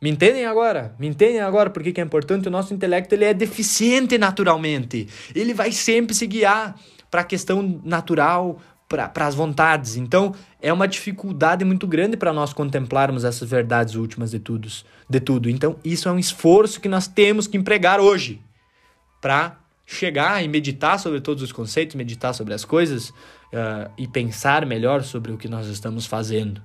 Me 0.00 0.08
entendem 0.08 0.46
agora? 0.46 0.94
Me 0.98 1.06
entendem 1.06 1.40
agora 1.40 1.68
porque 1.68 1.92
que 1.92 2.00
é 2.00 2.04
importante? 2.04 2.48
O 2.48 2.50
nosso 2.50 2.72
intelecto 2.72 3.14
ele 3.14 3.24
é 3.24 3.34
deficiente 3.34 4.16
naturalmente. 4.16 5.06
Ele 5.34 5.52
vai 5.52 5.72
sempre 5.72 6.14
se 6.14 6.26
guiar 6.26 6.74
para 7.10 7.20
a 7.20 7.24
questão 7.24 7.80
natural, 7.84 8.58
para 8.88 9.26
as 9.26 9.34
vontades. 9.34 9.96
Então, 9.96 10.34
é 10.60 10.72
uma 10.72 10.88
dificuldade 10.88 11.64
muito 11.64 11.86
grande 11.86 12.16
para 12.16 12.32
nós 12.32 12.52
contemplarmos 12.52 13.24
essas 13.24 13.48
verdades 13.48 13.94
últimas 13.94 14.30
de, 14.30 14.40
todos, 14.40 14.86
de 15.08 15.20
tudo. 15.20 15.50
Então, 15.50 15.76
isso 15.84 16.08
é 16.08 16.12
um 16.12 16.18
esforço 16.18 16.80
que 16.80 16.88
nós 16.88 17.06
temos 17.06 17.46
que 17.46 17.58
empregar 17.58 18.00
hoje 18.00 18.40
para 19.20 19.59
chegar 19.90 20.42
e 20.42 20.46
meditar 20.46 21.00
sobre 21.00 21.20
todos 21.20 21.42
os 21.42 21.50
conceitos, 21.50 21.96
meditar 21.96 22.32
sobre 22.32 22.54
as 22.54 22.64
coisas 22.64 23.08
uh, 23.08 23.90
e 23.98 24.06
pensar 24.06 24.64
melhor 24.64 25.02
sobre 25.02 25.32
o 25.32 25.36
que 25.36 25.48
nós 25.48 25.66
estamos 25.66 26.06
fazendo. 26.06 26.62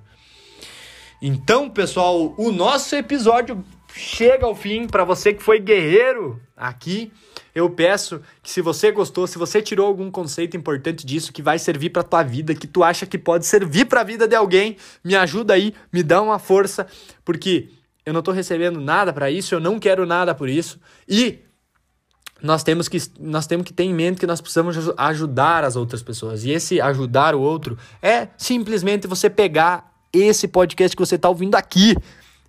Então, 1.20 1.68
pessoal, 1.68 2.34
o 2.38 2.52
nosso 2.52 2.94
episódio 2.94 3.64
chega 3.92 4.46
ao 4.46 4.54
fim. 4.54 4.86
Para 4.86 5.02
você 5.02 5.34
que 5.34 5.42
foi 5.42 5.58
guerreiro 5.58 6.40
aqui, 6.56 7.10
eu 7.52 7.68
peço 7.68 8.20
que 8.44 8.50
se 8.50 8.60
você 8.60 8.92
gostou, 8.92 9.26
se 9.26 9.38
você 9.38 9.60
tirou 9.60 9.88
algum 9.88 10.08
conceito 10.08 10.56
importante 10.56 11.04
disso 11.04 11.32
que 11.32 11.42
vai 11.42 11.58
servir 11.58 11.90
para 11.90 12.04
tua 12.04 12.22
vida, 12.22 12.54
que 12.54 12.68
tu 12.68 12.84
acha 12.84 13.06
que 13.06 13.18
pode 13.18 13.44
servir 13.44 13.86
para 13.86 14.02
a 14.02 14.04
vida 14.04 14.28
de 14.28 14.36
alguém, 14.36 14.76
me 15.02 15.16
ajuda 15.16 15.54
aí, 15.54 15.74
me 15.92 16.04
dá 16.04 16.22
uma 16.22 16.38
força, 16.38 16.86
porque 17.24 17.70
eu 18.04 18.12
não 18.12 18.20
estou 18.20 18.32
recebendo 18.32 18.80
nada 18.80 19.12
para 19.12 19.32
isso, 19.32 19.52
eu 19.52 19.58
não 19.58 19.80
quero 19.80 20.06
nada 20.06 20.32
por 20.32 20.48
isso 20.48 20.78
e 21.08 21.40
nós 22.42 22.62
temos 22.62 22.88
que 22.88 22.98
nós 23.18 23.46
temos 23.46 23.64
que 23.64 23.72
ter 23.72 23.84
em 23.84 23.94
mente 23.94 24.20
que 24.20 24.26
nós 24.26 24.40
precisamos 24.40 24.76
ajudar 24.96 25.64
as 25.64 25.76
outras 25.76 26.02
pessoas. 26.02 26.44
E 26.44 26.50
esse 26.50 26.80
ajudar 26.80 27.34
o 27.34 27.40
outro 27.40 27.78
é 28.02 28.28
simplesmente 28.36 29.06
você 29.06 29.30
pegar 29.30 29.92
esse 30.12 30.46
podcast 30.46 30.96
que 30.96 31.04
você 31.04 31.16
está 31.16 31.28
ouvindo 31.28 31.54
aqui 31.54 31.94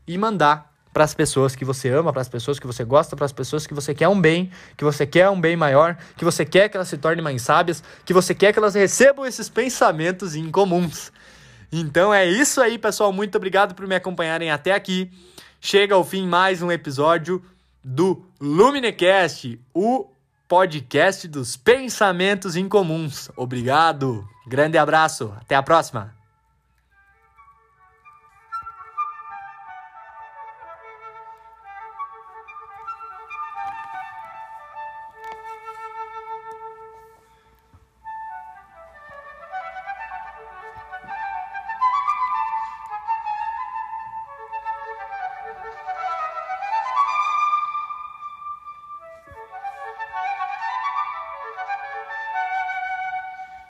e 0.08 0.18
mandar 0.18 0.74
para 0.94 1.04
as 1.04 1.14
pessoas 1.14 1.56
que 1.56 1.64
você 1.64 1.90
ama, 1.90 2.12
para 2.12 2.22
as 2.22 2.30
pessoas 2.30 2.60
que 2.60 2.66
você 2.66 2.84
gosta, 2.84 3.16
para 3.16 3.26
as 3.26 3.32
pessoas 3.32 3.68
que 3.68 3.74
você 3.74 3.94
quer 3.94 4.08
um 4.08 4.20
bem, 4.20 4.50
que 4.76 4.84
você 4.84 5.06
quer 5.06 5.30
um 5.30 5.40
bem 5.40 5.56
maior, 5.56 5.96
que 6.18 6.26
você 6.26 6.44
quer 6.44 6.70
que 6.70 6.76
elas 6.76 6.88
se 6.88 6.98
tornem 6.98 7.24
mais 7.24 7.42
sábias, 7.42 7.84
que 8.04 8.14
você 8.14 8.34
quer 8.34 8.52
que 8.52 8.60
elas 8.60 8.74
recebam 8.74 9.26
esses 9.26 9.48
pensamentos 9.48 10.36
incomuns. 10.36 11.12
Então 11.72 12.14
é 12.14 12.26
isso 12.26 12.62
aí, 12.62 12.78
pessoal. 12.78 13.14
Muito 13.14 13.36
obrigado 13.36 13.76
por 13.76 13.86
me 13.86 13.96
acompanharem 13.96 14.50
até 14.50 14.72
aqui. 14.72 15.12
Chega 15.62 15.94
ao 15.94 16.04
fim 16.04 16.26
mais 16.26 16.62
um 16.62 16.72
episódio 16.72 17.44
do 17.84 18.26
Luminecast, 18.40 19.60
o 19.74 20.10
podcast 20.48 21.28
dos 21.28 21.56
pensamentos 21.58 22.56
incomuns. 22.56 23.30
Obrigado, 23.36 24.28
grande 24.48 24.78
abraço, 24.78 25.34
até 25.40 25.56
a 25.56 25.64
próxima. 25.64 26.17